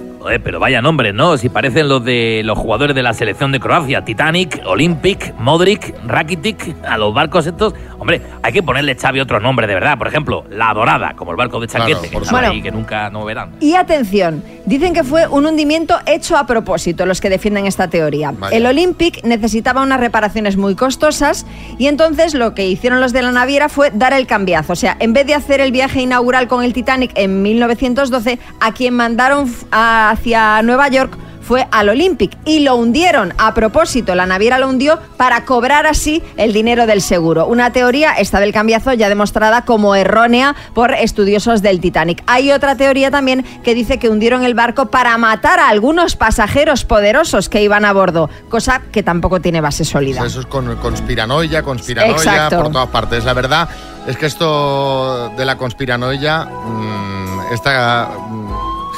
Pero 0.43 0.59
vaya 0.59 0.81
nombres, 0.81 1.13
¿no? 1.13 1.37
Si 1.37 1.49
parecen 1.49 1.89
los 1.89 2.03
de 2.03 2.41
los 2.45 2.57
jugadores 2.57 2.95
de 2.95 3.03
la 3.03 3.13
selección 3.13 3.51
de 3.51 3.59
Croacia. 3.59 4.05
Titanic, 4.05 4.61
Olympic, 4.65 5.33
Modric, 5.37 5.95
Rakitic, 6.05 6.75
a 6.85 6.97
los 6.97 7.13
barcos 7.13 7.47
estos. 7.47 7.73
Hombre, 8.01 8.19
hay 8.41 8.51
que 8.51 8.63
ponerle, 8.63 8.95
Xavi, 8.95 9.19
otro 9.19 9.39
nombre 9.39 9.67
de 9.67 9.75
verdad. 9.75 9.95
Por 9.95 10.07
ejemplo, 10.07 10.43
La 10.49 10.73
Dorada, 10.73 11.13
como 11.15 11.29
el 11.29 11.37
barco 11.37 11.59
de 11.59 11.67
Claro, 11.67 11.85
Chaquete, 11.85 12.11
por 12.11 12.27
que 12.27 12.35
ahí, 12.35 12.59
que 12.59 12.71
nunca 12.71 13.11
no 13.11 13.23
verán. 13.25 13.51
Y 13.59 13.75
atención, 13.75 14.43
dicen 14.65 14.95
que 14.95 15.03
fue 15.03 15.27
un 15.27 15.45
hundimiento 15.45 15.99
hecho 16.07 16.35
a 16.35 16.47
propósito 16.47 17.05
los 17.05 17.21
que 17.21 17.29
defienden 17.29 17.67
esta 17.67 17.89
teoría. 17.89 18.31
Vaya. 18.31 18.57
El 18.57 18.65
Olympic 18.65 19.23
necesitaba 19.23 19.83
unas 19.83 19.99
reparaciones 19.99 20.57
muy 20.57 20.73
costosas 20.73 21.45
y 21.77 21.85
entonces 21.85 22.33
lo 22.33 22.55
que 22.55 22.65
hicieron 22.65 23.01
los 23.01 23.13
de 23.13 23.21
la 23.21 23.31
naviera 23.31 23.69
fue 23.69 23.91
dar 23.91 24.13
el 24.13 24.25
cambiazo. 24.25 24.73
O 24.73 24.75
sea, 24.75 24.97
en 24.99 25.13
vez 25.13 25.27
de 25.27 25.35
hacer 25.35 25.61
el 25.61 25.71
viaje 25.71 26.01
inaugural 26.01 26.47
con 26.47 26.63
el 26.63 26.73
Titanic 26.73 27.11
en 27.13 27.43
1912, 27.43 28.39
a 28.59 28.71
quien 28.71 28.95
mandaron 28.95 29.45
hacia 29.69 30.63
Nueva 30.63 30.87
York 30.87 31.15
fue 31.51 31.67
al 31.69 31.89
Olympic 31.89 32.37
y 32.45 32.61
lo 32.61 32.77
hundieron. 32.77 33.33
A 33.37 33.53
propósito, 33.53 34.15
la 34.15 34.25
naviera 34.25 34.57
lo 34.57 34.69
hundió 34.69 34.97
para 35.17 35.43
cobrar 35.43 35.85
así 35.85 36.23
el 36.37 36.53
dinero 36.53 36.87
del 36.87 37.01
seguro. 37.01 37.45
Una 37.45 37.73
teoría, 37.73 38.13
esta 38.13 38.39
del 38.39 38.53
cambiazo, 38.53 38.93
ya 38.93 39.09
demostrada 39.09 39.65
como 39.65 39.93
errónea 39.93 40.55
por 40.73 40.93
estudiosos 40.93 41.61
del 41.61 41.81
Titanic. 41.81 42.23
Hay 42.25 42.53
otra 42.53 42.77
teoría 42.77 43.11
también 43.11 43.43
que 43.65 43.75
dice 43.75 43.99
que 43.99 44.07
hundieron 44.07 44.45
el 44.45 44.53
barco 44.53 44.85
para 44.85 45.17
matar 45.17 45.59
a 45.59 45.67
algunos 45.67 46.15
pasajeros 46.15 46.85
poderosos 46.85 47.49
que 47.49 47.61
iban 47.61 47.83
a 47.83 47.91
bordo, 47.91 48.29
cosa 48.47 48.83
que 48.89 49.03
tampoco 49.03 49.41
tiene 49.41 49.59
base 49.59 49.83
sólida. 49.83 50.25
Eso 50.25 50.39
es 50.39 50.45
con 50.45 50.73
conspiranoia, 50.77 51.63
conspiranoia 51.63 52.15
Exacto. 52.15 52.59
por 52.59 52.71
todas 52.71 52.87
partes. 52.87 53.25
La 53.25 53.33
verdad 53.33 53.67
es 54.07 54.15
que 54.15 54.25
esto 54.25 55.33
de 55.35 55.43
la 55.43 55.57
conspiranoia, 55.57 56.45
mm, 56.45 57.53
esta 57.53 58.09
mm, 58.29 58.30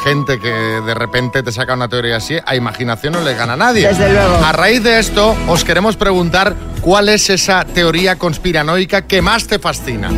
gente 0.04 0.40
que 0.40 0.50
de 0.50 0.94
repente 0.94 1.44
te 1.44 1.52
saca 1.52 1.74
una 1.74 1.88
teoría 1.88 2.18
así, 2.18 2.36
a 2.46 2.56
imaginación 2.56 3.14
no 3.14 3.22
le 3.22 3.34
gana 3.36 3.54
a 3.54 3.58
nadie. 3.58 3.88
Desde 3.88 4.12
luego. 4.12 4.36
A 4.44 4.52
raíz 4.52 4.84
de 4.84 5.00
esto, 5.00 5.36
os 5.48 5.64
queremos 5.64 5.96
preguntar 5.96 6.56
cuál 6.82 7.10
es 7.10 7.30
esa 7.30 7.64
teoría 7.66 8.18
conspiranoica 8.18 9.04
que 9.04 9.22
más 9.22 9.48
te 9.48 9.60
fascina. 9.60 10.10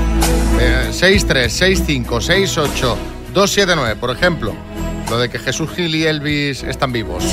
Eh, 0.60 0.90
63, 0.92 1.52
65, 1.52 2.22
68, 2.22 2.98
279, 3.34 3.96
por 4.00 4.10
ejemplo. 4.12 4.54
Lo 5.10 5.20
de 5.20 5.30
que 5.30 5.38
Jesús 5.38 5.70
Gil 5.76 5.94
y 5.94 6.06
Elvis 6.06 6.64
están 6.64 6.92
vivos. 6.92 7.24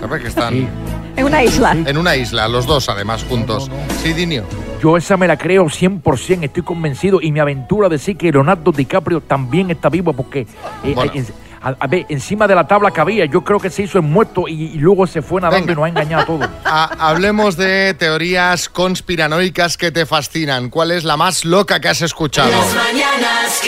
¿Sabes 0.00 0.22
que 0.22 0.28
están 0.28 0.68
En 1.16 1.24
una 1.24 1.42
isla. 1.42 1.72
en 1.72 1.96
una 1.96 2.16
isla, 2.16 2.48
los 2.48 2.66
dos 2.66 2.88
además 2.88 3.24
juntos? 3.24 3.70
Sí, 4.02 4.12
Dinio. 4.12 4.44
Yo 4.82 4.96
esa 4.96 5.16
me 5.16 5.26
la 5.28 5.36
creo 5.36 5.64
100%, 5.66 6.44
estoy 6.44 6.62
convencido 6.62 7.20
y 7.20 7.30
me 7.32 7.40
aventura 7.40 7.86
a 7.86 7.90
decir 7.90 8.16
que 8.16 8.32
Leonardo 8.32 8.72
DiCaprio 8.72 9.20
también 9.20 9.70
está 9.70 9.88
vivo 9.90 10.12
porque, 10.12 10.46
eh, 10.84 10.92
Bueno. 10.94 11.12
en- 11.14 11.26
a, 11.62 11.74
a 11.78 11.86
ver, 11.86 12.06
encima 12.08 12.48
de 12.48 12.54
la 12.54 12.66
tabla 12.66 12.90
que 12.90 13.02
había, 13.02 13.26
yo 13.26 13.44
creo 13.44 13.58
que 13.60 13.68
se 13.68 13.82
hizo 13.82 13.98
el 13.98 14.04
muerto 14.04 14.48
y, 14.48 14.54
y 14.54 14.78
luego 14.78 15.06
se 15.06 15.20
fue 15.20 15.42
nadando 15.42 15.66
Venga. 15.66 15.72
y 15.72 15.76
nos 15.76 15.84
ha 15.84 15.88
engañado 15.90 16.22
a 16.22 16.24
todos. 16.26 16.48
Ha- 16.64 16.84
hablemos 17.10 17.58
de 17.58 17.92
teorías 17.92 18.70
conspiranoicas 18.70 19.76
que 19.76 19.90
te 19.92 20.06
fascinan. 20.06 20.70
¿Cuál 20.70 20.90
es 20.92 21.04
la 21.04 21.18
más 21.18 21.44
loca 21.44 21.78
que 21.78 21.88
has 21.88 22.00
escuchado? 22.00 22.50
mañanas. 22.50 23.60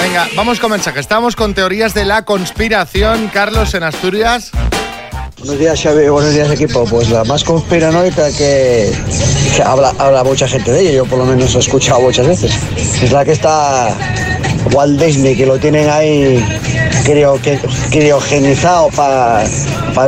Venga, 0.00 0.28
vamos 0.36 0.60
con 0.60 0.70
mensajes. 0.70 1.00
Estamos 1.00 1.34
con 1.34 1.52
teorías 1.54 1.94
de 1.94 2.04
la 2.04 2.24
conspiración. 2.24 3.28
Carlos, 3.34 3.74
en 3.74 3.82
Asturias. 3.82 4.52
Buenos 5.46 5.60
días, 5.60 5.80
Xavi. 5.80 6.08
Buenos 6.08 6.34
días, 6.34 6.50
equipo. 6.50 6.84
Pues 6.86 7.08
la 7.08 7.22
más 7.22 7.44
conspiranoica 7.44 8.32
que, 8.32 8.92
habla, 9.64 9.94
habla 9.96 10.24
mucha 10.24 10.48
gente 10.48 10.72
de 10.72 10.80
ella, 10.80 10.90
yo 10.90 11.04
por 11.04 11.20
lo 11.20 11.24
menos 11.24 11.54
he 11.54 11.60
escuchado 11.60 12.00
muchas 12.00 12.26
veces, 12.26 12.52
es 12.76 13.12
la 13.12 13.24
que 13.24 13.30
está 13.30 13.96
Walt 14.72 15.00
Disney, 15.00 15.36
que 15.36 15.46
lo 15.46 15.56
tienen 15.56 15.88
ahí 15.88 16.44
creo 17.04 17.40
que 17.40 17.60
criogenizado 17.92 18.88
para 18.88 19.46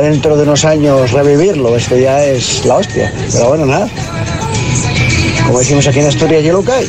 dentro 0.01 0.35
de 0.35 0.43
unos 0.43 0.65
años 0.65 1.09
revivirlo. 1.13 1.73
Esto 1.77 1.95
ya 1.95 2.21
es 2.21 2.65
la 2.65 2.75
hostia. 2.75 3.13
Pero 3.31 3.47
bueno, 3.47 3.65
nada. 3.65 3.87
Como 5.45 5.59
decimos 5.59 5.87
aquí 5.87 5.99
en 5.99 6.07
Asturias, 6.07 6.43
hielo 6.43 6.61
cae. 6.63 6.85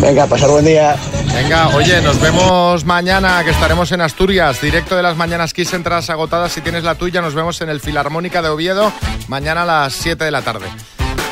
Venga, 0.00 0.26
pasar 0.26 0.48
buen 0.50 0.64
día. 0.64 0.96
Venga, 1.34 1.68
oye, 1.68 2.00
nos 2.00 2.20
vemos 2.20 2.84
mañana 2.84 3.42
que 3.44 3.50
estaremos 3.50 3.90
en 3.92 4.00
Asturias. 4.00 4.60
Directo 4.60 4.96
de 4.96 5.02
las 5.02 5.16
mañanas 5.16 5.52
Kiss, 5.52 5.72
entradas 5.72 6.08
agotadas. 6.08 6.52
Si 6.52 6.60
tienes 6.60 6.84
la 6.84 6.94
tuya, 6.94 7.20
nos 7.20 7.34
vemos 7.34 7.60
en 7.60 7.68
el 7.68 7.80
Filarmónica 7.80 8.40
de 8.40 8.48
Oviedo 8.48 8.92
mañana 9.26 9.62
a 9.62 9.66
las 9.66 9.92
7 9.94 10.24
de 10.24 10.30
la 10.30 10.42
tarde. 10.42 10.66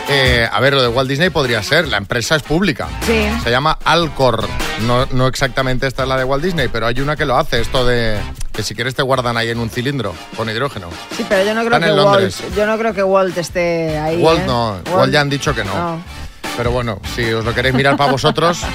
Eh, 0.08 0.48
a 0.50 0.60
ver, 0.60 0.74
lo 0.74 0.82
de 0.82 0.88
Walt 0.88 1.08
Disney 1.08 1.30
podría 1.30 1.62
ser, 1.62 1.88
la 1.88 1.96
empresa 1.96 2.36
es 2.36 2.42
pública. 2.42 2.88
Sí. 3.06 3.26
Se 3.42 3.50
llama 3.50 3.78
Alcor. 3.84 4.46
No, 4.86 5.06
no 5.12 5.26
exactamente 5.26 5.86
esta 5.86 6.02
es 6.02 6.08
la 6.08 6.16
de 6.16 6.24
Walt 6.24 6.44
Disney, 6.44 6.68
pero 6.68 6.86
hay 6.86 7.00
una 7.00 7.16
que 7.16 7.24
lo 7.24 7.36
hace, 7.36 7.60
esto 7.60 7.84
de 7.84 8.18
que 8.52 8.62
si 8.62 8.74
quieres 8.74 8.94
te 8.94 9.02
guardan 9.02 9.36
ahí 9.36 9.50
en 9.50 9.58
un 9.58 9.68
cilindro 9.68 10.14
con 10.36 10.48
hidrógeno. 10.48 10.88
Sí, 11.16 11.24
pero 11.28 11.44
yo 11.44 11.54
no 11.54 11.64
creo 11.64 11.78
Están 11.78 11.94
que 11.94 12.02
Walt, 12.02 12.56
yo 12.56 12.66
no 12.66 12.78
creo 12.78 12.94
que 12.94 13.02
Walt 13.02 13.36
esté 13.36 13.98
ahí. 13.98 14.22
Walt 14.22 14.40
¿eh? 14.40 14.46
no, 14.46 14.76
Walt 14.92 15.12
ya 15.12 15.20
han 15.20 15.28
dicho 15.30 15.54
que 15.54 15.64
no. 15.64 15.74
No. 15.74 16.25
Pero 16.56 16.70
bueno, 16.70 16.98
si 17.14 17.32
os 17.32 17.44
lo 17.44 17.54
queréis 17.54 17.74
mirar 17.74 17.96
para 17.96 18.10
vosotros, 18.12 18.60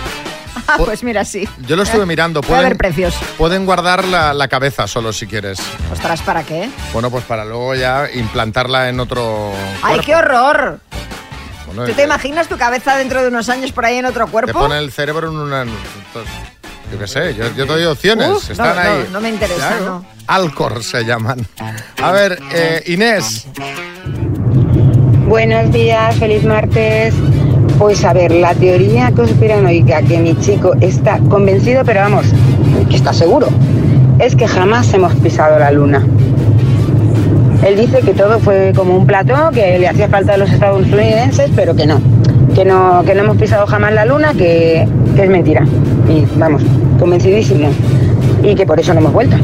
Ah, 0.67 0.75
pues 0.77 1.03
mira, 1.03 1.23
sí. 1.25 1.47
yo 1.65 1.75
lo 1.75 1.83
estuve 1.83 2.05
mirando. 2.05 2.41
Voy 2.41 2.51
a 2.51 2.57
ver 2.61 2.63
Pueden, 2.63 2.77
precios. 2.77 3.15
pueden 3.37 3.65
guardar 3.65 4.05
la, 4.05 4.33
la 4.33 4.47
cabeza 4.47 4.85
solo 4.87 5.11
si 5.13 5.25
quieres. 5.25 5.59
Ostras, 5.91 6.21
¿para 6.21 6.43
qué? 6.43 6.69
Bueno, 6.93 7.09
pues 7.09 7.23
para 7.23 7.45
luego 7.45 7.73
ya 7.75 8.07
implantarla 8.13 8.89
en 8.89 8.99
otro. 8.99 9.51
¡Ay, 9.81 9.95
cuerpo. 9.95 10.03
qué 10.05 10.15
horror! 10.15 10.79
Bueno, 11.67 11.85
¿Tú 11.85 11.93
te 11.93 12.03
imaginas 12.03 12.47
tu 12.49 12.57
cabeza 12.57 12.95
dentro 12.97 13.21
de 13.21 13.29
unos 13.29 13.47
años 13.49 13.71
por 13.71 13.85
ahí 13.85 13.97
en 13.97 14.05
otro 14.05 14.25
Te 14.25 14.31
cuerpo? 14.31 14.59
pone 14.59 14.77
el 14.77 14.91
cerebro 14.91 15.29
en 15.29 15.35
una. 15.37 15.61
entonces, 15.61 16.33
Yo 16.91 16.99
qué 16.99 17.07
sé, 17.07 17.33
yo, 17.33 17.45
yo 17.55 17.65
te 17.65 17.73
doy 17.73 17.85
opciones. 17.85 18.27
Uf, 18.29 18.45
no, 18.47 18.51
Están 18.51 18.75
no, 18.75 18.81
ahí. 18.81 19.09
no 19.11 19.21
me 19.21 19.29
interesa, 19.29 19.67
Claro. 19.67 19.85
no. 19.85 20.05
Alcor 20.27 20.83
se 20.83 21.03
llaman. 21.05 21.45
A 22.01 22.11
ver, 22.11 22.39
eh, 22.51 22.83
Inés. 22.87 23.47
Buenos 25.27 25.71
días, 25.71 26.15
feliz 26.17 26.43
martes. 26.43 27.13
Pues 27.81 28.05
a 28.05 28.13
ver, 28.13 28.31
la 28.31 28.53
teoría 28.53 29.11
conspiranoica 29.11 30.03
que 30.03 30.19
mi 30.19 30.37
chico 30.39 30.75
está 30.81 31.17
convencido, 31.17 31.81
pero 31.83 32.01
vamos, 32.01 32.27
que 32.87 32.95
está 32.95 33.11
seguro, 33.11 33.47
es 34.19 34.35
que 34.35 34.47
jamás 34.47 34.93
hemos 34.93 35.15
pisado 35.15 35.57
la 35.57 35.71
luna. 35.71 36.05
Él 37.65 37.77
dice 37.77 38.01
que 38.01 38.13
todo 38.13 38.37
fue 38.37 38.71
como 38.75 38.95
un 38.95 39.07
plató, 39.07 39.49
que 39.49 39.79
le 39.79 39.87
hacía 39.87 40.07
falta 40.09 40.35
a 40.35 40.37
los 40.37 40.51
estadounidenses, 40.51 41.49
pero 41.55 41.75
que 41.75 41.87
no, 41.87 41.99
que 42.53 42.65
no, 42.65 43.01
que 43.03 43.15
no 43.15 43.23
hemos 43.23 43.37
pisado 43.37 43.65
jamás 43.65 43.93
la 43.93 44.05
luna, 44.05 44.35
que, 44.35 44.87
es 45.17 45.29
mentira. 45.31 45.65
Y 46.07 46.23
vamos, 46.35 46.61
convencidísimo. 46.99 47.71
Y 48.43 48.53
que 48.53 48.67
por 48.67 48.79
eso 48.79 48.93
no 48.93 48.99
hemos 48.99 49.13
vuelto. 49.13 49.37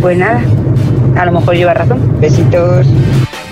Pues 0.00 0.16
nada, 0.16 0.40
a 1.18 1.26
lo 1.26 1.32
mejor 1.32 1.54
lleva 1.54 1.74
razón. 1.74 2.18
Besitos. 2.18 2.86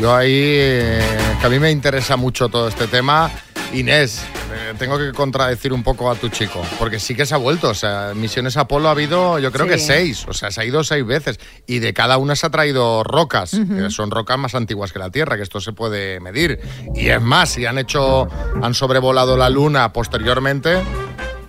Yo 0.00 0.14
ahí, 0.14 0.32
eh, 0.32 1.00
que 1.38 1.46
a 1.46 1.50
mí 1.50 1.58
me 1.58 1.70
interesa 1.70 2.16
mucho 2.16 2.48
todo 2.48 2.68
este 2.68 2.86
tema. 2.86 3.30
Inés, 3.74 4.24
eh, 4.52 4.72
tengo 4.78 4.96
que 4.98 5.12
contradecir 5.12 5.74
un 5.74 5.82
poco 5.82 6.10
a 6.10 6.14
tu 6.14 6.30
chico, 6.30 6.62
porque 6.78 6.98
sí 6.98 7.14
que 7.14 7.26
se 7.26 7.34
ha 7.34 7.38
vuelto. 7.38 7.68
O 7.68 7.74
sea, 7.74 8.12
misiones 8.14 8.56
Apolo 8.56 8.88
ha 8.88 8.92
habido, 8.92 9.38
yo 9.38 9.52
creo 9.52 9.66
Sí. 9.66 9.72
que 9.72 9.78
seis. 9.78 10.24
O 10.26 10.32
sea, 10.32 10.50
se 10.50 10.62
ha 10.62 10.64
ido 10.64 10.82
seis 10.84 11.04
veces. 11.06 11.38
Y 11.66 11.78
de 11.80 11.92
cada 11.92 12.16
una 12.16 12.34
se 12.34 12.46
ha 12.46 12.50
traído 12.50 13.04
rocas, 13.04 13.50
que 13.50 13.90
son 13.90 14.10
rocas 14.10 14.38
más 14.38 14.54
antiguas 14.54 14.90
que 14.92 14.98
la 14.98 15.10
Tierra, 15.10 15.36
que 15.36 15.42
esto 15.42 15.60
se 15.60 15.72
puede 15.72 16.18
medir. 16.18 16.60
Y 16.94 17.08
es 17.10 17.20
más, 17.20 17.50
si 17.50 17.66
han 17.66 17.76
hecho, 17.78 18.26
han 18.62 18.72
sobrevolado 18.72 19.36
la 19.36 19.50
Luna 19.50 19.92
posteriormente. 19.92 20.78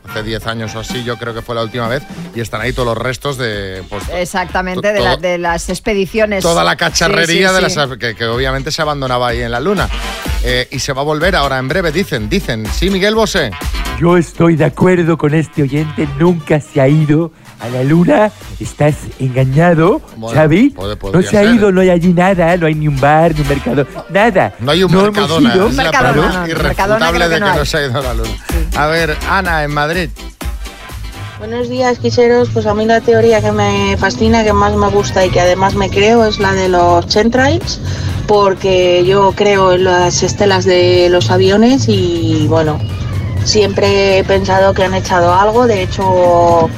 Hace 0.10 0.24
10 0.24 0.46
años 0.48 0.76
o 0.76 0.80
así, 0.80 1.04
yo 1.04 1.18
creo 1.18 1.34
que 1.36 1.44
fue 1.44 1.54
la 1.54 1.62
última 1.62 1.88
vez, 1.88 2.02
y 2.34 2.40
están 2.42 2.62
ahí 2.62 2.74
todos 2.74 2.88
los 2.88 2.98
restos 2.98 3.38
de 3.38 3.84
pues, 3.90 4.04
Exactamente, 4.12 4.92
de, 4.92 5.00
la- 5.00 5.38
las 5.38 5.70
expediciones. 5.70 6.42
toda 6.42 6.64
la 6.64 6.76
cacharrería 6.76 7.50
Sí, 7.50 7.56
sí, 7.56 7.62
de 7.64 7.70
sí. 7.70 7.76
las 7.78 7.98
que, 7.98 8.16
que 8.16 8.26
obviamente 8.26 8.72
se 8.72 8.82
abandonaba 8.82 9.28
ahí 9.28 9.42
en 9.42 9.52
la 9.52 9.60
luna. 9.60 9.88
Eh, 10.44 10.68
y 10.72 10.80
se 10.80 10.94
va 10.94 11.02
a 11.02 11.04
volver 11.04 11.36
ahora 11.36 11.58
en 11.60 11.68
breve, 11.68 11.92
dicen, 11.92 12.30
dicen. 12.30 12.66
Sí, 12.68 12.90
Miguel 12.90 13.14
Bosé. 13.16 13.52
Yo 14.00 14.16
estoy 14.16 14.56
de 14.56 14.64
acuerdo 14.66 15.18
con 15.18 15.34
este 15.34 15.64
oyente, 15.64 16.08
nunca 16.18 16.62
se 16.62 16.80
ha 16.80 16.88
ido 16.88 17.34
a 17.60 17.68
la 17.68 17.84
luna. 17.84 18.32
Estás 18.62 18.96
engañado, 19.20 20.02
Bueno, 20.16 20.40
Xavi. 20.40 20.70
puede- 20.70 20.96
no 21.12 21.22
se 21.22 21.38
ha 21.38 21.42
ser. 21.44 21.56
ido, 21.56 21.72
no 21.74 21.82
hay 21.82 21.90
allí 21.90 22.14
nada, 22.14 22.56
no 22.56 22.68
hay 22.68 22.76
ni 22.76 22.88
un 22.88 22.98
bar, 23.02 23.36
ni 23.36 23.42
un 23.42 23.48
mercado, 23.50 23.86
nada. 24.10 24.54
No 24.60 24.72
hay 24.72 24.84
un 24.84 24.92
hemos 24.94 25.04
Mercadona. 25.04 25.50
es 25.54 25.76
la 25.76 25.84
Mercadona, 25.84 26.12
prueba 26.14 26.32
no, 26.32 26.40
no, 26.40 26.48
irrefutable 26.48 26.94
Mercadona 26.94 27.12
que 27.12 27.20
de 27.34 27.40
no 27.42 27.46
que 27.46 27.52
hay. 27.52 27.58
no 27.60 27.66
se 27.66 27.78
ha 27.78 27.86
ido 27.86 28.00
a 28.00 28.02
la 28.04 28.14
luna. 28.14 28.30
A 28.78 28.88
ver, 28.88 29.18
Ana, 29.30 29.64
en 29.66 29.72
Madrid. 29.74 30.10
Buenos 31.40 31.70
días, 31.70 32.00
quiseros. 32.00 32.50
Pues 32.50 32.66
a 32.66 32.74
mí 32.74 32.84
la 32.84 33.00
teoría 33.00 33.42
que 33.42 33.54
me 33.54 33.96
fascina, 33.96 34.44
que 34.44 34.52
más 34.52 34.76
me 34.76 34.90
gusta 34.90 35.26
y 35.26 35.30
que 35.30 35.40
además 35.40 35.74
me 35.74 35.90
creo 35.90 36.26
es 36.26 36.38
la 36.38 36.52
de 36.52 36.68
los 36.68 37.08
chemtrails, 37.08 37.80
porque 38.28 39.06
yo 39.06 39.32
creo 39.34 39.72
en 39.72 39.86
las 39.86 40.22
estelas 40.22 40.66
de 40.66 41.08
los 41.10 41.32
aviones 41.32 41.88
y 41.88 42.46
bueno, 42.50 42.78
siempre 43.46 44.20
he 44.20 44.24
pensado 44.26 44.74
que 44.74 44.84
han 44.84 44.94
echado 44.94 45.34
algo. 45.34 45.66
De 45.66 45.82
hecho, 45.82 46.70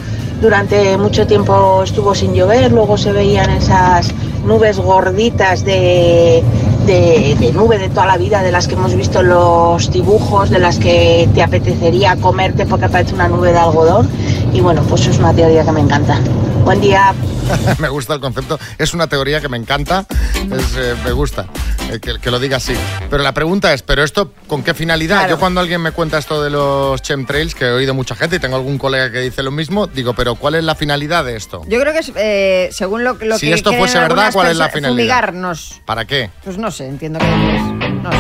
durante 0.42 0.96
mucho 0.96 1.26
tiempo 1.26 1.82
estuvo 1.82 2.14
sin 2.14 2.36
llover, 2.36 2.72
luego 2.72 3.00
se 3.00 3.12
veían 3.12 3.50
esas 3.50 4.14
nubes 4.46 4.78
gorditas 4.78 5.66
de, 5.66 6.44
de, 6.86 7.52
nube 7.54 7.78
de 7.78 7.90
toda 7.90 8.06
la 8.06 8.18
vida, 8.18 8.42
de 8.42 8.52
las 8.52 8.68
que 8.68 8.74
hemos 8.74 8.96
visto 8.96 9.20
en 9.22 9.30
los 9.30 9.92
dibujos, 9.92 10.50
de 10.50 10.60
las 10.60 10.78
que 10.78 11.30
te 11.34 11.42
apetecería 11.42 12.16
comerte 12.18 12.66
porque 12.66 12.90
parece 12.90 13.14
una 13.14 13.28
nube 13.28 13.52
de 13.52 13.60
algodón. 13.60 14.10
Y 14.54 14.60
bueno, 14.60 14.84
pues 14.84 15.08
es 15.08 15.18
una 15.18 15.34
teoría 15.34 15.64
que 15.64 15.72
me 15.72 15.80
encanta. 15.80 16.20
Buen 16.64 16.82
día. 16.82 17.14
me 17.80 17.90
gusta 17.90 18.14
el 18.14 18.20
concepto. 18.20 18.60
Es 18.78 18.94
una 18.94 19.08
teoría 19.08 19.40
que 19.40 19.50
me 19.50 19.58
encanta. 19.58 20.06
Es, 20.36 20.76
eh, 20.78 20.96
me 21.04 21.12
gusta 21.12 21.48
eh, 21.90 22.00
que, 22.00 22.20
que 22.20 22.32
lo 22.32 22.40
diga 22.40 22.58
así. 22.58 22.74
Pero 23.10 23.24
la 23.24 23.34
pregunta 23.34 23.74
es, 23.74 23.82
¿pero 23.82 24.04
esto 24.04 24.34
con 24.48 24.62
qué 24.64 24.74
finalidad? 24.74 25.30
Yo 25.30 25.40
cuando 25.40 25.62
alguien 25.62 25.82
me 25.82 25.92
cuenta 25.92 26.18
esto 26.18 26.44
de 26.44 26.50
los 26.50 27.02
chemtrails, 27.02 27.56
que 27.56 27.66
he 27.66 27.72
oído 27.72 27.94
mucha 27.94 28.16
gente 28.16 28.36
y 28.36 28.40
tengo 28.40 28.58
algún 28.58 28.78
colega 28.78 29.12
que 29.12 29.20
dice 29.20 29.42
lo 29.42 29.52
mismo, 29.52 29.88
digo, 29.88 30.14
¿pero 30.14 30.36
cuál 30.36 30.56
es 30.56 30.64
la 30.64 30.76
finalidad 30.76 31.24
de 31.24 31.38
esto? 31.38 31.64
Yo 31.68 31.80
creo 31.80 31.94
que 31.94 32.00
es, 32.00 32.12
eh, 32.16 32.70
según 32.72 33.04
lo, 33.04 33.14
lo 33.14 33.38
Si 33.38 33.48
que 33.48 33.54
esto 33.54 33.70
creen 33.70 33.84
fuese 33.84 34.00
verdad, 34.00 34.32
¿cuál 34.34 34.52
es 34.52 34.58
la 34.58 34.70
finalidad? 34.70 34.98
Fumigarnos. 34.98 35.82
¿Para 35.86 36.06
qué? 36.06 36.30
Pues 36.44 36.58
no 36.58 36.72
sé, 36.72 36.88
entiendo 36.88 37.20
que. 37.20 37.26
No 37.26 38.12
sé. 38.12 38.18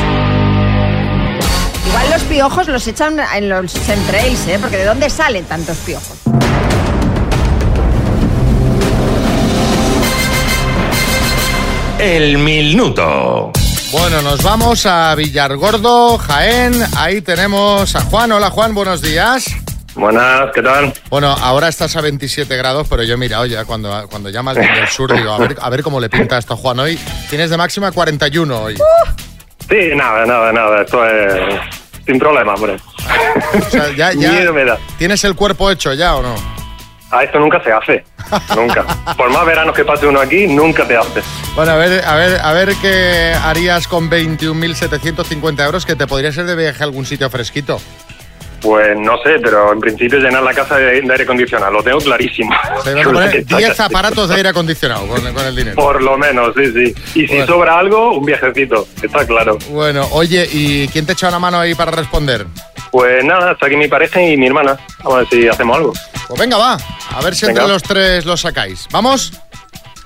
Igual 1.87 2.09
los 2.09 2.23
piojos 2.23 2.67
los 2.69 2.87
echan 2.87 3.19
en 3.35 3.49
los 3.49 3.73
chemtrails, 3.73 4.47
¿eh? 4.47 4.57
Porque 4.61 4.77
¿de 4.77 4.85
dónde 4.85 5.09
salen 5.09 5.43
tantos 5.45 5.77
piojos? 5.77 6.20
El 11.99 12.39
minuto. 12.39 13.51
Bueno, 13.91 14.21
nos 14.23 14.41
vamos 14.41 14.85
a 14.85 15.13
Villargordo, 15.15 16.17
Jaén. 16.17 16.73
Ahí 16.97 17.21
tenemos 17.21 17.95
a 17.95 18.01
Juan. 18.01 18.31
Hola 18.31 18.49
Juan, 18.49 18.73
buenos 18.73 19.01
días. 19.01 19.45
Buenas, 19.93 20.49
¿qué 20.53 20.61
tal? 20.61 20.93
Bueno, 21.09 21.27
ahora 21.27 21.67
estás 21.67 21.95
a 21.95 22.01
27 22.01 22.57
grados, 22.57 22.87
pero 22.89 23.03
yo 23.03 23.17
mira, 23.17 23.39
oye, 23.39 23.57
cuando, 23.65 24.07
cuando 24.09 24.29
llama 24.29 24.53
el 24.53 24.57
del 24.57 24.87
sur, 24.87 25.13
digo, 25.13 25.31
a 25.31 25.37
ver, 25.37 25.57
a 25.61 25.69
ver 25.69 25.83
cómo 25.83 25.99
le 25.99 26.09
pinta 26.09 26.37
esto 26.37 26.53
a 26.55 26.57
Juan 26.57 26.79
hoy. 26.79 26.97
Tienes 27.29 27.49
de 27.49 27.57
máxima 27.57 27.91
41 27.91 28.61
hoy. 28.61 28.77
Sí, 29.69 29.91
nada, 29.95 30.25
nada, 30.25 30.51
nada, 30.51 30.81
esto 30.81 31.05
es 31.05 31.80
sin 32.11 32.19
problema, 32.19 32.53
hombre. 32.53 32.77
O 33.53 33.69
sea, 33.69 33.89
ya, 33.95 34.11
ya 34.19 34.31
Miedo 34.31 34.53
me 34.53 34.65
da. 34.65 34.77
¿Tienes 34.97 35.23
el 35.23 35.35
cuerpo 35.35 35.71
hecho 35.71 35.93
ya 35.93 36.15
o 36.15 36.21
no? 36.21 36.35
A 37.09 37.23
esto 37.23 37.39
nunca 37.39 37.61
se 37.61 37.71
hace, 37.71 38.03
nunca. 38.55 38.85
Por 39.17 39.29
más 39.31 39.45
veranos 39.45 39.75
que 39.75 39.83
pase 39.83 40.07
uno 40.07 40.19
aquí, 40.19 40.47
nunca 40.47 40.87
te 40.87 40.95
hace. 40.95 41.21
Bueno, 41.55 41.71
a 41.71 41.75
ver, 41.75 42.03
a 42.05 42.15
ver, 42.15 42.39
a 42.41 42.53
ver 42.53 42.73
qué 42.81 43.33
harías 43.43 43.87
con 43.87 44.09
21.750 44.09 45.65
euros 45.65 45.85
que 45.85 45.95
te 45.95 46.07
podría 46.07 46.31
ser 46.31 46.45
de 46.45 46.55
viaje 46.55 46.83
a 46.83 46.85
algún 46.85 47.05
sitio 47.05 47.29
fresquito. 47.29 47.79
Pues 48.61 48.95
no 48.95 49.17
sé, 49.23 49.39
pero 49.41 49.73
en 49.73 49.79
principio 49.79 50.19
llenar 50.19 50.43
la 50.43 50.53
casa 50.53 50.75
de, 50.77 51.01
de 51.01 51.11
aire 51.11 51.23
acondicionado, 51.23 51.71
lo 51.71 51.81
tengo 51.83 51.97
clarísimo. 51.99 52.51
Van 52.85 52.99
a 52.99 53.03
poner 53.03 53.43
10 53.45 53.79
aparatos 53.79 54.29
de 54.29 54.35
aire 54.39 54.49
acondicionado 54.49 55.07
con, 55.07 55.33
con 55.33 55.45
el 55.47 55.55
dinero. 55.55 55.75
Por 55.75 56.01
lo 56.03 56.15
menos, 56.17 56.53
sí, 56.55 56.71
sí. 56.71 56.93
Y 57.15 57.21
si 57.27 57.37
Bueno. 57.37 57.47
sobra 57.47 57.79
algo, 57.79 58.15
un 58.17 58.23
viajecito, 58.25 58.87
está 59.01 59.25
claro. 59.25 59.57
Bueno, 59.71 60.07
oye, 60.11 60.47
¿y 60.51 60.87
quién 60.89 61.05
te 61.07 61.13
echa 61.13 61.29
una 61.29 61.39
mano 61.39 61.59
ahí 61.59 61.73
para 61.73 61.89
responder? 61.91 62.45
Pues 62.91 63.23
nada, 63.25 63.53
está 63.53 63.65
aquí 63.65 63.77
mi 63.77 63.87
pareja 63.87 64.21
y 64.21 64.37
mi 64.37 64.45
hermana. 64.47 64.77
Vamos 64.99 65.13
a 65.13 65.17
ver 65.19 65.27
si 65.29 65.47
hacemos 65.47 65.77
algo. 65.77 65.93
Pues 66.27 66.39
venga, 66.39 66.57
va. 66.57 66.77
A 67.15 67.21
ver 67.23 67.33
si 67.35 67.45
entre 67.47 67.67
los 67.67 67.81
tres 67.81 68.25
lo 68.25 68.37
sacáis. 68.37 68.87
¿Vamos? 68.91 69.33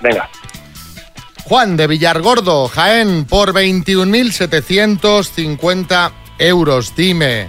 Venga. 0.00 0.30
Juan 1.44 1.76
de 1.76 1.86
Villargordo, 1.88 2.68
Jaén, 2.68 3.26
por 3.26 3.52
21.750 3.52 6.12
euros. 6.38 6.94
Dime, 6.96 7.48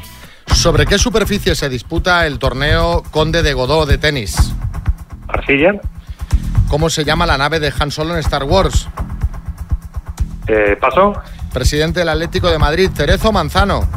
¿sobre 0.53 0.85
qué 0.85 0.97
superficie 0.97 1.55
se 1.55 1.69
disputa 1.69 2.25
el 2.27 2.39
torneo 2.39 3.03
Conde 3.11 3.43
de 3.43 3.53
Godó 3.53 3.85
de 3.85 3.97
tenis? 3.97 4.53
Arcilla. 5.27 5.73
¿Cómo 6.69 6.89
se 6.89 7.03
llama 7.05 7.25
la 7.25 7.37
nave 7.37 7.59
de 7.59 7.73
Han 7.79 7.91
Solo 7.91 8.13
en 8.13 8.19
Star 8.19 8.43
Wars? 8.43 8.89
Eh, 10.47 10.77
¿Paso? 10.79 11.13
Presidente 11.53 11.99
del 11.99 12.09
Atlético 12.09 12.49
de 12.49 12.57
Madrid, 12.57 12.89
Terezo 12.95 13.31
Manzano. 13.31 13.87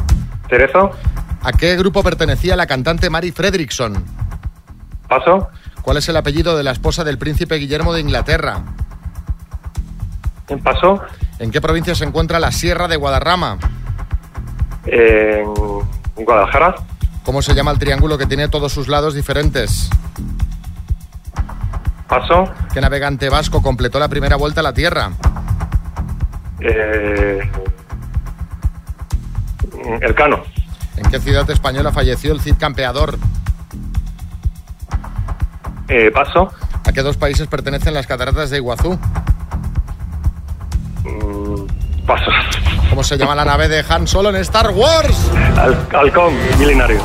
¿Cerezo? 0.49 0.91
¿A 1.43 1.51
qué 1.53 1.75
grupo 1.75 2.03
pertenecía 2.03 2.55
la 2.55 2.67
cantante 2.67 3.09
Mary 3.09 3.31
Fredrickson? 3.31 4.03
¿Paso? 5.07 5.49
¿Cuál 5.81 5.97
es 5.97 6.07
el 6.09 6.17
apellido 6.17 6.55
de 6.55 6.63
la 6.63 6.71
esposa 6.71 7.03
del 7.03 7.17
príncipe 7.17 7.55
Guillermo 7.55 7.93
de 7.93 8.01
Inglaterra? 8.01 8.63
¿Paso? 10.63 11.01
¿En 11.39 11.51
qué 11.51 11.61
provincia 11.61 11.95
se 11.95 12.03
encuentra 12.03 12.39
la 12.39 12.51
Sierra 12.51 12.87
de 12.87 12.97
Guadarrama? 12.97 13.57
Eh, 14.85 15.43
Guadalajara. 16.15 16.75
¿Cómo 17.23 17.41
se 17.41 17.53
llama 17.53 17.71
el 17.71 17.79
triángulo 17.79 18.17
que 18.17 18.25
tiene 18.25 18.47
todos 18.47 18.71
sus 18.71 18.87
lados 18.87 19.13
diferentes? 19.13 19.89
¿Paso? 22.07 22.51
¿Qué 22.73 22.81
navegante 22.81 23.29
vasco 23.29 23.61
completó 23.61 23.99
la 23.99 24.09
primera 24.09 24.35
vuelta 24.35 24.59
a 24.59 24.63
la 24.63 24.73
Tierra? 24.73 25.11
Eh, 26.59 27.39
el 30.01 30.15
Cano. 30.15 30.43
¿En 30.97 31.09
qué 31.09 31.19
ciudad 31.19 31.49
española 31.49 31.91
falleció 31.91 32.33
el 32.33 32.41
Cid 32.41 32.55
Campeador? 32.59 33.17
Eh, 35.87 36.11
¿Paso? 36.11 36.51
¿A 36.85 36.91
qué 36.91 37.01
dos 37.01 37.17
países 37.17 37.47
pertenecen 37.47 37.93
las 37.93 38.07
cataratas 38.07 38.49
de 38.49 38.57
Iguazú? 38.57 38.99
Paso. 42.11 42.29
¿Cómo 42.89 43.03
se 43.05 43.17
llama 43.17 43.33
la 43.35 43.45
nave 43.45 43.69
de 43.69 43.85
Han 43.87 44.05
Solo 44.05 44.29
en 44.31 44.35
Star 44.37 44.71
Wars? 44.71 45.31
Al- 45.57 45.87
halcón, 45.97 46.33
milenario. 46.59 46.99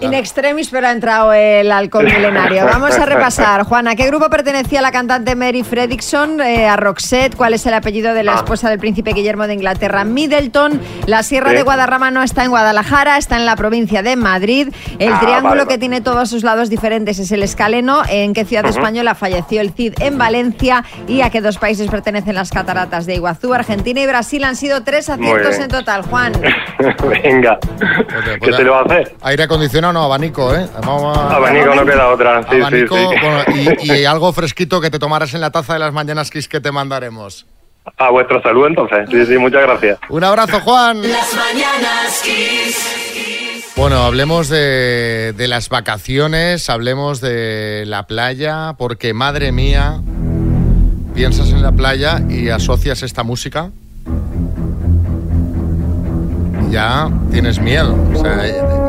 In 0.00 0.14
extremis, 0.14 0.68
pero 0.70 0.86
ha 0.86 0.92
entrado 0.92 1.32
el 1.32 1.72
halcón 1.72 2.04
milenario. 2.06 2.64
Vamos 2.66 2.96
a 2.96 3.04
repasar. 3.04 3.64
Juan, 3.64 3.88
¿a 3.88 3.96
qué 3.96 4.06
grupo 4.06 4.30
pertenecía 4.30 4.80
la 4.80 4.92
cantante 4.92 5.34
Mary 5.34 5.64
Fredrickson? 5.64 6.40
Eh, 6.40 6.66
a 6.68 6.76
Roxette. 6.76 7.34
¿Cuál 7.34 7.54
es 7.54 7.66
el 7.66 7.74
apellido 7.74 8.14
de 8.14 8.22
la 8.22 8.32
Ah. 8.34 8.36
esposa 8.36 8.70
del 8.70 8.78
príncipe 8.78 9.12
Guillermo 9.12 9.46
de 9.46 9.54
Inglaterra? 9.54 10.04
Middleton. 10.04 10.80
La 11.06 11.22
Sierra 11.22 11.52
de 11.52 11.62
Guadarrama 11.62 12.10
no 12.12 12.22
está 12.22 12.44
en 12.44 12.50
Guadalajara, 12.50 13.16
está 13.18 13.36
en 13.36 13.46
la 13.46 13.56
provincia 13.56 14.02
de 14.02 14.14
Madrid. 14.16 14.68
El 15.00 15.12
Ah, 15.12 15.20
triángulo 15.20 15.64
vale, 15.64 15.66
que 15.66 15.78
tiene 15.78 16.00
todos 16.00 16.30
sus 16.30 16.44
lados 16.44 16.70
diferentes 16.70 17.18
es 17.18 17.32
el 17.32 17.42
escaleno. 17.42 18.02
¿En 18.08 18.34
qué 18.34 18.44
ciudad 18.44 18.66
española 18.66 19.14
falleció 19.16 19.60
el 19.60 19.72
Cid? 19.72 19.94
En 20.00 20.16
Valencia. 20.18 20.84
¿Y 21.08 21.22
a 21.22 21.30
qué 21.30 21.40
dos 21.40 21.58
países 21.58 21.90
pertenecen 21.90 22.34
las 22.36 22.50
cataratas 22.50 23.04
de 23.06 23.14
Iguazú? 23.16 23.52
Argentina 23.52 24.00
y 24.00 24.06
Brasil 24.06 24.44
han 24.44 24.54
sido 24.54 24.84
tres 24.84 25.08
aciertos 25.10 25.56
en 25.58 25.68
total. 25.68 26.02
Juan. 26.02 26.32
Venga. 27.24 27.58
¿Qué 28.40 28.52
te 28.52 28.62
lo 28.62 28.72
va 28.72 28.80
a 28.80 28.82
hacer? 28.84 29.16
Aire 29.22 29.42
acondicionado, 29.44 29.87
no, 29.92 30.04
abanico, 30.04 30.54
¿eh? 30.54 30.66
Vamos 30.84 31.16
a- 31.16 31.36
Abanico 31.36 31.74
no 31.74 31.84
queda 31.84 32.08
otra. 32.08 32.42
Sí, 32.50 32.60
abanico, 32.60 32.96
sí, 32.96 33.02
sí. 33.10 33.16
bueno, 33.20 33.76
y, 33.82 33.92
y 34.00 34.04
algo 34.04 34.32
fresquito 34.32 34.80
que 34.80 34.90
te 34.90 34.98
tomaras 34.98 35.34
en 35.34 35.40
la 35.40 35.50
taza 35.50 35.72
de 35.74 35.78
las 35.80 35.92
mañanas 35.92 36.30
Kiss 36.30 36.48
que 36.48 36.60
te 36.60 36.70
mandaremos. 36.72 37.46
A 37.96 38.10
vuestra 38.10 38.42
salud, 38.42 38.66
entonces. 38.66 39.08
Sí, 39.10 39.24
sí, 39.26 39.38
muchas 39.38 39.62
gracias. 39.62 39.98
Un 40.10 40.22
abrazo, 40.24 40.60
Juan. 40.60 41.00
Las 41.02 41.34
mañanas 41.34 42.22
Kiss. 42.22 43.72
Bueno, 43.76 43.98
hablemos 44.02 44.48
de, 44.48 45.32
de 45.36 45.48
las 45.48 45.68
vacaciones, 45.68 46.68
hablemos 46.68 47.20
de 47.20 47.84
la 47.86 48.06
playa, 48.08 48.74
porque 48.76 49.14
madre 49.14 49.52
mía, 49.52 50.00
piensas 51.14 51.50
en 51.50 51.62
la 51.62 51.70
playa 51.72 52.20
y 52.28 52.48
asocias 52.48 53.02
esta 53.04 53.22
música. 53.22 53.70
Ya 56.70 57.08
tienes 57.30 57.58
miedo. 57.60 57.96
O 58.14 58.18
sea, 58.20 58.44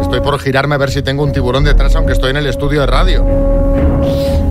estoy 0.09 0.21
por 0.21 0.39
girarme 0.39 0.73
a 0.73 0.79
ver 0.79 0.89
si 0.89 1.03
tengo 1.03 1.23
un 1.23 1.31
tiburón 1.31 1.63
detrás, 1.63 1.95
aunque 1.95 2.13
estoy 2.13 2.31
en 2.31 2.37
el 2.37 2.47
estudio 2.47 2.81
de 2.81 2.87
radio. 2.87 3.23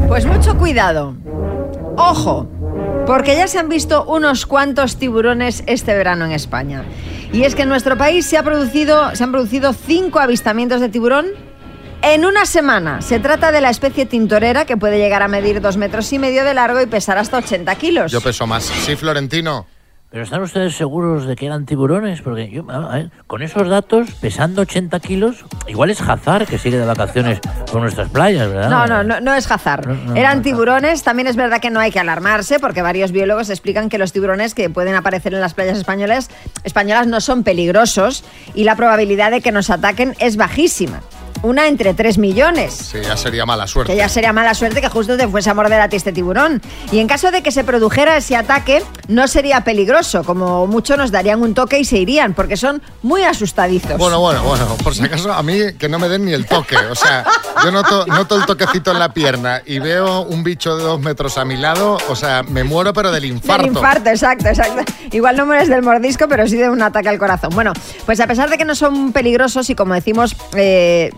Pues 0.06 0.24
mucho 0.24 0.56
cuidado. 0.56 1.16
Ojo, 1.96 2.46
porque 3.08 3.34
ya 3.34 3.48
se 3.48 3.58
han 3.58 3.68
visto 3.68 4.04
unos 4.04 4.46
cuantos 4.46 4.98
tiburones 4.98 5.64
este 5.66 5.94
verano 5.94 6.26
en 6.26 6.30
España. 6.30 6.84
Y 7.32 7.42
es 7.42 7.56
que 7.56 7.62
en 7.62 7.70
nuestro 7.70 7.98
país 7.98 8.24
se, 8.24 8.38
ha 8.38 8.44
producido, 8.44 9.16
se 9.16 9.24
han 9.24 9.32
producido 9.32 9.72
cinco 9.72 10.20
avistamientos 10.20 10.80
de 10.80 10.90
tiburón 10.90 11.26
en 12.02 12.24
una 12.24 12.46
semana. 12.46 13.02
Se 13.02 13.18
trata 13.18 13.50
de 13.50 13.60
la 13.60 13.70
especie 13.70 14.06
tintorera 14.06 14.64
que 14.64 14.76
puede 14.76 14.98
llegar 14.98 15.24
a 15.24 15.28
medir 15.28 15.60
dos 15.60 15.76
metros 15.76 16.12
y 16.12 16.20
medio 16.20 16.44
de 16.44 16.54
largo 16.54 16.80
y 16.80 16.86
pesar 16.86 17.18
hasta 17.18 17.36
80 17.36 17.74
kilos. 17.74 18.12
Yo 18.12 18.20
peso 18.20 18.46
más. 18.46 18.62
Sí, 18.62 18.94
Florentino. 18.94 19.66
¿Pero 20.10 20.24
están 20.24 20.40
ustedes 20.40 20.74
seguros 20.74 21.26
de 21.26 21.36
que 21.36 21.44
eran 21.44 21.66
tiburones? 21.66 22.22
Porque 22.22 22.48
yo, 22.50 22.64
a 22.70 22.94
ver, 22.96 23.10
con 23.26 23.42
esos 23.42 23.68
datos, 23.68 24.10
pesando 24.12 24.62
80 24.62 25.00
kilos, 25.00 25.44
igual 25.66 25.90
es 25.90 26.00
Hazard 26.00 26.46
que 26.46 26.56
sigue 26.56 26.78
de 26.78 26.86
vacaciones 26.86 27.40
por 27.70 27.82
nuestras 27.82 28.08
playas, 28.08 28.48
¿verdad? 28.48 28.70
No, 28.70 28.86
no, 28.86 29.04
no, 29.04 29.20
no 29.20 29.34
es 29.34 29.50
hazard. 29.50 29.86
no, 29.86 30.16
Eran 30.16 30.40
tiburones. 30.40 31.02
También 31.02 31.26
es 31.26 31.36
verdad 31.36 31.60
que 31.60 31.68
no 31.68 31.78
hay 31.78 31.90
que 31.90 32.00
alarmarse 32.00 32.58
porque 32.58 32.80
varios 32.80 33.12
biólogos 33.12 33.50
explican 33.50 33.90
que 33.90 33.98
los 33.98 34.12
tiburones 34.14 34.54
que 34.54 34.70
pueden 34.70 34.94
aparecer 34.94 35.34
en 35.34 35.42
las 35.42 35.52
playas 35.52 35.76
españolas, 35.76 36.30
españolas 36.64 37.06
no 37.06 37.20
son 37.20 37.42
peligrosos 37.44 38.24
y 38.54 38.64
la 38.64 38.76
probabilidad 38.76 39.30
de 39.30 39.42
que 39.42 39.52
nos 39.52 39.68
ataquen 39.68 40.14
es 40.20 40.38
bajísima. 40.38 41.02
Una 41.42 41.68
entre 41.68 41.94
3 41.94 42.18
millones. 42.18 42.74
Sí, 42.74 42.98
ya 43.02 43.16
sería 43.16 43.46
mala 43.46 43.66
suerte. 43.66 43.92
Que 43.92 43.98
ya 43.98 44.08
sería 44.08 44.32
mala 44.32 44.54
suerte 44.54 44.80
que 44.80 44.88
justo 44.88 45.16
te 45.16 45.28
fuese 45.28 45.50
a 45.50 45.54
morder 45.54 45.80
a 45.80 45.88
ti 45.88 45.96
este 45.96 46.12
tiburón. 46.12 46.60
Y 46.90 46.98
en 46.98 47.06
caso 47.06 47.30
de 47.30 47.42
que 47.42 47.52
se 47.52 47.64
produjera 47.64 48.16
ese 48.16 48.36
ataque, 48.36 48.82
no 49.08 49.28
sería 49.28 49.62
peligroso. 49.62 50.24
Como 50.24 50.66
mucho 50.66 50.96
nos 50.96 51.10
darían 51.10 51.42
un 51.42 51.54
toque 51.54 51.78
y 51.78 51.84
se 51.84 51.98
irían, 51.98 52.34
porque 52.34 52.56
son 52.56 52.82
muy 53.02 53.22
asustadizos. 53.22 53.98
Bueno, 53.98 54.20
bueno, 54.20 54.42
bueno, 54.42 54.66
por 54.82 54.94
si 54.94 55.04
acaso 55.04 55.32
a 55.32 55.42
mí 55.42 55.58
que 55.78 55.88
no 55.88 55.98
me 55.98 56.08
den 56.08 56.24
ni 56.24 56.32
el 56.32 56.46
toque. 56.46 56.76
O 56.76 56.94
sea, 56.94 57.24
yo 57.62 57.70
noto, 57.70 58.06
noto 58.06 58.36
el 58.36 58.46
toquecito 58.46 58.92
en 58.92 58.98
la 58.98 59.12
pierna 59.12 59.62
y 59.64 59.78
veo 59.78 60.22
un 60.22 60.42
bicho 60.42 60.76
de 60.76 60.82
dos 60.82 61.00
metros 61.00 61.38
a 61.38 61.44
mi 61.44 61.56
lado, 61.56 61.98
o 62.08 62.16
sea, 62.16 62.42
me 62.42 62.64
muero 62.64 62.92
pero 62.92 63.10
del 63.10 63.24
infarto. 63.24 63.62
Del 63.62 63.72
infarto, 63.72 64.10
exacto, 64.10 64.48
exacto. 64.48 64.92
Igual 65.12 65.36
no 65.36 65.46
mueres 65.46 65.68
del 65.68 65.82
mordisco, 65.82 66.26
pero 66.28 66.46
sí 66.46 66.56
de 66.56 66.68
un 66.68 66.82
ataque 66.82 67.08
al 67.08 67.18
corazón. 67.18 67.50
Bueno, 67.54 67.72
pues 68.06 68.20
a 68.20 68.26
pesar 68.26 68.50
de 68.50 68.58
que 68.58 68.64
no 68.64 68.74
son 68.74 69.12
peligrosos 69.12 69.68
y 69.70 69.74
como 69.74 69.94
decimos, 69.94 70.36
eh, 70.54 71.10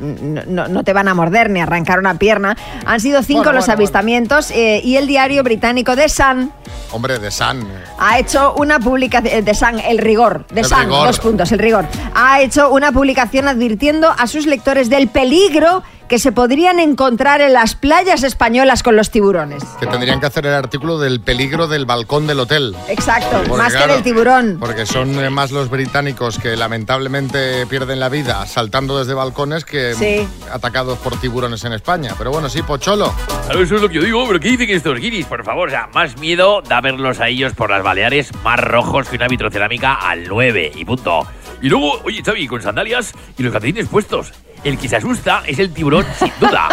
no, 0.46 0.84
te 0.84 0.92
van 0.92 1.08
a 1.08 1.14
morder 1.14 1.50
ni 1.50 1.60
arrancar 1.60 1.98
una 1.98 2.14
pierna, 2.14 2.56
han 2.84 3.00
sido 3.00 3.22
cinco 3.22 3.44
Bueno, 3.44 3.52
los 3.58 3.66
bueno, 3.66 3.78
avistamientos 3.78 4.50
eh, 4.50 4.80
y 4.84 4.96
el 4.96 5.06
diario 5.06 5.42
británico 5.42 5.94
The 5.96 6.08
Sun 6.08 6.52
Hombre, 6.92 7.18
de 7.18 7.30
San. 7.30 7.66
ha 7.98 8.18
hecho 8.18 8.54
una 8.54 8.78
publicación, 8.80 9.44
de 9.44 9.54
Sun, 9.54 9.78
el 9.80 9.98
rigor, 9.98 10.44
El 10.54 10.64
Sun, 10.64 10.80
rigor. 10.80 11.06
dos 11.06 11.20
puntos, 11.20 11.52
el 11.52 11.58
rigor, 11.58 11.86
ha 12.14 12.40
hecho 12.40 12.70
una 12.70 12.92
publicación 12.92 13.48
advirtiendo 13.48 14.12
a 14.16 14.26
sus 14.26 14.46
lectores 14.46 14.90
del 14.90 15.08
peligro 15.08 15.82
que 16.10 16.18
se 16.18 16.32
podrían 16.32 16.80
encontrar 16.80 17.40
en 17.40 17.52
las 17.52 17.76
playas 17.76 18.24
españolas 18.24 18.82
con 18.82 18.96
los 18.96 19.10
tiburones. 19.12 19.62
Que 19.78 19.86
tendrían 19.86 20.18
que 20.18 20.26
hacer 20.26 20.44
el 20.44 20.54
artículo 20.54 20.98
del 20.98 21.20
peligro 21.20 21.68
del 21.68 21.86
balcón 21.86 22.26
del 22.26 22.40
hotel. 22.40 22.74
Exacto, 22.88 23.36
Porque, 23.46 23.56
más 23.62 23.74
que 23.76 23.86
del 23.86 24.02
tiburón. 24.02 24.56
Porque 24.58 24.86
son 24.86 25.16
eh, 25.22 25.30
más 25.30 25.52
los 25.52 25.70
británicos 25.70 26.36
que 26.40 26.56
lamentablemente 26.56 27.64
pierden 27.68 28.00
la 28.00 28.08
vida 28.08 28.44
saltando 28.46 28.98
desde 28.98 29.14
balcones 29.14 29.64
que 29.64 29.94
Sí. 29.94 30.26
atacados 30.52 30.98
por 30.98 31.16
tiburones 31.20 31.62
en 31.64 31.74
España. 31.74 32.14
Pero 32.18 32.32
bueno, 32.32 32.48
sí, 32.48 32.60
Pocholo. 32.62 33.14
Claro, 33.44 33.62
eso 33.62 33.76
es 33.76 33.80
lo 33.82 33.88
que 33.88 33.94
yo 33.94 34.02
digo, 34.02 34.26
pero 34.26 34.40
¿qué 34.40 34.48
dicen 34.48 34.68
estos 34.70 34.98
guiris? 34.98 35.26
Por 35.26 35.44
favor, 35.44 35.68
o 35.68 35.70
sea, 35.70 35.88
más 35.94 36.18
miedo 36.18 36.60
da 36.68 36.80
verlos 36.80 37.20
a 37.20 37.28
ellos 37.28 37.52
por 37.54 37.70
las 37.70 37.84
Baleares 37.84 38.30
más 38.42 38.58
rojos 38.58 39.08
que 39.08 39.14
una 39.14 39.28
vitrocerámica 39.28 39.94
al 39.94 40.26
9 40.26 40.72
y 40.74 40.84
punto. 40.84 41.24
Y 41.62 41.68
luego, 41.68 42.00
oye, 42.04 42.22
Xavi, 42.24 42.46
con 42.46 42.62
sandalias 42.62 43.12
y 43.36 43.42
los 43.42 43.52
calcetines 43.52 43.88
puestos. 43.88 44.32
El 44.62 44.78
que 44.78 44.88
se 44.88 44.96
asusta 44.96 45.42
es 45.46 45.58
el 45.58 45.72
tiburón, 45.72 46.04
sin 46.18 46.32
duda. 46.38 46.68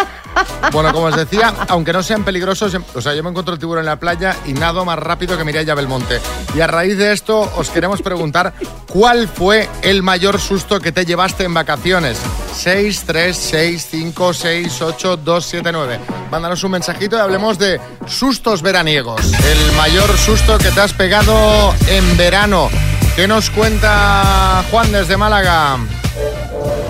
Bueno, 0.72 0.92
como 0.94 1.06
os 1.08 1.16
decía, 1.16 1.54
aunque 1.70 1.94
no 1.94 2.04
sean 2.04 2.24
peligrosos, 2.24 2.74
em- 2.74 2.84
o 2.94 3.02
sea, 3.02 3.16
yo 3.16 3.24
me 3.24 3.30
encuentro 3.30 3.54
el 3.54 3.60
tiburón 3.60 3.80
en 3.84 3.86
la 3.88 3.96
playa 4.00 4.36
y 4.46 4.54
nado 4.54 4.86
más 4.86 5.00
rápido 5.00 5.38
que 5.38 5.44
Mireia 5.44 5.74
Belmonte. 5.74 6.20
Y 6.56 6.60
a 6.62 6.68
raíz 6.68 6.98
de 6.98 7.12
esto, 7.14 7.40
os 7.56 7.70
queremos 7.70 8.02
preguntar 8.02 8.54
cuál 8.88 9.28
fue 9.28 9.68
el 9.82 10.04
mayor 10.04 10.40
susto 10.40 10.80
que 10.80 10.92
te 10.92 11.06
llevaste 11.06 11.46
en 11.46 11.54
vacaciones. 11.54 12.20
6, 12.54 13.04
3, 13.08 13.36
6, 13.38 13.88
5, 13.90 14.34
6, 14.34 14.82
8, 14.82 15.18
2, 15.18 15.46
7, 15.46 15.72
9. 15.72 16.00
Mándanos 16.30 16.64
un 16.64 16.72
mensajito 16.72 17.16
y 17.18 17.20
hablemos 17.20 17.58
de 17.58 17.80
sustos 18.06 18.62
veraniegos. 18.62 19.22
El 19.34 19.76
mayor 19.78 20.16
susto 20.18 20.58
que 20.58 20.70
te 20.72 20.82
has 20.82 20.94
pegado 20.94 21.74
en 21.90 22.18
verano. 22.18 22.70
¿Qué 23.18 23.28
nos 23.28 23.50
cuenta 23.50 24.64
Juan 24.70 24.92
desde 24.92 25.18
Málaga? 25.18 25.78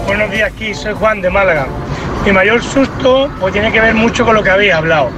Buenos 0.05 0.29
días, 0.29 0.51
aquí 0.53 0.73
soy 0.73 0.93
Juan 0.93 1.21
de 1.21 1.29
Málaga. 1.29 1.67
Mi 2.25 2.33
mayor 2.33 2.61
susto 2.61 3.31
pues 3.39 3.53
tiene 3.53 3.71
que 3.71 3.79
ver 3.79 3.95
mucho 3.95 4.25
con 4.25 4.35
lo 4.35 4.43
que 4.43 4.49
habéis 4.49 4.73
hablado. 4.73 5.09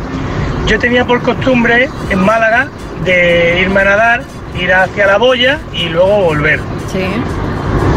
Yo 0.67 0.77
tenía 0.77 1.05
por 1.05 1.19
costumbre 1.23 1.89
en 2.11 2.19
Málaga 2.19 2.67
de 3.05 3.57
irme 3.59 3.81
a 3.81 3.85
nadar, 3.85 4.23
ir 4.61 4.71
hacia 4.71 5.07
la 5.07 5.17
boya 5.17 5.59
y 5.73 5.89
luego 5.89 6.25
volver. 6.25 6.59
Sí. 6.91 7.07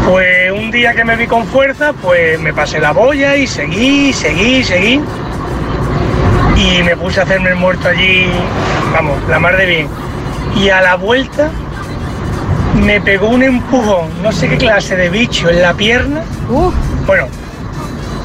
Pues 0.09 0.51
un 0.51 0.71
día 0.71 0.95
que 0.95 1.05
me 1.05 1.15
vi 1.15 1.27
con 1.27 1.45
fuerza, 1.45 1.93
pues 1.93 2.39
me 2.39 2.51
pasé 2.51 2.79
la 2.79 2.93
boya 2.93 3.35
y 3.35 3.45
seguí, 3.45 4.11
seguí, 4.11 4.63
seguí. 4.63 4.99
Y 6.57 6.81
me 6.81 6.97
puse 6.97 7.19
a 7.19 7.23
hacerme 7.25 7.51
el 7.51 7.57
muerto 7.57 7.89
allí, 7.89 8.27
vamos, 8.91 9.19
la 9.29 9.37
mar 9.37 9.55
de 9.55 9.67
bien. 9.67 9.87
Y 10.55 10.69
a 10.69 10.81
la 10.81 10.95
vuelta 10.95 11.51
me 12.75 13.01
pegó 13.01 13.29
un 13.29 13.43
empujón, 13.43 14.09
no 14.21 14.31
sé 14.31 14.49
qué 14.49 14.57
clase 14.57 14.95
de 14.95 15.09
bicho 15.09 15.49
en 15.49 15.61
la 15.61 15.73
pierna. 15.73 16.23
Bueno, 17.05 17.27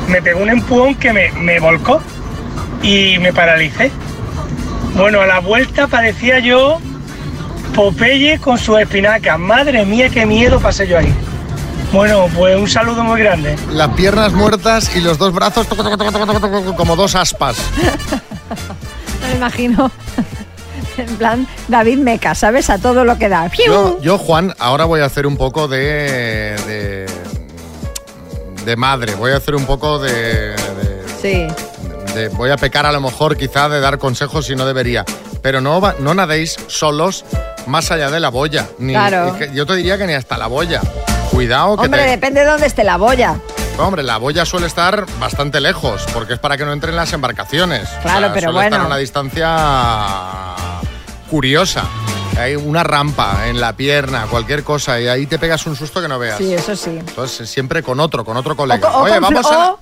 me 0.08 0.22
pegó 0.22 0.42
un 0.42 0.50
empujón 0.50 0.94
que 0.94 1.12
me, 1.12 1.30
me 1.32 1.60
volcó 1.60 2.00
y 2.82 3.18
me 3.18 3.32
paralicé. 3.32 3.90
Bueno, 4.94 5.20
a 5.20 5.26
la 5.26 5.40
vuelta 5.40 5.86
parecía 5.86 6.38
yo 6.38 6.78
Popeye 7.74 8.40
con 8.40 8.58
sus 8.58 8.80
espinacas. 8.80 9.38
Madre 9.38 9.84
mía, 9.84 10.08
qué 10.08 10.26
miedo 10.26 10.58
pasé 10.58 10.88
yo 10.88 10.98
ahí. 10.98 11.14
Bueno, 11.92 12.26
pues 12.34 12.58
un 12.58 12.68
saludo 12.68 13.04
muy 13.04 13.20
grande. 13.20 13.56
Las 13.72 13.88
piernas 13.90 14.32
muertas 14.32 14.94
y 14.96 15.00
los 15.00 15.16
dos 15.16 15.32
brazos 15.32 15.66
como 16.76 16.96
dos 16.96 17.14
aspas. 17.14 17.56
Me 19.22 19.36
imagino. 19.36 19.90
En 20.98 21.16
plan, 21.16 21.46
David 21.68 21.98
Meca, 21.98 22.34
¿sabes? 22.34 22.70
A 22.70 22.78
todo 22.78 23.04
lo 23.04 23.18
que 23.18 23.28
da. 23.28 23.50
Yo, 23.66 24.00
yo, 24.00 24.18
Juan, 24.18 24.54
ahora 24.58 24.84
voy 24.84 25.00
a 25.00 25.04
hacer 25.06 25.26
un 25.26 25.36
poco 25.36 25.68
de, 25.68 26.56
de, 26.66 27.06
de 28.64 28.76
madre. 28.76 29.14
Voy 29.14 29.32
a 29.32 29.36
hacer 29.36 29.54
un 29.54 29.64
poco 29.64 29.98
de, 29.98 30.12
de- 30.12 30.56
Sí. 31.22 31.46
de- 32.14 32.28
Voy 32.30 32.50
a 32.50 32.56
pecar 32.56 32.84
a 32.86 32.92
lo 32.92 33.00
mejor 33.00 33.36
quizá 33.36 33.68
de 33.68 33.80
dar 33.80 33.98
consejos 33.98 34.46
si 34.46 34.56
no 34.56 34.66
debería. 34.66 35.04
Pero 35.42 35.60
no, 35.60 35.80
no 36.00 36.14
nadéis 36.14 36.56
solos 36.66 37.24
más 37.66 37.90
allá 37.92 38.10
de 38.10 38.18
la 38.20 38.28
boya. 38.28 38.66
Ni, 38.78 38.92
Claro. 38.92 39.36
yo 39.54 39.66
te 39.66 39.76
diría 39.76 39.96
que 39.98 40.06
ni 40.06 40.14
hasta 40.14 40.36
la 40.36 40.48
boya. 40.48 40.80
Cuidado 41.30 41.76
que 41.76 41.84
Hombre, 41.84 42.02
te... 42.04 42.10
depende 42.10 42.40
de 42.40 42.46
dónde 42.46 42.66
esté 42.66 42.82
la 42.82 42.96
boya. 42.96 43.36
Hombre, 43.78 44.02
la 44.02 44.18
boya 44.18 44.44
suele 44.44 44.66
estar 44.66 45.06
bastante 45.20 45.60
lejos, 45.60 46.04
porque 46.12 46.34
es 46.34 46.38
para 46.40 46.56
que 46.56 46.64
no 46.64 46.72
entren 46.72 46.96
las 46.96 47.12
embarcaciones. 47.12 47.88
Claro, 48.02 48.30
pero 48.34 48.50
suele 48.52 48.66
estar 48.66 48.80
bueno. 48.80 48.84
a 48.84 48.86
una 48.86 48.96
distancia 48.96 50.56
curiosa. 51.30 51.84
Hay 52.38 52.56
una 52.56 52.82
rampa 52.84 53.46
en 53.48 53.60
la 53.60 53.72
pierna, 53.74 54.26
cualquier 54.30 54.64
cosa, 54.64 55.00
y 55.00 55.06
ahí 55.08 55.26
te 55.26 55.38
pegas 55.38 55.64
un 55.66 55.76
susto 55.76 56.00
que 56.00 56.08
no 56.08 56.18
veas. 56.18 56.38
Sí, 56.38 56.52
eso 56.54 56.74
sí. 56.76 56.90
Entonces, 56.98 57.48
siempre 57.48 57.82
con 57.82 58.00
otro, 58.00 58.24
con 58.24 58.36
otro 58.36 58.52
O, 58.54 58.56
colega. 58.56 58.80
co- 58.90 58.98
o 58.98 59.02
Oye, 59.02 59.14
con, 59.14 59.22
vamos 59.34 59.46
a... 59.52 59.70
o- 59.72 59.78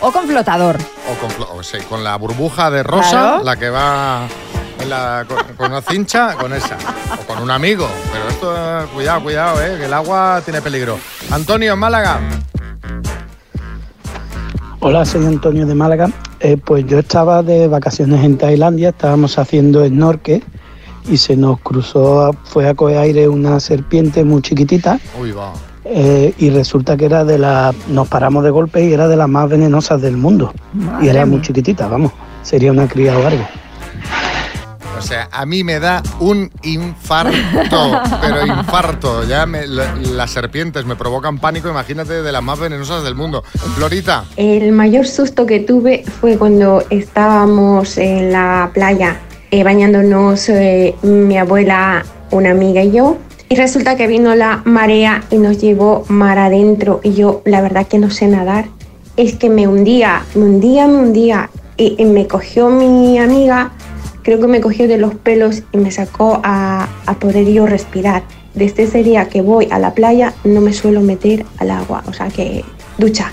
o 0.00 0.12
con 0.12 0.26
flotador. 0.26 0.78
O 1.10 1.14
con, 1.20 1.30
flo- 1.30 1.48
o 1.52 1.62
sí, 1.62 1.78
con 1.88 2.02
la 2.04 2.16
burbuja 2.16 2.70
de 2.70 2.82
rosa, 2.82 3.10
Claro. 3.10 3.44
la 3.44 3.56
que 3.56 3.70
va 3.70 4.22
en 4.80 4.90
la- 4.90 5.24
con, 5.28 5.38
con 5.56 5.70
una 5.72 5.82
cincha, 5.82 6.34
con 6.34 6.52
esa. 6.52 6.76
O 7.20 7.26
con 7.26 7.38
un 7.42 7.50
amigo. 7.50 7.88
Pero 8.12 8.28
esto, 8.28 8.56
eh, 8.56 8.86
cuidado, 8.94 9.20
cuidado, 9.22 9.62
eh, 9.62 9.76
que 9.78 9.84
el 9.86 9.92
agua 9.94 10.40
tiene 10.44 10.62
peligro. 10.62 10.98
Antonio, 11.30 11.72
en 11.74 11.78
Málaga. 11.78 12.20
Hola, 14.80 15.04
soy 15.04 15.26
Antonio 15.26 15.66
de 15.66 15.74
Málaga. 15.74 16.08
Eh, 16.40 16.56
pues 16.56 16.86
yo 16.86 16.98
estaba 16.98 17.42
de 17.42 17.68
vacaciones 17.68 18.24
en 18.24 18.38
Tailandia, 18.38 18.90
estábamos 18.90 19.38
haciendo 19.38 19.86
snorkel 19.86 20.42
y 21.10 21.16
se 21.18 21.36
nos 21.36 21.60
cruzó, 21.60 22.34
fue 22.44 22.68
a 22.68 22.74
coger 22.74 22.98
aire 22.98 23.28
una 23.28 23.58
serpiente 23.60 24.24
muy 24.24 24.42
chiquitita 24.42 24.98
Uy, 25.20 25.32
va. 25.32 25.52
eh, 25.84 26.34
y 26.38 26.50
resulta 26.50 26.96
que 26.96 27.06
era 27.06 27.24
de 27.24 27.38
la, 27.38 27.74
nos 27.88 28.08
paramos 28.08 28.44
de 28.44 28.50
golpe 28.50 28.84
y 28.84 28.92
era 28.92 29.08
de 29.08 29.16
las 29.16 29.28
más 29.28 29.48
venenosas 29.48 30.00
del 30.00 30.16
mundo. 30.16 30.52
Madre 30.72 31.06
y 31.06 31.08
era 31.10 31.26
muy 31.26 31.42
chiquitita, 31.42 31.86
vamos, 31.88 32.12
sería 32.42 32.70
una 32.70 32.88
cría 32.88 33.18
o 33.18 33.26
algo. 33.26 33.44
O 35.00 35.02
sea, 35.02 35.28
a 35.32 35.46
mí 35.46 35.64
me 35.64 35.80
da 35.80 36.02
un 36.20 36.50
infarto, 36.62 38.00
pero 38.20 38.46
infarto. 38.46 39.24
Ya 39.24 39.46
me- 39.46 39.66
la- 39.66 39.94
las 39.96 40.30
serpientes 40.30 40.84
me 40.84 40.94
provocan 40.94 41.38
pánico, 41.38 41.68
imagínate, 41.70 42.22
de 42.22 42.32
las 42.32 42.42
más 42.42 42.58
venenosas 42.58 43.02
del 43.02 43.14
mundo. 43.14 43.42
Florita, 43.76 44.24
El 44.36 44.72
mayor 44.72 45.06
susto 45.06 45.46
que 45.46 45.60
tuve 45.60 46.04
fue 46.20 46.36
cuando 46.36 46.84
estábamos 46.90 47.96
en 47.98 48.30
la 48.32 48.70
playa 48.74 49.16
eh, 49.50 49.64
bañándonos 49.64 50.48
eh, 50.50 50.94
mi 51.02 51.38
abuela, 51.38 52.04
una 52.30 52.50
amiga 52.50 52.82
y 52.82 52.92
yo. 52.92 53.16
Y 53.48 53.56
resulta 53.56 53.96
que 53.96 54.06
vino 54.06 54.34
la 54.36 54.62
marea 54.64 55.24
y 55.30 55.38
nos 55.38 55.58
llevó 55.58 56.04
mar 56.08 56.38
adentro 56.38 57.00
y 57.02 57.14
yo 57.14 57.42
la 57.44 57.60
verdad 57.62 57.86
que 57.88 57.98
no 57.98 58.10
sé 58.10 58.28
nadar. 58.28 58.66
Es 59.16 59.34
que 59.36 59.50
me 59.50 59.66
hundía, 59.66 60.22
me 60.34 60.42
hundía, 60.44 60.86
me 60.86 60.98
hundía. 60.98 61.50
Y, 61.76 61.96
y 61.98 62.04
me 62.04 62.26
cogió 62.28 62.68
mi 62.68 63.18
amiga, 63.18 63.70
creo 64.22 64.40
que 64.40 64.46
me 64.46 64.60
cogió 64.60 64.88
de 64.88 64.98
los 64.98 65.14
pelos 65.14 65.62
y 65.72 65.78
me 65.78 65.90
sacó 65.90 66.40
a, 66.44 66.88
a 67.06 67.14
poder 67.18 67.46
yo 67.46 67.66
respirar. 67.66 68.22
Desde 68.54 68.82
ese 68.84 69.02
día 69.02 69.28
que 69.28 69.42
voy 69.42 69.68
a 69.70 69.78
la 69.78 69.94
playa 69.94 70.34
no 70.44 70.60
me 70.60 70.72
suelo 70.72 71.00
meter 71.00 71.44
al 71.58 71.70
agua, 71.70 72.02
o 72.06 72.12
sea 72.12 72.28
que 72.28 72.64
ducha. 72.98 73.32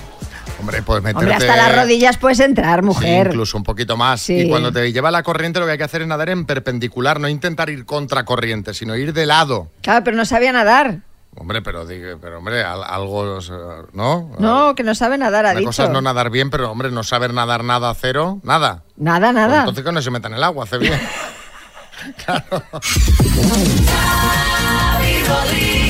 hombre, 0.59 0.81
pues 0.83 1.01
meterte... 1.01 1.31
Hombre, 1.31 1.33
hasta 1.47 1.55
las 1.55 1.75
rodillas 1.75 2.17
puedes 2.17 2.39
entrar, 2.39 2.81
Sí, 2.81 2.85
mujer. 2.85 3.27
incluso 3.27 3.57
un 3.57 3.63
poquito 3.63 3.97
más. 3.97 4.21
Sí. 4.21 4.41
Y 4.41 4.49
cuando 4.49 4.71
te 4.71 4.91
lleva 4.91 5.09
la 5.11 5.23
corriente, 5.23 5.59
lo 5.59 5.65
que 5.65 5.71
hay 5.73 5.77
que 5.79 5.83
hacer 5.83 6.01
es 6.03 6.07
nadar 6.07 6.29
en 6.29 6.45
perpendicular, 6.45 7.19
no 7.19 7.27
intentar 7.29 7.69
ir 7.71 7.85
contra 7.85 8.25
corriente, 8.25 8.73
sino 8.75 8.95
ir 8.95 9.11
de 9.13 9.25
lado. 9.25 9.71
Claro, 9.81 10.03
pero 10.03 10.15
no 10.17 10.25
sabía 10.25 10.51
nadar. 10.51 10.99
Hombre, 11.39 11.61
pero, 11.61 11.85
pero 12.19 12.39
hombre, 12.39 12.63
al- 12.63 12.83
algo, 12.83 13.39
¿no? 13.93 14.31
No, 14.39 14.73
que 14.75 14.81
no 14.83 14.95
sabe 14.95 15.17
nadar, 15.19 15.45
ha 15.45 15.51
Una 15.51 15.59
dicho. 15.59 15.69
cosa 15.69 15.83
es 15.83 15.89
no 15.91 16.01
nadar 16.01 16.31
bien, 16.31 16.49
pero 16.49 16.71
hombre, 16.71 16.89
no 16.89 17.03
saber 17.03 17.31
nadar 17.33 17.63
nada, 17.63 17.93
cero, 17.93 18.39
nada. 18.43 18.83
Nada, 18.95 19.27
Pues 19.31 19.35
nada. 19.35 19.59
entonces 19.59 19.83
que 19.83 19.91
no 19.91 20.01
se 20.01 20.09
meta 20.11 20.27
en 20.29 20.33
el 20.33 20.43
agua, 20.43 20.63
hace 20.63 20.79
bien. 20.79 20.93
Rodríguez. 25.27 25.86